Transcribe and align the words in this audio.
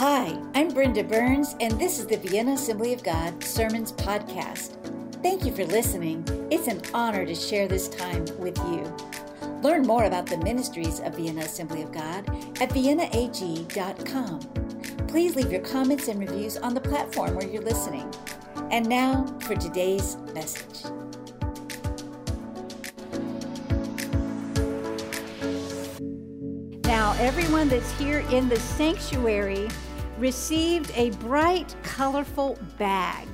Hi, 0.00 0.34
I'm 0.54 0.68
Brenda 0.68 1.04
Burns, 1.04 1.56
and 1.60 1.78
this 1.78 1.98
is 1.98 2.06
the 2.06 2.16
Vienna 2.16 2.52
Assembly 2.52 2.94
of 2.94 3.02
God 3.02 3.44
Sermons 3.44 3.92
Podcast. 3.92 4.72
Thank 5.22 5.44
you 5.44 5.52
for 5.52 5.66
listening. 5.66 6.24
It's 6.50 6.68
an 6.68 6.80
honor 6.94 7.26
to 7.26 7.34
share 7.34 7.68
this 7.68 7.86
time 7.86 8.24
with 8.38 8.56
you. 8.60 8.96
Learn 9.60 9.82
more 9.82 10.04
about 10.04 10.24
the 10.24 10.38
ministries 10.38 11.00
of 11.00 11.16
Vienna 11.16 11.42
Assembly 11.42 11.82
of 11.82 11.92
God 11.92 12.26
at 12.62 12.70
viennaag.com. 12.70 14.40
Please 15.06 15.36
leave 15.36 15.52
your 15.52 15.60
comments 15.60 16.08
and 16.08 16.18
reviews 16.18 16.56
on 16.56 16.72
the 16.72 16.80
platform 16.80 17.34
where 17.34 17.46
you're 17.46 17.60
listening. 17.60 18.10
And 18.70 18.88
now 18.88 19.26
for 19.42 19.54
today's 19.54 20.16
message. 20.32 20.90
Now, 26.86 27.14
everyone 27.18 27.68
that's 27.68 27.92
here 27.98 28.20
in 28.30 28.48
the 28.48 28.58
sanctuary 28.58 29.68
received 30.20 30.92
a 30.94 31.10
bright, 31.10 31.74
colorful 31.82 32.58
bag. 32.78 33.26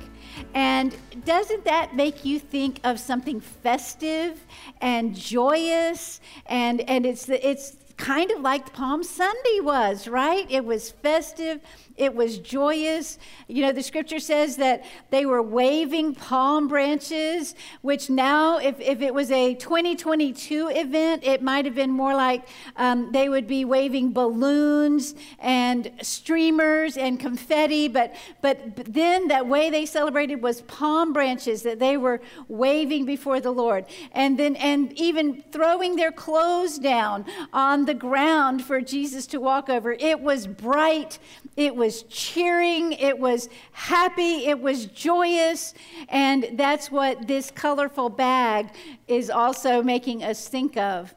And 0.53 0.95
doesn't 1.25 1.65
that 1.65 1.95
make 1.95 2.23
you 2.23 2.39
think 2.39 2.79
of 2.83 2.99
something 2.99 3.39
festive 3.41 4.39
and 4.81 5.15
joyous? 5.15 6.21
And, 6.45 6.81
and 6.89 7.05
it's, 7.05 7.27
it's 7.29 7.75
kind 7.97 8.31
of 8.31 8.41
like 8.41 8.73
Palm 8.73 9.03
Sunday 9.03 9.59
was, 9.59 10.07
right? 10.07 10.49
It 10.49 10.63
was 10.63 10.91
festive 10.91 11.59
it 11.97 12.15
was 12.15 12.37
joyous. 12.37 13.17
You 13.47 13.63
know, 13.63 13.71
the 13.71 13.81
scripture 13.81 14.19
says 14.19 14.57
that 14.57 14.85
they 15.09 15.25
were 15.25 15.41
waving 15.41 16.13
palm 16.15 16.67
branches, 16.67 17.55
which 17.81 18.09
now, 18.09 18.59
if, 18.59 18.79
if 18.79 19.01
it 19.01 19.13
was 19.13 19.31
a 19.31 19.55
2022 19.55 20.69
event, 20.69 21.23
it 21.23 21.41
might 21.41 21.65
have 21.65 21.73
been 21.73 21.89
more 21.89 22.13
like 22.13 22.47
um, 22.75 23.11
they 23.11 23.29
would 23.29 23.47
be 23.47 23.65
waving 23.65 24.13
balloons 24.13 25.15
and 25.39 25.91
streamers 26.01 26.97
and 26.97 27.19
confetti. 27.19 27.87
But, 27.87 28.15
but 28.41 28.75
then 28.75 29.27
that 29.29 29.47
way 29.47 29.69
they 29.71 29.85
celebrated 29.85 30.41
was 30.41 30.61
palm 30.61 31.13
branches 31.13 31.63
that 31.63 31.79
they 31.79 31.97
were 31.97 32.21
waving 32.47 33.05
before 33.05 33.39
the 33.39 33.51
Lord. 33.51 33.85
And 34.11 34.37
then, 34.37 34.55
and 34.57 34.93
even 34.93 35.43
throwing 35.51 35.95
their 35.95 36.11
clothes 36.11 36.77
down 36.77 37.25
on 37.51 37.85
the 37.85 37.93
ground 37.95 38.63
for 38.63 38.81
Jesus 38.81 39.25
to 39.27 39.39
walk 39.39 39.67
over. 39.67 39.93
It 39.93 40.19
was 40.19 40.45
bright. 40.45 41.17
It 41.57 41.75
was 41.75 42.03
cheering, 42.03 42.93
it 42.93 43.17
was 43.17 43.49
happy, 43.71 44.45
it 44.45 44.59
was 44.61 44.85
joyous, 44.85 45.73
and 46.07 46.49
that's 46.53 46.91
what 46.91 47.27
this 47.27 47.49
colorful 47.49 48.09
bag 48.09 48.69
is 49.07 49.31
also 49.31 49.81
making 49.81 50.23
us 50.23 50.47
think 50.47 50.77
of. 50.77 51.15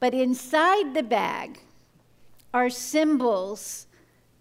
But 0.00 0.12
inside 0.12 0.92
the 0.92 1.04
bag 1.04 1.60
are 2.52 2.68
symbols 2.68 3.86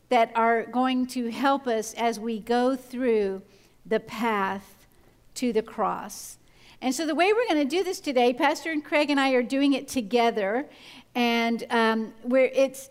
that 0.09 0.31
are 0.33 0.63
going 0.63 1.05
to 1.07 1.29
help 1.29 1.67
us 1.67 1.93
as 1.93 2.19
we 2.19 2.39
go 2.39 2.75
through 2.75 3.43
the 3.85 3.99
path 3.99 4.87
to 5.35 5.53
the 5.53 5.61
cross. 5.61 6.39
And 6.81 6.93
so, 6.93 7.05
the 7.05 7.15
way 7.15 7.31
we're 7.33 7.47
going 7.47 7.67
to 7.67 7.77
do 7.77 7.83
this 7.83 7.99
today, 7.99 8.33
Pastor 8.33 8.71
and 8.71 8.83
Craig 8.83 9.11
and 9.11 9.19
I 9.19 9.31
are 9.31 9.43
doing 9.43 9.73
it 9.73 9.87
together, 9.87 10.67
and 11.13 11.63
um, 11.69 12.13
where 12.23 12.49
it's 12.53 12.89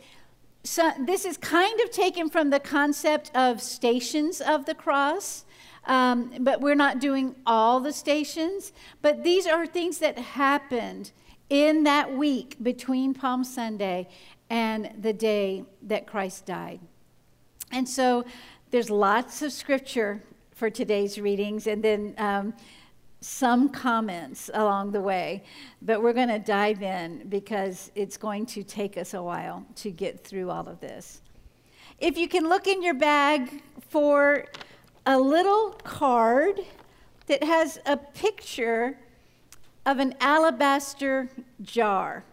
so 0.65 0.93
this 0.99 1.27
is 1.27 1.37
kind 1.37 1.79
of 1.81 1.91
taken 1.91 2.31
from 2.31 2.49
the 2.49 2.59
concept 2.59 3.31
of 3.35 3.61
stations 3.61 4.41
of 4.41 4.65
the 4.65 4.75
cross. 4.75 5.45
Um, 5.87 6.33
but 6.41 6.63
we're 6.63 6.75
not 6.75 6.99
doing 6.99 7.37
all 7.47 7.81
the 7.81 7.93
stations. 7.93 8.73
But 9.03 9.23
these 9.23 9.47
are 9.47 9.67
things 9.67 9.99
that 9.99 10.19
happened 10.19 11.13
in 11.51 11.85
that 11.85 12.17
week 12.17 12.57
between 12.63 13.13
Palm 13.13 13.45
Sunday 13.45 14.09
and 14.49 14.91
the 14.99 15.13
day 15.13 15.65
that 15.83 16.07
Christ 16.07 16.47
died. 16.47 16.81
And 17.71 17.87
so 17.87 18.25
there's 18.71 18.89
lots 18.89 19.43
of 19.43 19.53
scripture 19.53 20.23
for 20.53 20.71
today's 20.71 21.19
readings. 21.21 21.67
And 21.67 21.83
then 21.83 22.15
um, 22.17 22.55
some 23.25 23.69
comments 23.69 24.51
along 24.55 24.93
the 24.93 25.01
way, 25.01 25.43
but 25.83 26.03
we're 26.03 26.13
going 26.13 26.29
to 26.29 26.39
dive 26.39 26.83
in 26.83 27.27
because 27.29 27.91
it's 27.95 28.17
going 28.17 28.47
to 28.47 28.63
take 28.63 28.97
us 28.97 29.15
a 29.15 29.23
while 29.23 29.65
to 29.77 29.91
get 29.91 30.23
through 30.23 30.51
all 30.51 30.69
of 30.69 30.81
this. 30.81 31.23
If 31.99 32.19
you 32.19 32.29
can 32.29 32.49
look 32.49 32.67
in 32.67 32.83
your 32.83 32.95
bag 32.95 33.63
for 33.89 34.47
a 35.07 35.19
little 35.19 35.71
card 35.85 36.61
that 37.27 37.43
has 37.43 37.79
a 37.87 37.97
picture 37.97 38.99
of 39.87 39.99
an 39.99 40.15
alabaster 40.21 41.29
jar. 41.63 42.25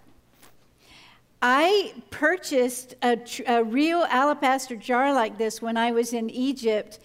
I 1.42 1.94
purchased 2.12 2.96
a, 3.02 3.18
a, 3.48 3.64
real 3.64 4.06
alabaster 4.10 4.76
jar 4.76 5.14
like 5.14 5.38
this 5.38 5.62
when 5.62 5.76
I 5.76 5.92
was 5.92 6.14
in 6.14 6.30
Egypt 6.30 7.00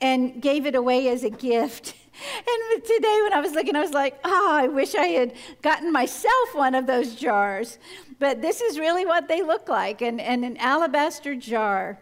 and 0.00 0.42
gave 0.42 0.66
it 0.66 0.74
away 0.74 1.08
as 1.08 1.24
a 1.24 1.30
gift. 1.30 1.94
And 2.20 2.84
today, 2.84 3.20
when 3.22 3.32
I 3.32 3.40
was 3.40 3.52
looking, 3.52 3.76
I 3.76 3.80
was 3.80 3.92
like, 3.92 4.18
oh, 4.24 4.50
I 4.52 4.68
wish 4.68 4.94
I 4.94 5.06
had 5.06 5.34
gotten 5.62 5.92
myself 5.92 6.54
one 6.54 6.74
of 6.74 6.86
those 6.86 7.14
jars. 7.14 7.78
But 8.18 8.42
this 8.42 8.60
is 8.60 8.78
really 8.78 9.06
what 9.06 9.28
they 9.28 9.42
look 9.42 9.68
like 9.68 10.02
and, 10.02 10.20
and 10.20 10.44
an 10.44 10.56
alabaster 10.56 11.34
jar. 11.34 12.00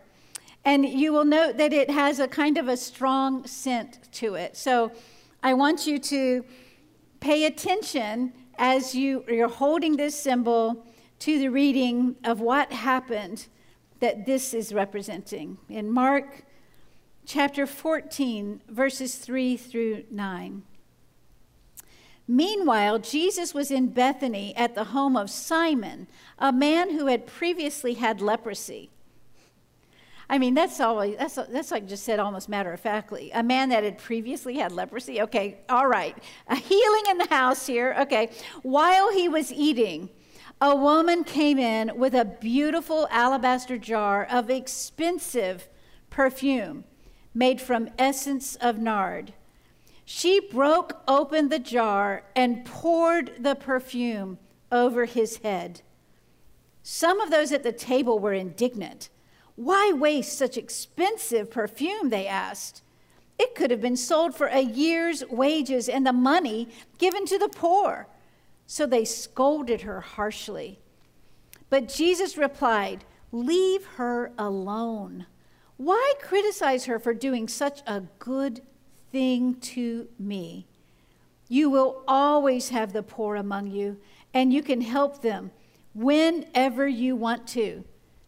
And 0.65 0.84
you 0.84 1.12
will 1.12 1.25
note 1.25 1.59
that 1.59 1.72
it 1.72 1.91
has 1.91 2.19
a 2.19 2.27
kind 2.27 2.59
of 2.59 2.69
a 2.69 2.77
strong 2.77 3.47
scent 3.47 4.12
to 4.15 4.34
it. 4.34 4.56
So 4.56 4.93
I 5.43 5.54
want 5.54 5.87
you 5.87 5.99
to 5.99 6.44
pay 7.21 7.44
attention 7.44 8.33
as 8.59 8.94
you, 8.94 9.25
you're 9.28 9.48
holding 9.48 9.97
this 9.97 10.19
symbol 10.19 10.84
to 11.21 11.38
the 11.38 11.48
reading 11.48 12.16
of 12.25 12.41
what 12.41 12.72
happened 12.72 13.47
that 14.00 14.27
this 14.27 14.54
is 14.54 14.72
representing. 14.72 15.59
In 15.69 15.91
Mark 15.91 16.44
chapter 17.27 17.67
14, 17.67 18.63
verses 18.69 19.17
3 19.17 19.57
through 19.57 20.05
9. 20.11 20.63
Meanwhile, 22.29 23.01
Jesus 23.01 23.53
was 23.53 23.71
in 23.71 23.89
Bethany 23.89 24.57
at 24.57 24.75
the 24.75 24.85
home 24.85 25.17
of 25.17 25.29
Simon, 25.29 26.07
a 26.39 26.53
man 26.53 26.91
who 26.91 27.07
had 27.07 27.27
previously 27.27 27.95
had 27.95 28.21
leprosy. 28.21 28.91
I 30.29 30.39
mean, 30.39 30.55
that's 30.55 30.81
always 30.81 31.17
that's 31.17 31.37
that's 31.37 31.71
like 31.71 31.87
just 31.87 32.05
said 32.05 32.19
almost 32.19 32.49
matter 32.49 32.73
of 32.73 32.81
factly. 32.81 33.31
A 33.33 33.45
man 33.45 33.69
that 33.69 33.85
had 33.85 33.99
previously 33.99 34.57
had 34.57 34.73
leprosy. 34.73 35.23
Okay, 35.23 35.59
all 35.69 35.87
right. 35.87 36.17
A 36.49 36.57
healing 36.57 37.05
in 37.11 37.19
the 37.19 37.29
house 37.29 37.65
here. 37.65 37.95
Okay. 38.01 38.31
While 38.63 39.13
he 39.13 39.29
was 39.29 39.53
eating, 39.53 40.11
a 40.61 40.75
woman 40.75 41.23
came 41.23 41.61
in 41.61 41.97
with 41.97 42.13
a 42.15 42.25
beautiful 42.25 43.07
alabaster 43.13 43.79
jar 43.79 44.25
of 44.25 44.51
expensive 44.51 45.69
perfume 46.11 46.83
made 47.37 47.61
from 47.61 47.91
essence 47.99 48.57
of 48.57 48.79
nard. 48.79 49.35
She 50.07 50.41
broke 50.41 51.03
open 51.07 51.51
the 51.51 51.59
jar 51.59 52.23
and 52.35 52.65
poured 52.65 53.33
the 53.39 53.55
perfume 53.55 54.39
over 54.73 55.05
his 55.05 55.37
head. 55.39 55.83
Some 56.83 57.21
of 57.21 57.31
those 57.31 57.53
at 57.53 57.63
the 57.63 57.73
table 57.73 58.19
were 58.19 58.33
indignant. 58.33 59.11
Why 59.55 59.93
waste 59.93 60.39
such 60.39 60.57
expensive 60.57 61.51
perfume? 61.51 62.09
They 62.09 62.27
asked. 62.27 62.81
It 63.39 63.55
could 63.55 63.71
have 63.71 63.83
been 63.83 63.97
sold 63.97 64.35
for 64.35 64.47
a 64.47 64.61
year's 64.61 65.23
wages 65.29 65.91
and 65.91 66.07
the 66.07 66.15
money 66.15 66.69
given 66.97 67.27
to 67.27 67.39
the 67.39 67.51
poor. 67.51 68.07
So 68.67 68.87
they 68.87 69.05
scolded 69.05 69.83
her 69.83 70.01
harshly. 70.01 70.79
But 71.69 71.89
Jesus 71.89 72.39
replied, 72.39 73.05
Leave 73.31 73.85
her 73.97 74.33
alone. 74.39 75.27
Why 75.77 76.15
criticize 76.21 76.87
her 76.87 76.99
for 76.99 77.13
doing 77.13 77.49
such 77.49 77.83
a 77.87 78.03
good 78.19 78.63
thing 79.11 79.57
to 79.57 80.09
me? 80.19 80.67
You 81.49 81.69
will 81.71 82.03
always 82.09 82.71
have 82.71 82.93
the 82.93 83.03
poor 83.03 83.37
among 83.37 83.71
you, 83.71 83.99
and 84.33 84.53
you 84.53 84.63
can 84.63 84.81
help 84.81 85.21
them 85.21 85.51
whenever 85.95 86.89
you 86.89 87.15
want 87.15 87.47
to, 87.49 87.84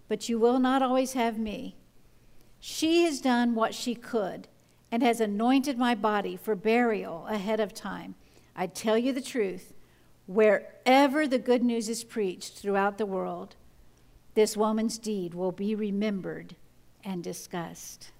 but 0.09 0.29
you 0.29 0.39
will 0.39 0.59
not 0.59 0.83
always 0.83 1.15
have 1.15 1.39
me. 1.39 1.77
She 2.61 3.05
has 3.05 3.21
done 3.21 3.55
what 3.55 3.75
she 3.75 3.95
could 3.95 4.49
and 4.91 5.03
has 5.03 5.21
anointed 5.21 5.79
my 5.79 5.95
body 5.95 6.37
for 6.37 6.55
burial 6.55 7.27
ahead 7.27 7.61
of 7.61 7.75
time. 7.75 8.15
I 8.55 8.67
tell 8.67 8.99
you 8.99 9.13
the 9.13 9.21
truth 9.21 9.73
wherever 10.27 11.27
the 11.27 11.39
good 11.39 11.63
news 11.63 11.89
is 11.89 12.05
preached 12.05 12.59
throughout 12.59 12.99
the 12.99 13.07
world, 13.07 13.57
this 14.35 14.57
woman's 14.57 14.99
deed 14.99 15.35
will 15.35 15.53
be 15.53 15.75
remembered 15.75 16.55
and 17.09 17.25
disgust. 17.25 18.11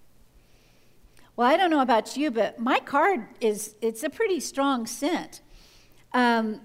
Well, 1.37 1.47
I 1.47 1.59
don't 1.59 1.71
know 1.71 1.83
about 1.83 2.17
you, 2.17 2.31
but 2.31 2.59
my 2.59 2.81
card 2.81 3.27
is 3.39 3.75
it's 3.83 4.03
a 4.03 4.09
pretty 4.09 4.41
strong 4.41 4.87
scent. 4.87 5.43
Um, 6.15 6.63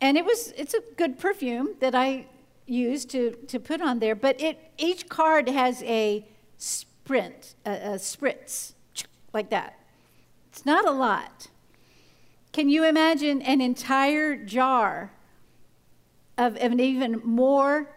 and 0.00 0.16
it 0.16 0.24
was 0.24 0.52
it's 0.56 0.72
a 0.72 0.80
good 0.96 1.18
perfume 1.18 1.76
that 1.80 1.94
I 1.94 2.26
used 2.66 3.10
to, 3.10 3.32
to 3.48 3.60
put 3.60 3.82
on 3.82 3.98
there, 3.98 4.14
but 4.14 4.40
it 4.40 4.58
each 4.78 5.08
card 5.08 5.48
has 5.50 5.82
a 5.82 6.26
sprint, 6.56 7.54
a, 7.66 7.70
a 7.70 7.94
spritz, 7.98 8.72
like 9.34 9.50
that. 9.50 9.78
It's 10.50 10.64
not 10.64 10.88
a 10.88 10.90
lot. 10.90 11.48
Can 12.52 12.70
you 12.70 12.84
imagine 12.84 13.42
an 13.42 13.60
entire 13.60 14.34
jar 14.34 15.12
of, 16.38 16.56
of 16.56 16.72
an 16.72 16.80
even 16.80 17.20
more 17.22 17.90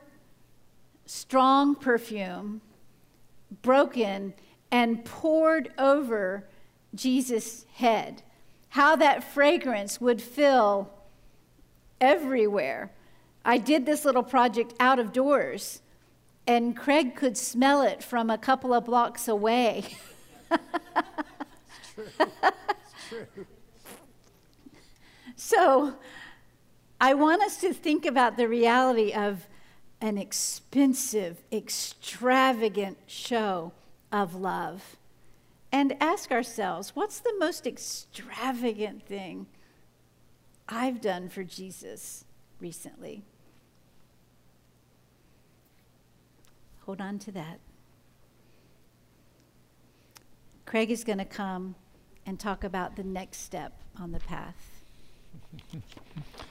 strong 1.05 1.75
perfume 1.75 2.61
broken 3.61 4.33
and 4.71 5.03
poured 5.03 5.71
over 5.77 6.47
Jesus' 6.93 7.65
head. 7.73 8.21
How 8.69 8.95
that 8.95 9.23
fragrance 9.23 9.99
would 9.99 10.21
fill 10.21 10.91
everywhere. 11.99 12.91
I 13.43 13.57
did 13.57 13.85
this 13.85 14.05
little 14.05 14.23
project 14.23 14.73
out 14.79 14.99
of 14.99 15.11
doors, 15.11 15.81
and 16.45 16.75
Craig 16.75 17.15
could 17.15 17.37
smell 17.37 17.81
it 17.81 18.03
from 18.03 18.29
a 18.29 18.37
couple 18.37 18.73
of 18.73 18.85
blocks 18.85 19.27
away. 19.27 19.85
it's 20.51 20.59
true. 21.93 22.05
It's 22.17 23.07
true. 23.09 23.45
So, 25.35 25.95
I 27.01 27.13
want 27.13 27.41
us 27.41 27.57
to 27.61 27.73
think 27.73 28.05
about 28.05 28.35
the 28.35 28.47
reality 28.47 29.13
of 29.13 29.47
an 30.01 30.17
expensive, 30.17 31.43
extravagant 31.51 32.97
show 33.07 33.73
of 34.11 34.35
love 34.35 34.97
and 35.71 35.95
ask 35.99 36.31
ourselves 36.31 36.95
what's 36.95 37.19
the 37.19 37.33
most 37.37 37.67
extravagant 37.67 39.05
thing 39.05 39.47
I've 40.67 41.01
done 41.01 41.29
for 41.29 41.43
Jesus 41.43 42.25
recently? 42.59 43.23
Hold 46.85 47.01
on 47.01 47.19
to 47.19 47.31
that. 47.33 47.59
Craig 50.65 50.91
is 50.91 51.03
going 51.03 51.17
to 51.17 51.25
come 51.25 51.75
and 52.25 52.39
talk 52.39 52.63
about 52.63 52.95
the 52.95 53.03
next 53.03 53.41
step 53.41 53.81
on 53.99 54.11
the 54.11 54.19
path. 54.19 54.83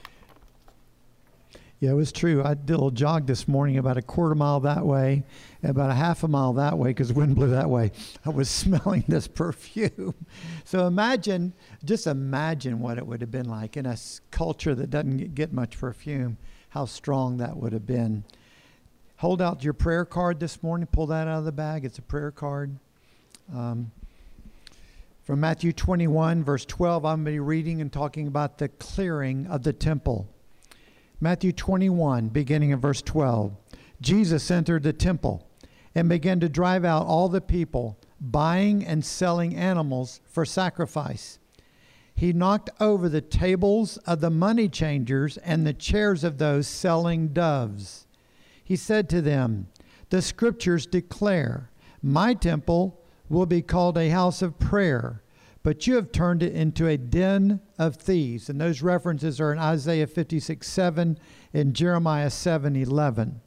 Yeah, 1.79 1.91
it 1.91 1.93
was 1.93 2.11
true. 2.11 2.43
I 2.43 2.55
did 2.55 2.71
a 2.71 2.73
little 2.73 2.91
jog 2.91 3.25
this 3.25 3.47
morning 3.47 3.77
about 3.77 3.95
a 3.95 4.01
quarter 4.01 4.35
mile 4.35 4.59
that 4.61 4.85
way, 4.85 5.23
about 5.63 5.89
a 5.89 5.93
half 5.93 6.23
a 6.23 6.27
mile 6.27 6.51
that 6.53 6.77
way 6.77 6.89
because 6.89 7.13
wind 7.13 7.37
blew 7.37 7.51
that 7.51 7.69
way. 7.69 7.93
I 8.25 8.31
was 8.31 8.49
smelling 8.49 9.05
this 9.07 9.29
perfume. 9.29 10.13
So 10.65 10.87
imagine, 10.87 11.53
just 11.85 12.05
imagine 12.05 12.81
what 12.81 12.97
it 12.97 13.07
would 13.07 13.21
have 13.21 13.31
been 13.31 13.47
like 13.47 13.77
in 13.77 13.85
a 13.85 13.95
culture 14.29 14.75
that 14.75 14.89
doesn't 14.89 15.35
get 15.35 15.53
much 15.53 15.79
perfume, 15.79 16.37
how 16.69 16.83
strong 16.83 17.37
that 17.37 17.55
would 17.55 17.71
have 17.71 17.85
been. 17.85 18.25
Hold 19.17 19.41
out 19.41 19.63
your 19.63 19.73
prayer 19.73 20.03
card 20.03 20.41
this 20.41 20.61
morning, 20.61 20.85
pull 20.91 21.07
that 21.07 21.29
out 21.29 21.39
of 21.39 21.45
the 21.45 21.53
bag. 21.53 21.85
It's 21.85 21.97
a 21.97 22.01
prayer 22.01 22.31
card. 22.31 22.77
Um, 23.55 23.91
from 25.23 25.39
Matthew 25.39 25.71
21, 25.71 26.43
verse 26.43 26.65
12, 26.65 27.05
I'm 27.05 27.23
going 27.23 27.25
to 27.25 27.31
be 27.31 27.39
reading 27.39 27.79
and 27.79 27.91
talking 27.91 28.27
about 28.27 28.57
the 28.57 28.67
clearing 28.67 29.47
of 29.47 29.63
the 29.63 29.71
temple. 29.71 30.27
Matthew 31.21 31.51
21, 31.51 32.29
beginning 32.29 32.69
in 32.69 32.79
verse 32.79 33.01
12. 33.01 33.53
Jesus 33.99 34.49
entered 34.49 34.83
the 34.83 34.93
temple 34.93 35.45
and 35.93 36.07
began 36.07 36.39
to 36.39 36.47
drive 36.47 36.85
out 36.85 37.05
all 37.05 37.27
the 37.27 37.41
people 37.41 37.97
buying 38.21 38.85
and 38.85 39.03
selling 39.03 39.53
animals 39.53 40.21
for 40.25 40.45
sacrifice. 40.45 41.39
He 42.15 42.31
knocked 42.31 42.69
over 42.79 43.09
the 43.09 43.19
tables 43.19 43.97
of 43.97 44.21
the 44.21 44.29
money 44.29 44.69
changers 44.69 45.37
and 45.37 45.67
the 45.67 45.73
chairs 45.73 46.23
of 46.23 46.37
those 46.37 46.67
selling 46.67 47.29
doves. 47.29 48.07
He 48.63 48.77
said 48.77 49.09
to 49.09 49.21
them, 49.21 49.67
The 50.11 50.21
scriptures 50.21 50.85
declare, 50.85 51.69
My 52.01 52.33
temple 52.33 53.01
will 53.27 53.45
be 53.45 53.61
called 53.61 53.97
a 53.97 54.09
house 54.09 54.41
of 54.41 54.57
prayer 54.57 55.21
but 55.61 55.87
you 55.87 55.95
have 55.95 56.11
turned 56.11 56.41
it 56.41 56.53
into 56.53 56.87
a 56.87 56.97
den 56.97 57.59
of 57.77 57.95
thieves. 57.95 58.49
And 58.49 58.59
those 58.59 58.81
references 58.81 59.41
are 59.41 59.51
in 59.51 59.59
Isaiah 59.59 60.07
56 60.07 60.67
7 60.67 61.19
and 61.53 61.73
Jeremiah 61.73 62.29
7 62.29 62.75
11. 62.75 63.41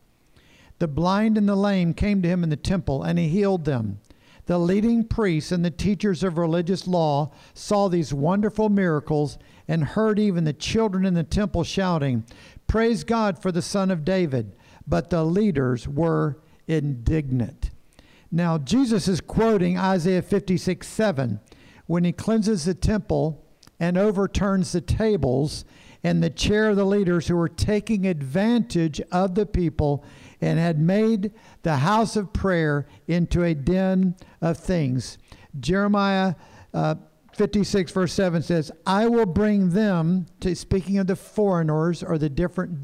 The 0.78 0.88
blind 0.88 1.38
and 1.38 1.48
the 1.48 1.56
lame 1.56 1.94
came 1.94 2.22
to 2.22 2.28
him 2.28 2.42
in 2.42 2.50
the 2.50 2.56
temple, 2.56 3.02
and 3.02 3.18
he 3.18 3.28
healed 3.28 3.64
them. 3.64 4.00
The 4.46 4.58
leading 4.58 5.04
priests 5.04 5.52
and 5.52 5.64
the 5.64 5.70
teachers 5.70 6.24
of 6.24 6.36
religious 6.36 6.88
law 6.88 7.30
saw 7.54 7.88
these 7.88 8.12
wonderful 8.12 8.68
miracles 8.68 9.38
and 9.68 9.84
heard 9.84 10.18
even 10.18 10.42
the 10.42 10.52
children 10.52 11.04
in 11.04 11.14
the 11.14 11.22
temple 11.22 11.62
shouting, 11.62 12.24
Praise 12.66 13.04
God 13.04 13.40
for 13.40 13.52
the 13.52 13.62
Son 13.62 13.90
of 13.90 14.04
David. 14.04 14.56
But 14.86 15.10
the 15.10 15.24
leaders 15.24 15.86
were 15.86 16.38
indignant. 16.66 17.70
Now, 18.32 18.58
Jesus 18.58 19.06
is 19.06 19.20
quoting 19.20 19.78
Isaiah 19.78 20.22
56 20.22 20.88
7 20.88 21.38
when 21.92 22.04
he 22.04 22.12
cleanses 22.12 22.64
the 22.64 22.72
temple 22.72 23.44
and 23.78 23.98
overturns 23.98 24.72
the 24.72 24.80
tables 24.80 25.66
and 26.02 26.22
the 26.22 26.30
chair 26.30 26.70
of 26.70 26.76
the 26.76 26.86
leaders 26.86 27.28
who 27.28 27.36
were 27.36 27.50
taking 27.50 28.06
advantage 28.06 28.98
of 29.12 29.34
the 29.34 29.44
people 29.44 30.02
and 30.40 30.58
had 30.58 30.78
made 30.78 31.30
the 31.64 31.76
house 31.76 32.16
of 32.16 32.32
prayer 32.32 32.86
into 33.08 33.44
a 33.44 33.52
den 33.52 34.16
of 34.40 34.56
things. 34.56 35.18
Jeremiah 35.60 36.34
uh, 36.72 36.94
56, 37.34 37.92
verse 37.92 38.14
7 38.14 38.40
says, 38.40 38.72
I 38.86 39.06
will 39.06 39.26
bring 39.26 39.68
them, 39.68 40.24
to, 40.40 40.56
speaking 40.56 40.96
of 40.96 41.08
the 41.08 41.14
foreigners 41.14 42.02
or 42.02 42.16
the 42.16 42.30
different 42.30 42.78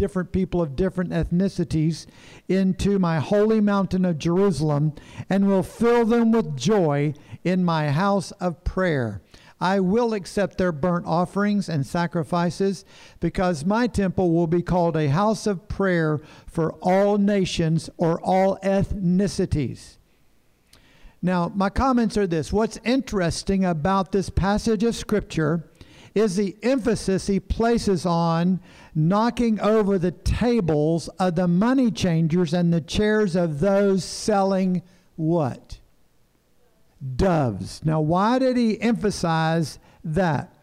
different 0.00 0.32
people 0.32 0.62
of 0.62 0.76
different 0.76 1.10
ethnicities 1.10 2.06
into 2.48 2.98
my 2.98 3.18
holy 3.18 3.60
mountain 3.60 4.06
of 4.06 4.18
Jerusalem 4.18 4.94
and 5.28 5.46
will 5.46 5.62
fill 5.62 6.06
them 6.06 6.32
with 6.32 6.56
joy 6.56 7.12
in 7.44 7.64
my 7.64 7.90
house 7.90 8.30
of 8.32 8.64
prayer. 8.64 9.20
I 9.60 9.80
will 9.80 10.14
accept 10.14 10.56
their 10.56 10.72
burnt 10.72 11.06
offerings 11.06 11.68
and 11.68 11.86
sacrifices 11.86 12.84
because 13.20 13.66
my 13.66 13.86
temple 13.86 14.32
will 14.32 14.46
be 14.46 14.62
called 14.62 14.96
a 14.96 15.08
house 15.08 15.46
of 15.46 15.68
prayer 15.68 16.20
for 16.46 16.72
all 16.80 17.18
nations 17.18 17.90
or 17.98 18.18
all 18.22 18.58
ethnicities. 18.62 19.98
Now, 21.22 21.52
my 21.54 21.68
comments 21.68 22.16
are 22.16 22.26
this 22.26 22.52
What's 22.52 22.78
interesting 22.84 23.64
about 23.64 24.12
this 24.12 24.30
passage 24.30 24.82
of 24.82 24.96
Scripture 24.96 25.68
is 26.14 26.36
the 26.36 26.56
emphasis 26.62 27.26
he 27.26 27.38
places 27.38 28.06
on 28.06 28.60
knocking 28.94 29.60
over 29.60 29.98
the 29.98 30.10
tables 30.10 31.08
of 31.18 31.36
the 31.36 31.46
money 31.46 31.90
changers 31.90 32.54
and 32.54 32.72
the 32.72 32.80
chairs 32.80 33.36
of 33.36 33.60
those 33.60 34.04
selling 34.04 34.82
what? 35.16 35.79
Doves. 37.16 37.84
Now, 37.84 38.00
why 38.00 38.38
did 38.38 38.56
he 38.56 38.80
emphasize 38.80 39.78
that? 40.04 40.54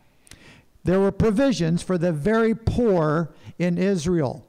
There 0.84 1.00
were 1.00 1.12
provisions 1.12 1.82
for 1.82 1.98
the 1.98 2.14
very 2.14 2.56
poor 2.56 3.34
in 3.58 3.78
Israel, 3.78 4.46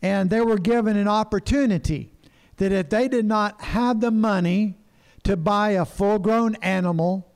and 0.00 0.30
they 0.30 0.40
were 0.40 0.58
given 0.58 0.96
an 0.96 1.08
opportunity 1.08 2.12
that 2.58 2.70
if 2.70 2.90
they 2.90 3.08
did 3.08 3.24
not 3.24 3.60
have 3.62 4.00
the 4.00 4.10
money 4.10 4.78
to 5.24 5.36
buy 5.36 5.70
a 5.70 5.84
full 5.84 6.18
grown 6.18 6.54
animal, 6.56 7.32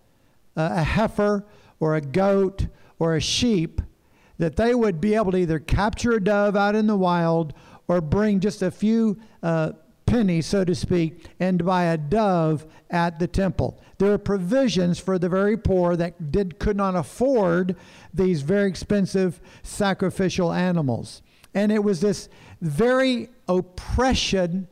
a 0.55 0.83
heifer, 0.83 1.45
or 1.81 1.97
a 1.97 2.01
goat, 2.01 2.67
or 2.99 3.17
a 3.17 3.21
sheep, 3.21 3.81
that 4.39 4.57
they 4.57 4.75
would 4.75 5.01
be 5.01 5.15
able 5.15 5.33
to 5.33 5.39
either 5.39 5.59
capture 5.59 6.13
a 6.13 6.23
dove 6.23 6.57
out 6.57 6.75
in 6.75 6.87
the 6.87 6.97
wild 6.97 7.53
or 7.89 8.01
bring 8.01 8.41
just 8.41 8.63
a 8.63 8.71
few 8.71 9.19
uh, 9.43 9.73
pennies, 10.07 10.47
so 10.47 10.65
to 10.65 10.75
speak, 10.75 11.27
and 11.39 11.65
buy 11.65 11.85
a 11.85 11.99
dove 11.99 12.67
at 12.91 13.19
the 13.19 13.27
temple. 13.27 13.81
There 13.99 14.13
are 14.13 14.19
provisions 14.19 14.99
for 14.99 15.19
the 15.19 15.29
very 15.29 15.57
poor 15.57 15.97
that 15.97 16.31
did 16.31 16.59
could 16.59 16.77
not 16.77 16.95
afford 16.95 17.77
these 18.15 18.43
very 18.43 18.69
expensive 18.69 19.41
sacrificial 19.63 20.53
animals. 20.53 21.23
And 21.55 21.73
it 21.73 21.83
was 21.83 22.01
this 22.01 22.29
very 22.61 23.31
oppression 23.49 24.69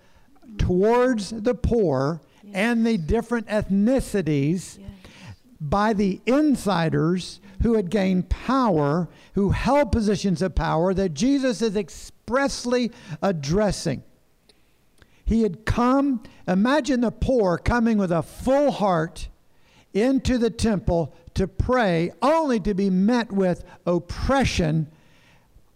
towards 0.59 1.31
the 1.31 1.55
poor 1.55 2.21
yes. 2.43 2.53
and 2.55 2.87
the 2.87 2.99
different 2.99 3.49
ethnicities 3.49 4.79
yes. 4.79 4.89
by 5.61 5.93
the 5.93 6.21
insiders 6.27 7.41
who 7.63 7.75
had 7.75 7.91
gained 7.91 8.29
power, 8.29 9.09
who 9.35 9.51
held 9.51 9.91
positions 9.91 10.43
of 10.43 10.55
power 10.55 10.93
that 10.93 11.15
Jesus 11.15 11.63
is 11.63 11.77
expressly 11.77 12.93
addressing. 13.23 14.03
He 15.25 15.43
had 15.43 15.65
come, 15.65 16.23
imagine 16.47 17.01
the 17.01 17.11
poor 17.11 17.57
coming 17.59 17.99
with 17.99 18.13
a 18.13 18.23
full 18.23 18.71
heart 18.71 19.29
into 19.93 20.39
the 20.39 20.51
temple 20.51 21.15
to 21.35 21.49
pray, 21.49 22.13
only 22.21 22.61
to 22.61 22.75
be 22.75 22.91
met 22.91 23.33
with 23.33 23.65
oppression, 23.87 24.89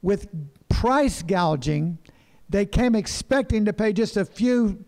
with 0.02 0.28
price 0.68 1.22
gouging. 1.22 1.98
They 2.48 2.66
came 2.66 2.94
expecting 2.94 3.64
to 3.64 3.72
pay 3.72 3.92
just 3.92 4.16
a 4.16 4.24
few 4.24 4.84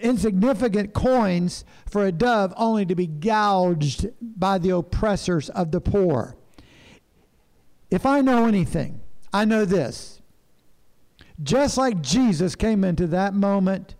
insignificant 0.00 0.92
coins 0.92 1.64
for 1.88 2.04
a 2.04 2.12
dove 2.12 2.52
only 2.56 2.84
to 2.86 2.94
be 2.94 3.06
gouged 3.06 4.08
by 4.20 4.58
the 4.58 4.70
oppressors 4.70 5.48
of 5.50 5.70
the 5.70 5.80
poor. 5.80 6.36
If 7.90 8.04
I 8.04 8.20
know 8.20 8.46
anything, 8.46 9.00
I 9.32 9.44
know 9.44 9.64
this. 9.64 10.17
Just 11.42 11.78
like 11.78 12.02
Jesus 12.02 12.54
came 12.54 12.82
into 12.84 13.06
that 13.08 13.34
moment 13.34 13.94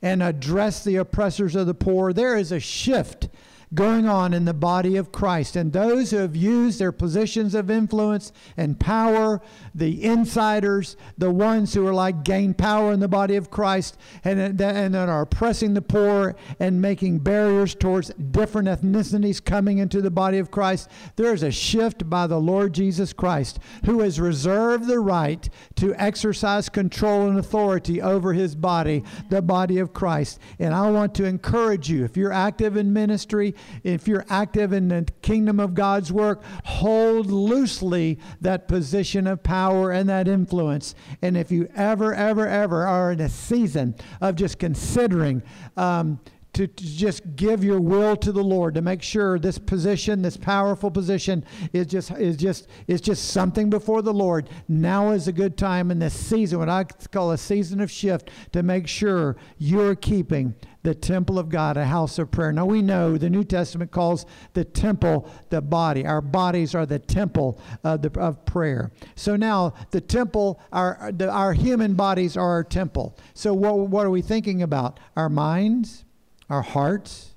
and 0.00 0.22
addressed 0.22 0.84
the 0.84 0.96
oppressors 0.96 1.54
of 1.54 1.66
the 1.66 1.74
poor, 1.74 2.12
there 2.12 2.36
is 2.36 2.52
a 2.52 2.60
shift 2.60 3.28
going 3.74 4.06
on 4.06 4.32
in 4.32 4.44
the 4.44 4.54
body 4.54 4.96
of 4.96 5.12
Christ. 5.12 5.56
And 5.56 5.72
those 5.72 6.10
who 6.10 6.16
have 6.18 6.34
used 6.34 6.78
their 6.78 6.92
positions 6.92 7.54
of 7.54 7.70
influence 7.70 8.32
and 8.56 8.78
power, 8.80 9.40
the 9.74 10.02
insiders, 10.04 10.96
the 11.18 11.30
ones 11.30 11.74
who 11.74 11.86
are 11.86 11.94
like 11.94 12.24
gain 12.24 12.54
power 12.54 12.92
in 12.92 13.00
the 13.00 13.08
body 13.08 13.36
of 13.36 13.50
Christ, 13.50 13.98
and, 14.24 14.60
and 14.60 14.96
are 14.96 15.22
oppressing 15.22 15.74
the 15.74 15.82
poor 15.82 16.34
and 16.58 16.80
making 16.80 17.18
barriers 17.18 17.74
towards 17.74 18.08
different 18.30 18.68
ethnicities 18.68 19.44
coming 19.44 19.78
into 19.78 20.00
the 20.00 20.10
body 20.10 20.38
of 20.38 20.50
Christ, 20.50 20.88
there 21.16 21.34
is 21.34 21.42
a 21.42 21.50
shift 21.50 22.08
by 22.08 22.26
the 22.26 22.40
Lord 22.40 22.72
Jesus 22.72 23.12
Christ, 23.12 23.58
who 23.84 24.00
has 24.00 24.20
reserved 24.20 24.86
the 24.86 25.00
right 25.00 25.48
to 25.76 25.94
exercise 25.94 26.68
control 26.68 27.28
and 27.28 27.38
authority 27.38 28.00
over 28.00 28.32
his 28.32 28.54
body, 28.54 29.04
the 29.28 29.42
body 29.42 29.78
of 29.78 29.92
Christ. 29.92 30.38
And 30.58 30.74
I 30.74 30.90
want 30.90 31.14
to 31.16 31.24
encourage 31.24 31.90
you, 31.90 32.04
if 32.04 32.16
you're 32.16 32.32
active 32.32 32.76
in 32.76 32.92
ministry, 32.92 33.54
if 33.82 34.08
you're 34.08 34.24
active 34.28 34.72
in 34.72 34.88
the 34.88 35.06
kingdom 35.22 35.60
of 35.60 35.74
God's 35.74 36.12
work, 36.12 36.42
hold 36.64 37.30
loosely 37.30 38.18
that 38.40 38.68
position 38.68 39.26
of 39.26 39.42
power 39.42 39.90
and 39.90 40.08
that 40.08 40.28
influence. 40.28 40.94
And 41.22 41.36
if 41.36 41.50
you 41.50 41.68
ever, 41.74 42.14
ever, 42.14 42.46
ever 42.46 42.86
are 42.86 43.12
in 43.12 43.20
a 43.20 43.28
season 43.28 43.94
of 44.20 44.36
just 44.36 44.58
considering, 44.58 45.42
um, 45.76 46.20
to, 46.54 46.66
to, 46.66 46.84
just 46.84 47.36
give 47.36 47.62
your 47.62 47.80
will 47.80 48.16
to 48.16 48.32
the 48.32 48.42
Lord 48.42 48.74
to 48.74 48.82
make 48.82 49.02
sure 49.02 49.38
this 49.38 49.58
position, 49.58 50.22
this 50.22 50.36
powerful 50.36 50.90
position, 50.90 51.44
is 51.72 51.86
just 51.86 52.10
is 52.12 52.36
just 52.36 52.68
is 52.86 53.00
just 53.00 53.30
something 53.30 53.70
before 53.70 54.02
the 54.02 54.12
Lord. 54.12 54.48
Now 54.66 55.10
is 55.10 55.28
a 55.28 55.32
good 55.32 55.56
time 55.56 55.90
in 55.90 55.98
this 55.98 56.14
season, 56.14 56.58
what 56.58 56.68
I 56.68 56.84
call 56.84 57.32
a 57.32 57.38
season 57.38 57.80
of 57.80 57.90
shift, 57.90 58.30
to 58.52 58.62
make 58.62 58.88
sure 58.88 59.36
you're 59.58 59.94
keeping 59.94 60.54
the 60.82 60.94
temple 60.94 61.38
of 61.38 61.48
God 61.48 61.76
a 61.76 61.84
house 61.84 62.18
of 62.18 62.30
prayer. 62.30 62.52
Now 62.52 62.64
we 62.64 62.82
know 62.82 63.18
the 63.18 63.28
New 63.28 63.44
Testament 63.44 63.90
calls 63.90 64.24
the 64.54 64.64
temple 64.64 65.30
the 65.50 65.60
body. 65.60 66.06
Our 66.06 66.22
bodies 66.22 66.74
are 66.74 66.86
the 66.86 66.98
temple 66.98 67.60
of, 67.84 68.02
the, 68.02 68.18
of 68.18 68.44
prayer. 68.46 68.90
So 69.14 69.36
now 69.36 69.74
the 69.90 70.00
temple, 70.00 70.60
our 70.72 71.10
the, 71.12 71.30
our 71.30 71.52
human 71.52 71.94
bodies 71.94 72.36
are 72.36 72.48
our 72.48 72.64
temple. 72.64 73.18
So 73.34 73.52
what 73.52 73.78
what 73.78 74.06
are 74.06 74.10
we 74.10 74.22
thinking 74.22 74.62
about? 74.62 74.98
Our 75.16 75.28
minds 75.28 76.04
our 76.48 76.62
hearts? 76.62 77.34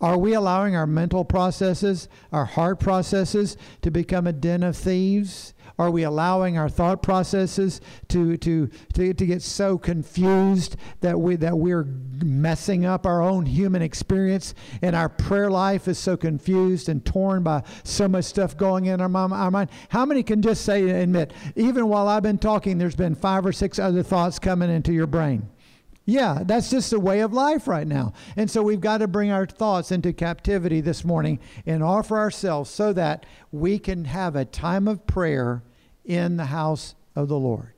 Are 0.00 0.16
we 0.16 0.32
allowing 0.32 0.74
our 0.74 0.86
mental 0.86 1.24
processes, 1.24 2.08
our 2.32 2.46
heart 2.46 2.80
processes, 2.80 3.58
to 3.82 3.90
become 3.90 4.26
a 4.26 4.32
den 4.32 4.62
of 4.62 4.76
thieves? 4.76 5.52
Are 5.78 5.90
we 5.90 6.02
allowing 6.02 6.58
our 6.58 6.68
thought 6.68 7.02
processes 7.02 7.80
to, 8.08 8.36
to, 8.38 8.68
to, 8.94 9.14
to 9.14 9.26
get 9.26 9.40
so 9.42 9.78
confused 9.78 10.76
that, 11.00 11.18
we, 11.18 11.36
that 11.36 11.56
we're 11.56 11.84
messing 12.22 12.84
up 12.84 13.06
our 13.06 13.22
own 13.22 13.46
human 13.46 13.80
experience 13.80 14.54
and 14.82 14.94
our 14.94 15.08
prayer 15.08 15.50
life 15.50 15.88
is 15.88 15.98
so 15.98 16.16
confused 16.18 16.90
and 16.90 17.04
torn 17.04 17.42
by 17.42 17.62
so 17.82 18.08
much 18.08 18.26
stuff 18.26 18.56
going 18.56 18.86
in 18.86 19.00
our, 19.00 19.16
our 19.32 19.50
mind? 19.50 19.70
How 19.88 20.04
many 20.04 20.22
can 20.22 20.42
just 20.42 20.64
say 20.66 20.82
and 20.82 20.98
admit, 20.98 21.32
even 21.56 21.88
while 21.88 22.08
I've 22.08 22.22
been 22.22 22.38
talking, 22.38 22.76
there's 22.76 22.96
been 22.96 23.14
five 23.14 23.46
or 23.46 23.52
six 23.52 23.78
other 23.78 24.02
thoughts 24.02 24.38
coming 24.38 24.70
into 24.70 24.92
your 24.92 25.06
brain? 25.06 25.48
Yeah, 26.10 26.40
that's 26.44 26.70
just 26.70 26.90
the 26.90 26.98
way 26.98 27.20
of 27.20 27.32
life 27.32 27.68
right 27.68 27.86
now. 27.86 28.14
And 28.36 28.50
so 28.50 28.64
we've 28.64 28.80
got 28.80 28.98
to 28.98 29.06
bring 29.06 29.30
our 29.30 29.46
thoughts 29.46 29.92
into 29.92 30.12
captivity 30.12 30.80
this 30.80 31.04
morning 31.04 31.38
and 31.64 31.84
offer 31.84 32.18
ourselves 32.18 32.68
so 32.68 32.92
that 32.94 33.24
we 33.52 33.78
can 33.78 34.06
have 34.06 34.34
a 34.34 34.44
time 34.44 34.88
of 34.88 35.06
prayer 35.06 35.62
in 36.04 36.36
the 36.36 36.46
house 36.46 36.96
of 37.14 37.28
the 37.28 37.38
Lord. 37.38 37.74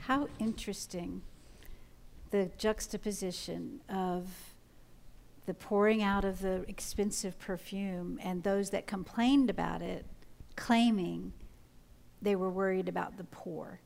How 0.00 0.26
interesting 0.40 1.22
the 2.30 2.50
juxtaposition 2.58 3.80
of 3.88 4.28
the 5.46 5.54
pouring 5.54 6.02
out 6.02 6.24
of 6.24 6.40
the 6.40 6.64
expensive 6.68 7.38
perfume 7.38 8.18
and 8.22 8.42
those 8.42 8.70
that 8.70 8.86
complained 8.86 9.48
about 9.48 9.80
it 9.80 10.04
claiming 10.56 11.32
they 12.20 12.36
were 12.36 12.50
worried 12.50 12.88
about 12.88 13.16
the 13.16 13.24
poor 13.24 13.80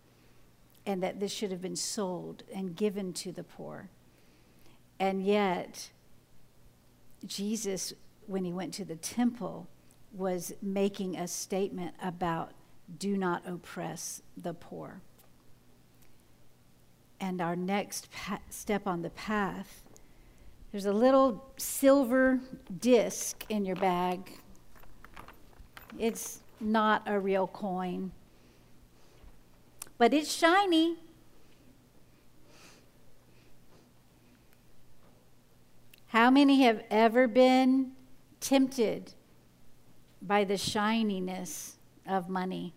and 0.85 1.03
that 1.03 1.21
this 1.21 1.31
should 1.31 1.53
have 1.53 1.63
been 1.63 1.77
sold 1.77 2.43
and 2.53 2.75
given 2.75 3.13
to 3.13 3.31
the 3.31 3.45
poor. 3.45 3.89
And 4.99 5.23
yet, 5.23 5.91
Jesus, 7.25 7.93
when 8.27 8.45
he 8.45 8.53
went 8.53 8.75
to 8.75 8.85
the 8.85 8.97
temple, 8.97 9.69
was 10.13 10.53
making 10.61 11.17
a 11.17 11.29
statement 11.29 11.95
about 12.03 12.53
do 12.99 13.17
not 13.17 13.47
oppress 13.47 14.23
the 14.37 14.53
poor 14.53 15.01
and 17.23 17.41
our 17.41 17.55
next 17.55 18.09
step 18.51 18.87
on 18.87 19.01
the 19.01 19.11
path, 19.11 19.85
there's 20.73 20.87
a 20.87 20.93
little 20.93 21.53
silver 21.57 22.41
disc 22.81 23.45
in 23.49 23.65
your 23.65 23.77
bag. 23.77 24.39
It's 25.99 26.41
not 26.61 27.03
a 27.07 27.21
real 27.21 27.47
coin, 27.47 28.11
but 29.99 30.13
it's 30.13 30.35
shiny. 30.35 30.97
How 36.09 36.29
many 36.29 36.63
have 36.63 36.83
ever 36.91 37.29
been 37.29 37.93
tempted 38.41 39.15
by 40.21 40.43
the 40.43 40.57
shininess 40.57 41.77
of 42.05 42.29
money? 42.29 42.75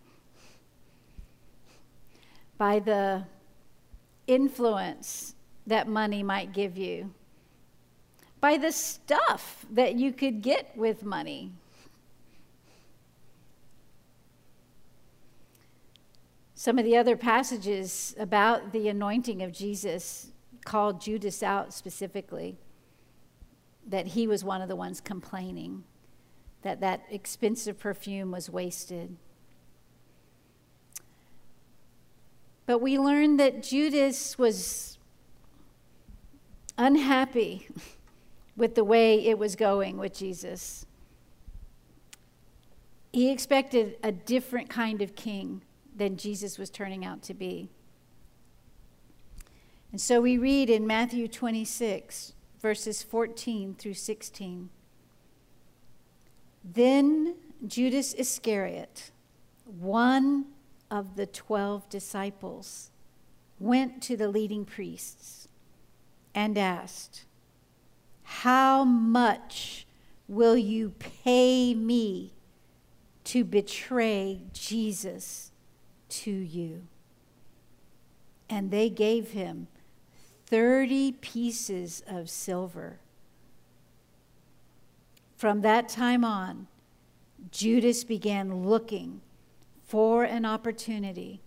By 2.56 2.78
the 2.78 3.24
influence 4.26 5.34
that 5.66 5.88
money 5.88 6.22
might 6.22 6.52
give 6.52 6.76
you, 6.76 7.12
by 8.40 8.56
the 8.56 8.70
stuff 8.70 9.64
that 9.70 9.94
you 9.94 10.12
could 10.12 10.42
get 10.42 10.76
with 10.76 11.02
money. 11.02 11.52
Some 16.54 16.78
of 16.78 16.84
the 16.84 16.96
other 16.96 17.16
passages 17.16 18.14
about 18.18 18.72
the 18.72 18.88
anointing 18.88 19.42
of 19.42 19.52
Jesus 19.52 20.32
called 20.64 21.00
Judas 21.00 21.42
out 21.42 21.72
specifically, 21.72 22.56
that 23.86 24.08
he 24.08 24.26
was 24.26 24.42
one 24.42 24.60
of 24.60 24.68
the 24.68 24.76
ones 24.76 25.00
complaining 25.00 25.84
that 26.62 26.80
that 26.80 27.04
expensive 27.10 27.78
perfume 27.78 28.32
was 28.32 28.50
wasted. 28.50 29.16
But 32.66 32.80
we 32.80 32.98
learn 32.98 33.36
that 33.36 33.62
Judas 33.62 34.36
was 34.36 34.98
unhappy 36.76 37.68
with 38.56 38.74
the 38.74 38.84
way 38.84 39.24
it 39.24 39.38
was 39.38 39.54
going 39.54 39.96
with 39.96 40.14
Jesus. 40.14 40.84
He 43.12 43.30
expected 43.30 43.96
a 44.02 44.12
different 44.12 44.68
kind 44.68 45.00
of 45.00 45.14
king 45.14 45.62
than 45.94 46.16
Jesus 46.16 46.58
was 46.58 46.68
turning 46.68 47.04
out 47.04 47.22
to 47.22 47.34
be. 47.34 47.70
And 49.92 50.00
so 50.00 50.20
we 50.20 50.36
read 50.36 50.68
in 50.68 50.86
Matthew 50.86 51.28
26, 51.28 52.34
verses 52.60 53.02
14 53.02 53.74
through 53.74 53.94
16. 53.94 54.68
Then 56.62 57.36
Judas 57.66 58.12
Iscariot, 58.12 59.12
one 59.64 60.46
of 60.90 61.16
the 61.16 61.26
12 61.26 61.88
disciples 61.88 62.90
went 63.58 64.02
to 64.02 64.16
the 64.16 64.28
leading 64.28 64.64
priests 64.64 65.48
and 66.34 66.58
asked, 66.58 67.24
How 68.22 68.84
much 68.84 69.86
will 70.28 70.56
you 70.56 70.90
pay 70.90 71.74
me 71.74 72.34
to 73.24 73.44
betray 73.44 74.42
Jesus 74.52 75.50
to 76.08 76.30
you? 76.30 76.82
And 78.48 78.70
they 78.70 78.90
gave 78.90 79.30
him 79.30 79.66
30 80.46 81.12
pieces 81.12 82.02
of 82.06 82.30
silver. 82.30 83.00
From 85.36 85.62
that 85.62 85.88
time 85.88 86.24
on, 86.24 86.68
Judas 87.50 88.04
began 88.04 88.64
looking 88.66 89.20
for 89.86 90.24
an 90.24 90.44
opportunity 90.44 91.40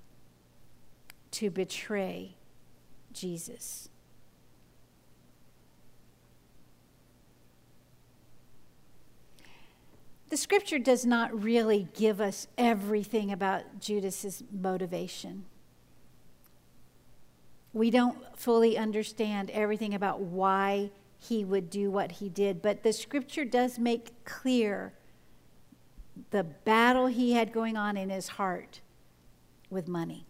to 1.32 1.50
betray 1.50 2.36
Jesus. 3.12 3.90
The 10.30 10.38
scripture 10.38 10.80
does 10.80 11.06
not 11.06 11.44
really 11.44 11.88
give 11.96 12.22
us 12.22 12.48
everything 12.58 13.32
about 13.32 13.80
Judas's 13.80 14.44
motivation. 14.52 15.46
We 17.74 17.90
don't 17.90 18.18
fully 18.38 18.78
understand 18.78 19.50
everything 19.50 19.94
about 19.94 20.22
why 20.22 20.92
he 21.18 21.44
would 21.44 21.70
do 21.70 21.92
what 21.92 22.14
he 22.14 22.30
did. 22.30 22.62
But 22.62 22.84
the 22.84 22.94
scripture 22.94 23.44
does 23.44 23.78
make 23.78 24.24
clear 24.24 24.94
the 26.32 26.44
battle 26.44 27.08
he 27.08 27.34
had 27.34 27.52
going 27.52 27.78
on 27.78 27.98
in 27.98 28.10
his 28.10 28.28
heart 28.28 28.82
with 29.70 29.88
money. 29.88 30.26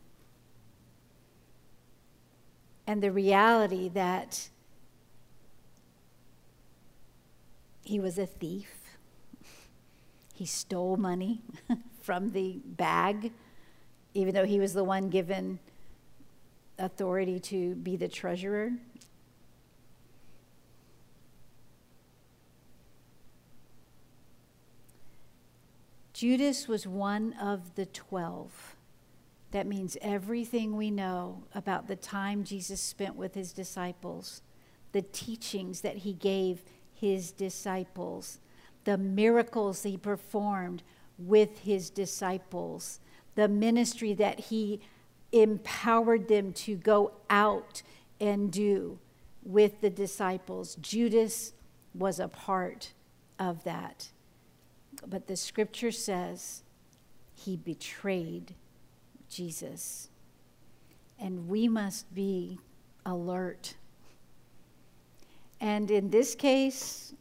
And 2.88 3.04
the 3.04 3.12
reality 3.12 3.90
that 3.90 4.50
he 7.84 8.00
was 8.00 8.18
a 8.18 8.26
thief, 8.26 8.98
he 10.34 10.46
stole 10.46 10.98
money 10.98 11.42
from 12.02 12.32
the 12.32 12.60
bag, 12.66 13.32
even 14.14 14.34
though 14.34 14.46
he 14.46 14.60
was 14.60 14.74
the 14.74 14.84
one 14.84 15.10
given 15.10 15.60
authority 16.80 17.40
to 17.40 17.76
be 17.76 17.96
the 17.96 18.08
treasurer. 18.08 18.72
Judas 26.20 26.68
was 26.68 26.86
one 26.86 27.32
of 27.42 27.76
the 27.76 27.86
twelve. 27.86 28.76
That 29.52 29.66
means 29.66 29.96
everything 30.02 30.76
we 30.76 30.92
know 30.92 31.46
about 31.56 31.88
the 31.88 31.96
time 31.96 32.44
Jesus 32.44 32.82
spent 32.82 33.16
with 33.16 33.36
his 33.36 33.54
disciples, 33.54 34.42
the 34.92 35.02
teachings 35.02 35.80
that 35.80 35.96
he 35.96 36.12
gave 36.12 36.62
his 36.94 37.32
disciples, 37.32 38.40
the 38.84 38.98
miracles 38.98 39.84
he 39.84 39.96
performed 39.96 40.84
with 41.18 41.60
his 41.60 41.90
disciples, 41.90 43.00
the 43.36 43.48
ministry 43.48 44.14
that 44.16 44.42
he 44.42 44.82
empowered 45.32 46.28
them 46.28 46.52
to 46.52 46.76
go 46.76 47.14
out 47.30 47.82
and 48.20 48.52
do 48.52 49.00
with 49.42 49.80
the 49.80 49.90
disciples. 49.90 50.76
Judas 50.82 51.54
was 51.94 52.20
a 52.20 52.28
part 52.28 52.92
of 53.40 53.64
that. 53.64 54.10
But 55.08 55.28
the 55.28 55.36
scripture 55.36 55.92
says 55.92 56.64
he 57.34 57.56
betrayed 57.56 58.56
Jesus. 59.30 60.10
And 61.20 61.48
we 61.48 61.68
must 61.68 62.14
be 62.14 62.60
alert. 63.06 63.76
And 65.60 65.90
in 65.92 66.10
this 66.10 66.36
case, 66.36 67.14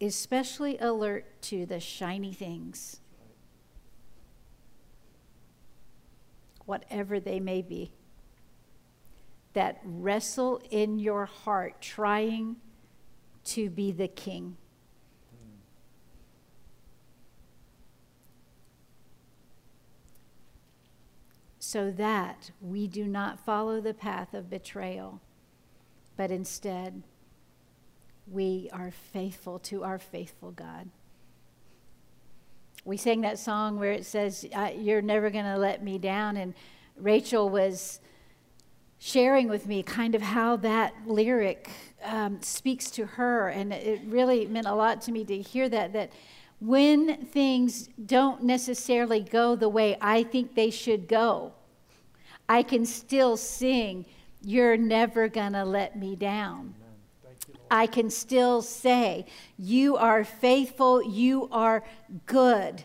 especially 0.00 0.78
alert 0.78 1.40
to 1.42 1.66
the 1.66 1.78
shiny 1.78 2.32
things, 2.32 3.00
whatever 6.66 7.20
they 7.20 7.38
may 7.38 7.62
be, 7.62 7.92
that 9.52 9.80
wrestle 9.84 10.60
in 10.70 10.98
your 10.98 11.26
heart 11.26 11.80
trying 11.80 12.56
to 13.44 13.68
be 13.70 13.92
the 13.92 14.08
king. 14.08 14.56
So 21.72 21.90
that 21.90 22.50
we 22.60 22.86
do 22.86 23.06
not 23.06 23.40
follow 23.40 23.80
the 23.80 23.94
path 23.94 24.34
of 24.34 24.50
betrayal, 24.50 25.22
but 26.18 26.30
instead 26.30 27.02
we 28.30 28.68
are 28.74 28.90
faithful 28.90 29.58
to 29.58 29.82
our 29.82 29.98
faithful 29.98 30.50
God. 30.50 30.90
We 32.84 32.98
sang 32.98 33.22
that 33.22 33.38
song 33.38 33.78
where 33.78 33.92
it 33.92 34.04
says, 34.04 34.44
You're 34.76 35.00
never 35.00 35.30
going 35.30 35.46
to 35.46 35.56
let 35.56 35.82
me 35.82 35.96
down. 35.96 36.36
And 36.36 36.52
Rachel 36.98 37.48
was 37.48 38.00
sharing 38.98 39.48
with 39.48 39.66
me 39.66 39.82
kind 39.82 40.14
of 40.14 40.20
how 40.20 40.56
that 40.56 40.92
lyric 41.06 41.70
um, 42.04 42.42
speaks 42.42 42.90
to 42.90 43.06
her. 43.06 43.48
And 43.48 43.72
it 43.72 44.02
really 44.04 44.44
meant 44.46 44.66
a 44.66 44.74
lot 44.74 45.00
to 45.02 45.12
me 45.12 45.24
to 45.24 45.40
hear 45.40 45.70
that, 45.70 45.94
that 45.94 46.12
when 46.60 47.24
things 47.24 47.88
don't 48.04 48.42
necessarily 48.42 49.20
go 49.20 49.56
the 49.56 49.70
way 49.70 49.96
I 50.02 50.22
think 50.22 50.54
they 50.54 50.68
should 50.68 51.08
go, 51.08 51.54
I 52.48 52.62
can 52.62 52.84
still 52.86 53.36
sing, 53.36 54.06
You're 54.42 54.76
never 54.76 55.28
gonna 55.28 55.64
let 55.64 55.96
me 55.96 56.16
down. 56.16 56.74
I 57.70 57.86
can 57.86 58.10
still 58.10 58.60
say, 58.60 59.26
You 59.58 59.96
are 59.96 60.24
faithful, 60.24 61.02
you 61.02 61.48
are 61.50 61.84
good. 62.26 62.84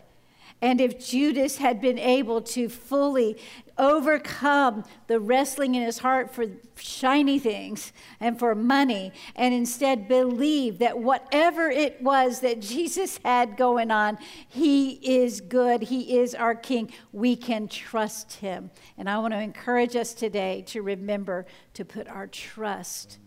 And 0.60 0.80
if 0.80 0.98
Judas 0.98 1.58
had 1.58 1.80
been 1.80 1.98
able 1.98 2.40
to 2.42 2.68
fully 2.68 3.38
overcome 3.76 4.82
the 5.06 5.20
wrestling 5.20 5.76
in 5.76 5.82
his 5.82 5.98
heart 5.98 6.34
for 6.34 6.46
shiny 6.74 7.38
things 7.38 7.92
and 8.18 8.36
for 8.36 8.56
money, 8.56 9.12
and 9.36 9.54
instead 9.54 10.08
believe 10.08 10.80
that 10.80 10.98
whatever 10.98 11.70
it 11.70 12.02
was 12.02 12.40
that 12.40 12.60
Jesus 12.60 13.20
had 13.24 13.56
going 13.56 13.92
on, 13.92 14.18
he 14.48 14.94
is 14.94 15.40
good, 15.40 15.82
he 15.82 16.18
is 16.18 16.34
our 16.34 16.56
king, 16.56 16.92
we 17.12 17.36
can 17.36 17.68
trust 17.68 18.34
him. 18.34 18.72
And 18.96 19.08
I 19.08 19.18
want 19.18 19.34
to 19.34 19.40
encourage 19.40 19.94
us 19.94 20.12
today 20.12 20.62
to 20.68 20.82
remember 20.82 21.46
to 21.74 21.84
put 21.84 22.08
our 22.08 22.26
trust 22.26 23.18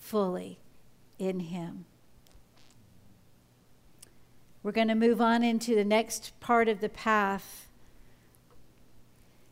fully 0.00 0.58
in 1.20 1.38
him. 1.38 1.84
We're 4.62 4.72
going 4.72 4.88
to 4.88 4.94
move 4.94 5.20
on 5.20 5.42
into 5.42 5.74
the 5.74 5.84
next 5.84 6.38
part 6.38 6.68
of 6.68 6.80
the 6.80 6.88
path. 6.88 7.66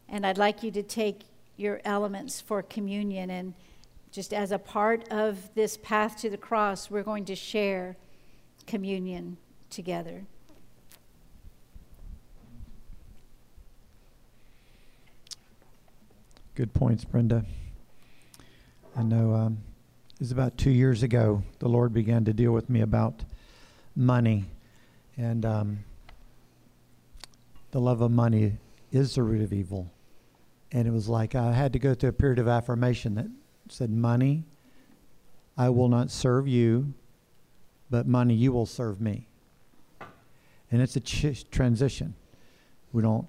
And 0.08 0.24
I'd 0.24 0.38
like 0.38 0.62
you 0.62 0.70
to 0.70 0.82
take 0.84 1.22
your 1.56 1.80
elements 1.84 2.40
for 2.40 2.62
communion. 2.62 3.28
And 3.28 3.54
just 4.12 4.32
as 4.32 4.52
a 4.52 4.58
part 4.58 5.08
of 5.10 5.52
this 5.54 5.76
path 5.76 6.16
to 6.18 6.30
the 6.30 6.36
cross, 6.36 6.90
we're 6.90 7.02
going 7.02 7.24
to 7.24 7.34
share 7.34 7.96
communion 8.66 9.36
together. 9.68 10.22
Good 16.54 16.72
points, 16.72 17.04
Brenda. 17.04 17.44
I 18.96 19.02
know 19.02 19.34
um, 19.34 19.58
it 20.14 20.20
was 20.20 20.30
about 20.30 20.56
two 20.56 20.70
years 20.70 21.02
ago 21.02 21.42
the 21.58 21.68
Lord 21.68 21.92
began 21.92 22.24
to 22.26 22.32
deal 22.32 22.52
with 22.52 22.70
me 22.70 22.80
about 22.80 23.24
money 23.96 24.44
and 25.20 25.44
um, 25.44 25.84
the 27.72 27.78
love 27.78 28.00
of 28.00 28.10
money 28.10 28.56
is 28.90 29.16
the 29.16 29.22
root 29.22 29.42
of 29.42 29.52
evil. 29.52 29.92
And 30.72 30.88
it 30.88 30.92
was 30.92 31.08
like 31.08 31.34
I 31.34 31.52
had 31.52 31.74
to 31.74 31.78
go 31.78 31.94
through 31.94 32.08
a 32.08 32.14
period 32.14 32.38
of 32.38 32.48
affirmation 32.48 33.16
that 33.16 33.26
said, 33.68 33.90
Money, 33.90 34.44
I 35.58 35.68
will 35.68 35.88
not 35.88 36.10
serve 36.10 36.48
you, 36.48 36.94
but 37.90 38.06
money, 38.06 38.34
you 38.34 38.50
will 38.50 38.64
serve 38.64 38.98
me. 39.00 39.26
And 40.70 40.80
it's 40.80 40.96
a 40.96 41.00
ch- 41.00 41.44
transition. 41.50 42.14
We 42.92 43.02
don't 43.02 43.26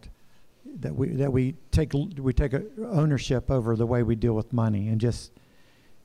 that 0.80 0.96
we 0.96 1.10
that 1.10 1.34
we 1.34 1.56
take 1.72 1.92
we 2.18 2.32
take 2.32 2.54
ownership 2.88 3.52
over 3.52 3.76
the 3.76 3.86
way 3.86 4.04
we 4.04 4.16
deal 4.16 4.34
with 4.34 4.54
money 4.54 4.88
and 4.88 5.02
just 5.02 5.32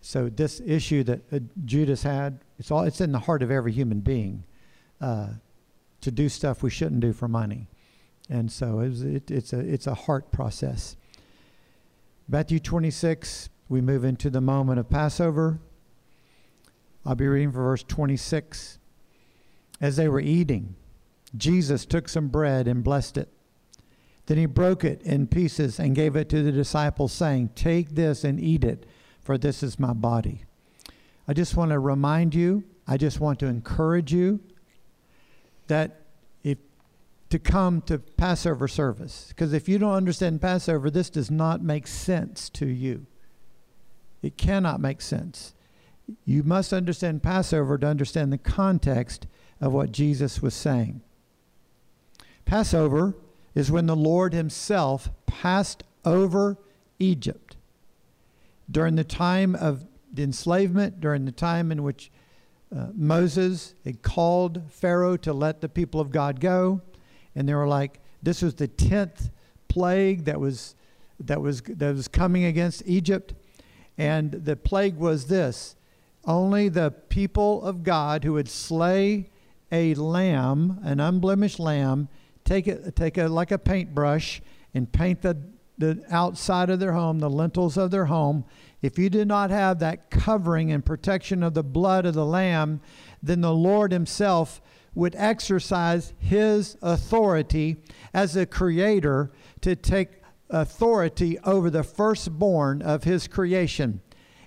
so 0.01 0.29
this 0.29 0.61
issue 0.67 1.05
that 1.05 1.21
uh, 1.33 1.39
Judas 1.65 2.03
had 2.03 2.41
it's 2.59 2.73
all 2.73 2.83
it's 2.83 3.01
in 3.01 3.13
the 3.13 3.21
heart 3.21 3.45
of 3.45 3.53
every 3.53 3.71
human 3.71 4.01
being. 4.01 4.43
Uh, 5.01 5.29
to 6.01 6.11
do 6.11 6.29
stuff 6.29 6.63
we 6.63 6.71
shouldn't 6.71 7.01
do 7.01 7.13
for 7.13 7.29
money. 7.29 7.69
And 8.29 8.51
so 8.51 8.81
it 8.81 8.89
was, 8.89 9.03
it, 9.03 9.31
it's, 9.31 9.53
a, 9.53 9.61
it's 9.61 9.87
a 9.87 9.95
heart 9.95 10.33
process. 10.33 10.97
Matthew 12.29 12.59
26, 12.59 13.49
we 13.69 13.81
move 13.81 14.05
into 14.05 14.31
the 14.31 14.41
moment 14.41 14.81
of 14.81 14.91
Passover. 14.91 15.61
I'll 17.05 17.15
be 17.15 17.29
reading 17.29 17.53
from 17.53 17.63
verse 17.63 17.85
26. 17.85 18.79
As 19.81 19.97
they 19.97 20.09
were 20.09 20.21
eating, 20.21 20.75
Jesus 21.37 21.87
took 21.87 22.09
some 22.09 22.29
bread 22.29 22.67
and 22.67 22.83
blessed 22.83 23.19
it. 23.19 23.29
Then 24.27 24.39
he 24.39 24.47
broke 24.47 24.83
it 24.83 25.03
in 25.03 25.29
pieces 25.29 25.79
and 25.79 25.95
gave 25.95 26.17
it 26.17 26.29
to 26.31 26.43
the 26.43 26.51
disciples, 26.51 27.13
saying, 27.13 27.51
Take 27.55 27.91
this 27.91 28.25
and 28.25 28.41
eat 28.41 28.65
it, 28.65 28.87
for 29.21 29.39
this 29.39 29.63
is 29.63 29.79
my 29.79 29.93
body. 29.93 30.43
I 31.29 31.33
just 31.33 31.57
want 31.57 31.71
to 31.71 31.79
remind 31.79 32.35
you, 32.35 32.65
I 32.89 32.97
just 32.97 33.21
want 33.21 33.39
to 33.41 33.47
encourage 33.47 34.13
you 34.13 34.41
that 35.69 36.03
if 36.43 36.59
to 37.31 37.39
come 37.39 37.81
to 37.83 37.99
Passover 37.99 38.69
service, 38.69 39.27
because 39.29 39.53
if 39.53 39.69
you 39.69 39.79
don't 39.79 39.95
understand 39.95 40.41
Passover, 40.41 40.91
this 40.91 41.11
does 41.11 41.31
not 41.31 41.63
make 41.63 41.87
sense 41.87 42.49
to 42.51 42.67
you. 42.67 43.07
It 44.23 44.37
cannot 44.37 44.81
make 44.81 45.01
sense. 45.01 45.55
You 46.25 46.43
must 46.43 46.73
understand 46.73 47.23
Passover 47.23 47.79
to 47.79 47.87
understand 47.87 48.33
the 48.33 48.39
context 48.39 49.27
of 49.61 49.73
what 49.73 49.93
Jesus 49.93 50.41
was 50.41 50.55
saying. 50.55 51.01
Passover 52.45 53.15
is 53.55 53.71
when 53.71 53.87
the 53.87 53.97
Lord 53.97 54.33
Himself 54.33 55.11
passed 55.27 55.83
over 56.05 56.59
Egypt. 56.99 57.57
During 58.71 58.97
the 58.97 59.05
time 59.05 59.55
of 59.55 59.87
the 60.13 60.23
enslavement, 60.23 61.01
during 61.01 61.25
the 61.25 61.33
time 61.33 61.73
in 61.73 61.83
which 61.83 62.11
uh, 62.77 62.89
Moses 62.95 63.75
had 63.85 64.03
called 64.03 64.63
Pharaoh 64.69 65.17
to 65.19 65.33
let 65.33 65.61
the 65.61 65.69
people 65.69 66.01
of 66.01 66.11
God 66.11 66.41
go, 66.41 66.83
and 67.35 67.49
they 67.49 67.55
were 67.55 67.69
like, 67.69 68.01
"This 68.23 68.43
was 68.43 68.55
the 68.55 68.69
tenth 68.69 69.31
plague 69.69 70.25
that 70.25 70.39
was 70.41 70.75
that 71.21 71.41
was 71.41 71.63
that 71.63 71.95
was 71.95 72.09
coming 72.09 72.45
against 72.45 72.83
Egypt, 72.87 73.35
and 73.97 74.31
the 74.33 74.57
plague 74.57 74.97
was 74.97 75.27
this: 75.27 75.77
only 76.27 76.69
the 76.69 76.91
people 76.91 77.63
of 77.63 77.83
God 77.83 78.25
who 78.25 78.35
would 78.35 78.49
slay 78.49 79.31
a 79.73 79.95
lamb, 79.95 80.81
an 80.83 81.01
unblemished 81.01 81.59
lamb, 81.59 82.09
take 82.45 82.67
it, 82.67 82.95
take 82.97 83.19
it 83.19 83.29
like 83.29 83.51
a 83.51 83.59
paintbrush 83.59 84.41
and 84.75 84.91
paint 84.93 85.23
the, 85.23 85.37
the 85.79 86.03
outside 86.11 86.71
of 86.71 86.81
their 86.81 86.93
home, 86.93 87.19
the 87.19 87.31
lintels 87.31 87.77
of 87.77 87.91
their 87.91 88.07
home. 88.07 88.45
If 88.83 88.99
you 88.99 89.11
do 89.11 89.25
not 89.25 89.51
have 89.51 89.79
that 89.79 90.11
covering 90.11 90.71
and 90.71 90.85
protection 90.85 91.43
of 91.43 91.55
the 91.55 91.65
blood 91.65 92.07
of 92.07 92.15
the 92.15 92.27
lamb, 92.27 92.81
then 93.23 93.41
the 93.41 93.55
Lord 93.55 93.93
Himself 93.93 94.61
would 94.95 95.15
exercise 95.17 96.13
His 96.19 96.77
authority 96.83 97.77
as 98.15 98.37
a 98.37 98.47
creator 98.47 99.33
to 99.63 99.77
take 99.77 100.21
authority 100.51 101.39
over 101.41 101.71
the 101.71 101.83
firstborn 101.83 102.83
of 102.83 103.05
His 103.05 103.27
creation. 103.27 104.01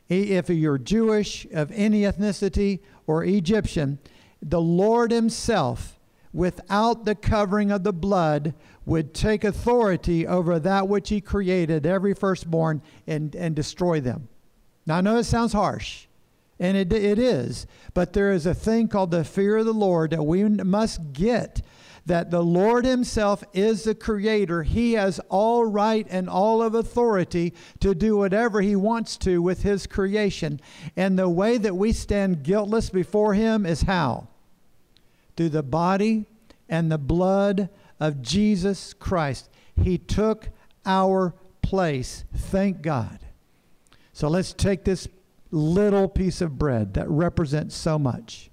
If 0.08 0.50
you're 0.50 0.78
Jewish, 0.78 1.46
of 1.52 1.72
any 1.72 2.02
ethnicity, 2.02 2.80
or 3.06 3.24
Egyptian, 3.24 4.00
the 4.42 4.62
Lord 4.62 5.12
Himself, 5.12 5.99
without 6.34 7.06
the 7.06 7.16
covering 7.16 7.72
of 7.72 7.84
the 7.84 7.94
blood, 7.94 8.54
would 8.86 9.14
take 9.14 9.44
authority 9.44 10.26
over 10.26 10.60
that 10.60 10.88
which 10.88 11.10
He 11.10 11.22
created, 11.22 11.86
every 11.86 12.14
firstborn, 12.14 12.82
and, 13.08 13.36
and 13.36 13.56
destroy 13.56 14.00
them. 14.00 14.28
Now, 14.86 14.98
I 14.98 15.02
know 15.02 15.18
it 15.18 15.26
sounds 15.26 15.54
harsh, 15.54 16.08
and 16.60 16.76
it, 16.76 16.92
it 16.92 17.20
is, 17.20 17.68
but 17.94 18.14
there 18.14 18.32
is 18.32 18.46
a 18.46 18.54
thing 18.54 18.88
called 18.88 19.12
the 19.12 19.24
fear 19.24 19.58
of 19.58 19.66
the 19.66 19.74
Lord 19.74 20.12
that 20.12 20.24
we 20.24 20.44
must 20.44 21.14
get 21.14 21.62
that 22.10 22.32
the 22.32 22.44
Lord 22.44 22.86
Himself 22.86 23.44
is 23.54 23.84
the 23.84 23.94
Creator. 23.94 24.64
He 24.64 24.94
has 24.94 25.20
all 25.30 25.66
right 25.66 26.08
and 26.10 26.28
all 26.28 26.62
of 26.62 26.74
authority 26.74 27.54
to 27.82 27.94
do 27.94 28.18
whatever 28.18 28.62
He 28.62 28.76
wants 28.76 29.16
to 29.18 29.44
with 29.44 29.62
His 29.62 29.86
creation. 29.86 30.60
And 30.98 31.20
the 31.20 31.30
way 31.30 31.58
that 31.60 31.76
we 31.76 31.94
stand 31.94 32.42
guiltless 32.42 32.90
before 32.90 33.36
Him 33.36 33.66
is 33.66 33.84
how? 33.84 34.29
Through 35.40 35.50
the 35.50 35.64
body 35.64 36.26
and 36.68 36.92
the 36.92 36.98
blood 36.98 37.70
of 37.98 38.22
Jesus 38.22 38.94
Christ. 38.94 39.50
He 39.82 39.98
took 39.98 40.50
our 40.86 41.34
place. 41.62 42.26
Thank 42.36 42.82
God. 42.82 43.20
So 44.12 44.28
let's 44.28 44.52
take 44.52 44.84
this 44.84 45.08
little 45.50 46.10
piece 46.10 46.42
of 46.42 46.58
bread 46.60 46.96
that 46.96 47.10
represents 47.10 47.74
so 47.74 47.98
much. 47.98 48.52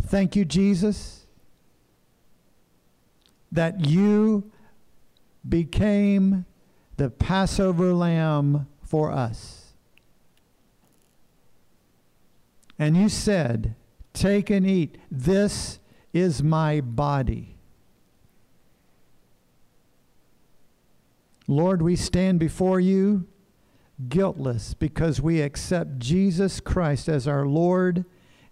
Thank 0.00 0.36
you, 0.36 0.46
Jesus 0.46 1.20
that 3.52 3.84
you 3.84 4.50
became 5.46 6.46
the 6.96 7.10
Passover 7.10 7.92
lamb 7.92 8.68
for 8.82 9.10
us. 9.10 9.72
And 12.78 12.96
you 12.96 13.08
said, 13.08 13.74
Take 14.12 14.50
and 14.50 14.66
eat. 14.66 14.98
This 15.10 15.79
is 16.12 16.42
my 16.42 16.80
body. 16.80 17.56
Lord, 21.46 21.82
we 21.82 21.96
stand 21.96 22.38
before 22.38 22.78
you 22.80 23.26
guiltless 24.08 24.74
because 24.74 25.20
we 25.20 25.40
accept 25.40 25.98
Jesus 25.98 26.60
Christ 26.60 27.08
as 27.08 27.26
our 27.26 27.46
Lord 27.46 28.04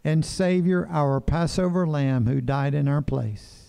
and 0.05 0.25
Savior, 0.25 0.87
our 0.91 1.21
Passover 1.21 1.87
lamb 1.87 2.27
who 2.27 2.41
died 2.41 2.75
in 2.75 2.89
our 2.89 3.03
place 3.03 3.69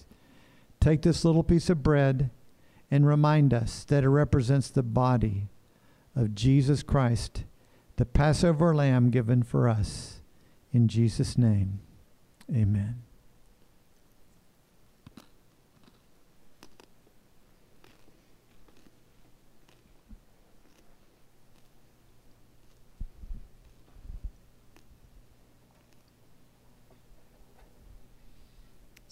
take 0.80 1.02
this 1.02 1.26
little 1.26 1.44
piece 1.44 1.70
of 1.70 1.84
bread 1.84 2.32
and 2.90 3.06
remind 3.06 3.54
us 3.54 3.84
that 3.86 4.04
it 4.04 4.10
represents 4.10 4.70
the 4.70 4.84
body 4.84 5.50
of 6.16 6.34
Jesus 6.36 6.84
Christ, 6.84 7.44
the 7.98 8.06
Passover 8.06 8.74
lamb 8.74 9.10
given 9.10 9.44
for 9.44 9.70
us. 9.70 10.22
In 10.72 10.88
Jesus' 10.88 11.38
name, 11.38 11.80
amen. 12.52 13.04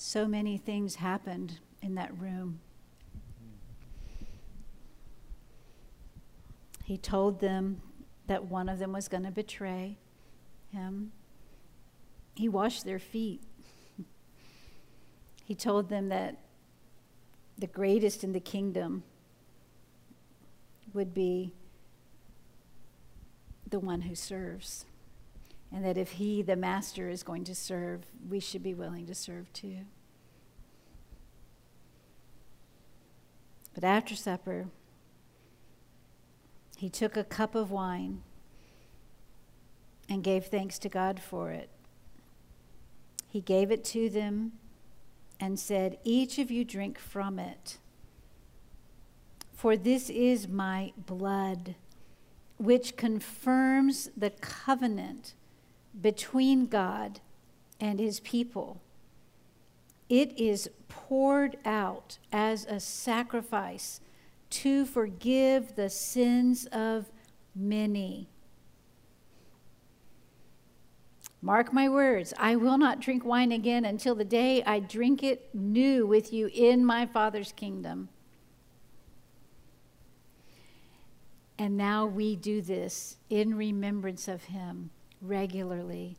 So 0.08 0.26
many 0.26 0.58
things 0.58 0.96
happened 0.96 1.60
in 1.82 1.96
that 1.96 2.18
room. 2.18 2.62
He 6.86 6.98
told 6.98 7.42
them 7.42 7.82
that 8.28 8.46
one 8.46 8.70
of 8.70 8.80
them 8.80 8.94
was 8.94 9.10
going 9.10 9.26
to 9.26 9.32
betray 9.32 9.98
him. 10.72 11.12
He 12.36 12.48
washed 12.48 12.86
their 12.86 13.00
feet. 13.00 13.42
He 15.44 15.54
told 15.54 15.90
them 15.90 16.08
that 16.08 16.38
the 17.58 17.68
greatest 17.68 18.24
in 18.24 18.32
the 18.32 18.40
kingdom 18.40 19.04
would 20.94 21.14
be 21.14 21.52
the 23.70 23.80
one 23.80 24.04
who 24.04 24.16
serves 24.16 24.86
and 25.70 25.84
that 25.84 25.98
if 25.98 26.12
he, 26.12 26.42
the 26.42 26.56
master, 26.56 27.10
is 27.10 27.24
going 27.24 27.44
to 27.44 27.54
serve, 27.54 28.06
we 28.30 28.40
should 28.40 28.64
be 28.64 28.74
willing 28.74 29.06
to 29.08 29.14
serve 29.14 29.52
too. 29.52 29.80
But 33.78 33.84
after 33.84 34.16
supper, 34.16 34.70
he 36.78 36.90
took 36.90 37.16
a 37.16 37.24
cup 37.24 37.54
of 37.54 37.70
wine 37.70 38.24
and 40.10 40.24
gave 40.24 40.48
thanks 40.48 40.80
to 40.80 40.90
God 40.90 41.20
for 41.20 41.52
it. 41.52 41.70
He 43.28 43.40
gave 43.40 43.70
it 43.70 43.84
to 43.86 44.10
them 44.10 44.54
and 45.40 45.60
said, 45.60 46.00
Each 46.04 46.40
of 46.40 46.50
you 46.50 46.66
drink 46.66 46.98
from 46.98 47.38
it, 47.38 47.78
for 49.54 49.78
this 49.78 50.10
is 50.10 50.48
my 50.48 50.92
blood, 50.98 51.76
which 52.58 52.98
confirms 52.98 54.10
the 54.18 54.32
covenant 54.32 55.36
between 56.02 56.66
God 56.66 57.20
and 57.80 58.00
his 58.00 58.22
people. 58.22 58.82
It 60.10 60.40
is 60.40 60.70
poured 60.88 61.58
out 61.66 62.18
as 62.32 62.66
a 62.66 62.80
sacrifice 62.80 64.00
to 64.50 64.86
forgive 64.86 65.76
the 65.76 65.90
sins 65.90 66.66
of 66.72 67.12
many. 67.56 68.30
Mark 71.42 71.72
my 71.72 71.88
words, 71.88 72.34
I 72.38 72.56
will 72.56 72.78
not 72.78 73.00
drink 73.00 73.24
wine 73.24 73.52
again 73.52 73.86
until 73.86 74.16
the 74.16 74.26
day 74.26 74.64
I 74.64 74.80
drink 74.80 75.24
it 75.24 75.54
new 75.54 76.08
with 76.08 76.34
you 76.34 76.50
in 76.54 76.86
my 76.86 77.06
Father's 77.06 77.52
kingdom. 77.52 78.10
And 81.60 81.78
now 81.78 82.06
we 82.06 82.36
do 82.36 82.62
this 82.62 83.18
in 83.30 83.56
remembrance 83.56 84.28
of 84.28 84.46
him 84.46 84.90
regularly. 85.22 86.18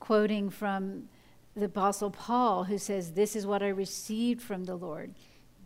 Quoting 0.00 0.50
from 0.50 1.08
the 1.56 1.66
Apostle 1.66 2.10
Paul, 2.10 2.64
who 2.64 2.78
says, 2.78 3.12
This 3.12 3.34
is 3.34 3.46
what 3.46 3.62
I 3.62 3.68
received 3.68 4.42
from 4.42 4.64
the 4.64 4.76
Lord. 4.76 5.14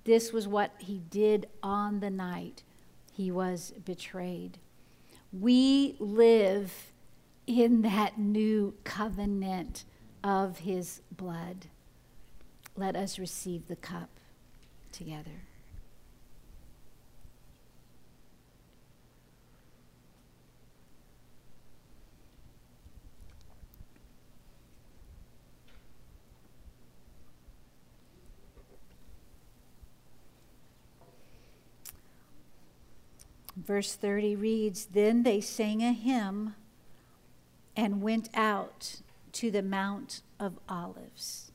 This 0.05 0.33
was 0.33 0.47
what 0.47 0.73
he 0.79 0.99
did 1.11 1.49
on 1.63 2.01
the 2.01 2.11
night 2.11 2.63
he 3.13 3.31
was 3.31 3.73
betrayed. 3.85 4.59
We 5.33 5.97
live 5.99 6.73
in 7.47 7.83
that 7.83 8.19
new 8.19 8.75
covenant 8.85 9.85
of 10.23 10.61
his 10.61 11.03
blood. 11.11 11.67
Let 12.77 12.97
us 12.97 13.19
receive 13.19 13.67
the 13.67 13.77
cup 13.77 14.11
together. 14.93 15.50
Verse 33.71 33.95
30 33.95 34.35
reads 34.35 34.87
Then 34.87 35.23
they 35.23 35.41
sang 35.41 35.81
a 35.81 35.93
hymn 35.93 36.57
and 37.77 38.03
went 38.03 38.29
out 38.35 38.97
to 39.31 39.53
the 39.53 39.63
Mount 39.63 40.23
of 40.41 40.59
Olives. 40.69 41.53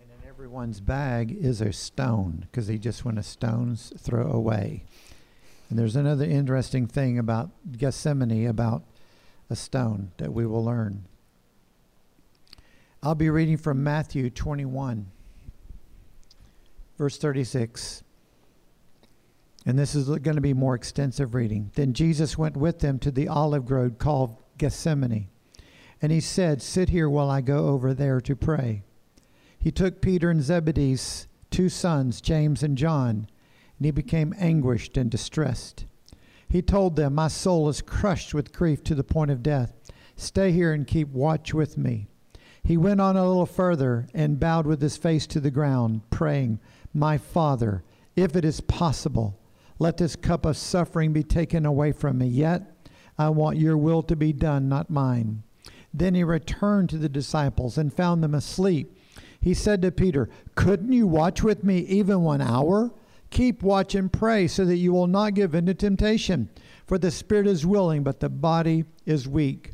And 0.00 0.08
in 0.08 0.26
everyone's 0.26 0.80
bag 0.80 1.36
is 1.38 1.60
a 1.60 1.70
stone 1.70 2.46
because 2.50 2.68
he 2.68 2.78
just 2.78 3.04
went 3.04 3.18
a 3.18 3.22
stone's 3.22 3.92
throw 3.98 4.32
away. 4.32 4.84
And 5.68 5.78
there's 5.78 5.96
another 5.96 6.24
interesting 6.24 6.86
thing 6.86 7.18
about 7.18 7.50
Gethsemane 7.76 8.46
about 8.46 8.84
a 9.50 9.56
stone 9.56 10.12
that 10.16 10.32
we 10.32 10.46
will 10.46 10.64
learn. 10.64 11.06
I'll 13.02 13.14
be 13.14 13.30
reading 13.30 13.58
from 13.58 13.84
Matthew 13.84 14.30
21, 14.30 15.10
verse 16.96 17.18
36. 17.18 18.02
And 19.66 19.78
this 19.78 19.94
is 19.94 20.08
going 20.08 20.36
to 20.36 20.40
be 20.40 20.54
more 20.54 20.74
extensive 20.74 21.34
reading. 21.34 21.70
Then 21.74 21.92
Jesus 21.92 22.38
went 22.38 22.56
with 22.56 22.80
them 22.80 22.98
to 23.00 23.10
the 23.10 23.28
olive 23.28 23.66
grove 23.66 23.98
called 23.98 24.42
Gethsemane. 24.58 25.28
And 26.00 26.12
he 26.12 26.20
said, 26.20 26.60
Sit 26.60 26.90
here 26.90 27.08
while 27.08 27.30
I 27.30 27.40
go 27.40 27.68
over 27.68 27.94
there 27.94 28.20
to 28.20 28.36
pray. 28.36 28.82
He 29.58 29.70
took 29.70 30.02
Peter 30.02 30.30
and 30.30 30.42
Zebedee's 30.42 31.26
two 31.50 31.68
sons, 31.68 32.20
James 32.20 32.62
and 32.62 32.76
John, 32.76 33.26
and 33.78 33.84
he 33.84 33.90
became 33.90 34.34
anguished 34.38 34.96
and 34.96 35.10
distressed. 35.10 35.86
He 36.54 36.62
told 36.62 36.94
them, 36.94 37.16
My 37.16 37.26
soul 37.26 37.68
is 37.68 37.82
crushed 37.82 38.32
with 38.32 38.52
grief 38.52 38.84
to 38.84 38.94
the 38.94 39.02
point 39.02 39.32
of 39.32 39.42
death. 39.42 39.74
Stay 40.14 40.52
here 40.52 40.72
and 40.72 40.86
keep 40.86 41.08
watch 41.08 41.52
with 41.52 41.76
me. 41.76 42.06
He 42.62 42.76
went 42.76 43.00
on 43.00 43.16
a 43.16 43.26
little 43.26 43.44
further 43.44 44.06
and 44.14 44.38
bowed 44.38 44.64
with 44.64 44.80
his 44.80 44.96
face 44.96 45.26
to 45.26 45.40
the 45.40 45.50
ground, 45.50 46.02
praying, 46.10 46.60
My 46.94 47.18
Father, 47.18 47.82
if 48.14 48.36
it 48.36 48.44
is 48.44 48.60
possible, 48.60 49.36
let 49.80 49.96
this 49.96 50.14
cup 50.14 50.46
of 50.46 50.56
suffering 50.56 51.12
be 51.12 51.24
taken 51.24 51.66
away 51.66 51.90
from 51.90 52.18
me. 52.18 52.28
Yet 52.28 52.88
I 53.18 53.30
want 53.30 53.58
your 53.58 53.76
will 53.76 54.04
to 54.04 54.14
be 54.14 54.32
done, 54.32 54.68
not 54.68 54.88
mine. 54.88 55.42
Then 55.92 56.14
he 56.14 56.22
returned 56.22 56.88
to 56.90 56.98
the 56.98 57.08
disciples 57.08 57.76
and 57.76 57.92
found 57.92 58.22
them 58.22 58.32
asleep. 58.32 58.96
He 59.40 59.54
said 59.54 59.82
to 59.82 59.90
Peter, 59.90 60.28
Couldn't 60.54 60.92
you 60.92 61.08
watch 61.08 61.42
with 61.42 61.64
me 61.64 61.78
even 61.78 62.20
one 62.20 62.40
hour? 62.40 62.92
Keep 63.34 63.64
watch 63.64 63.96
and 63.96 64.12
pray 64.12 64.46
so 64.46 64.64
that 64.64 64.76
you 64.76 64.92
will 64.92 65.08
not 65.08 65.34
give 65.34 65.56
in 65.56 65.66
to 65.66 65.74
temptation. 65.74 66.48
For 66.86 66.98
the 66.98 67.10
spirit 67.10 67.48
is 67.48 67.66
willing, 67.66 68.04
but 68.04 68.20
the 68.20 68.28
body 68.28 68.84
is 69.06 69.26
weak. 69.26 69.72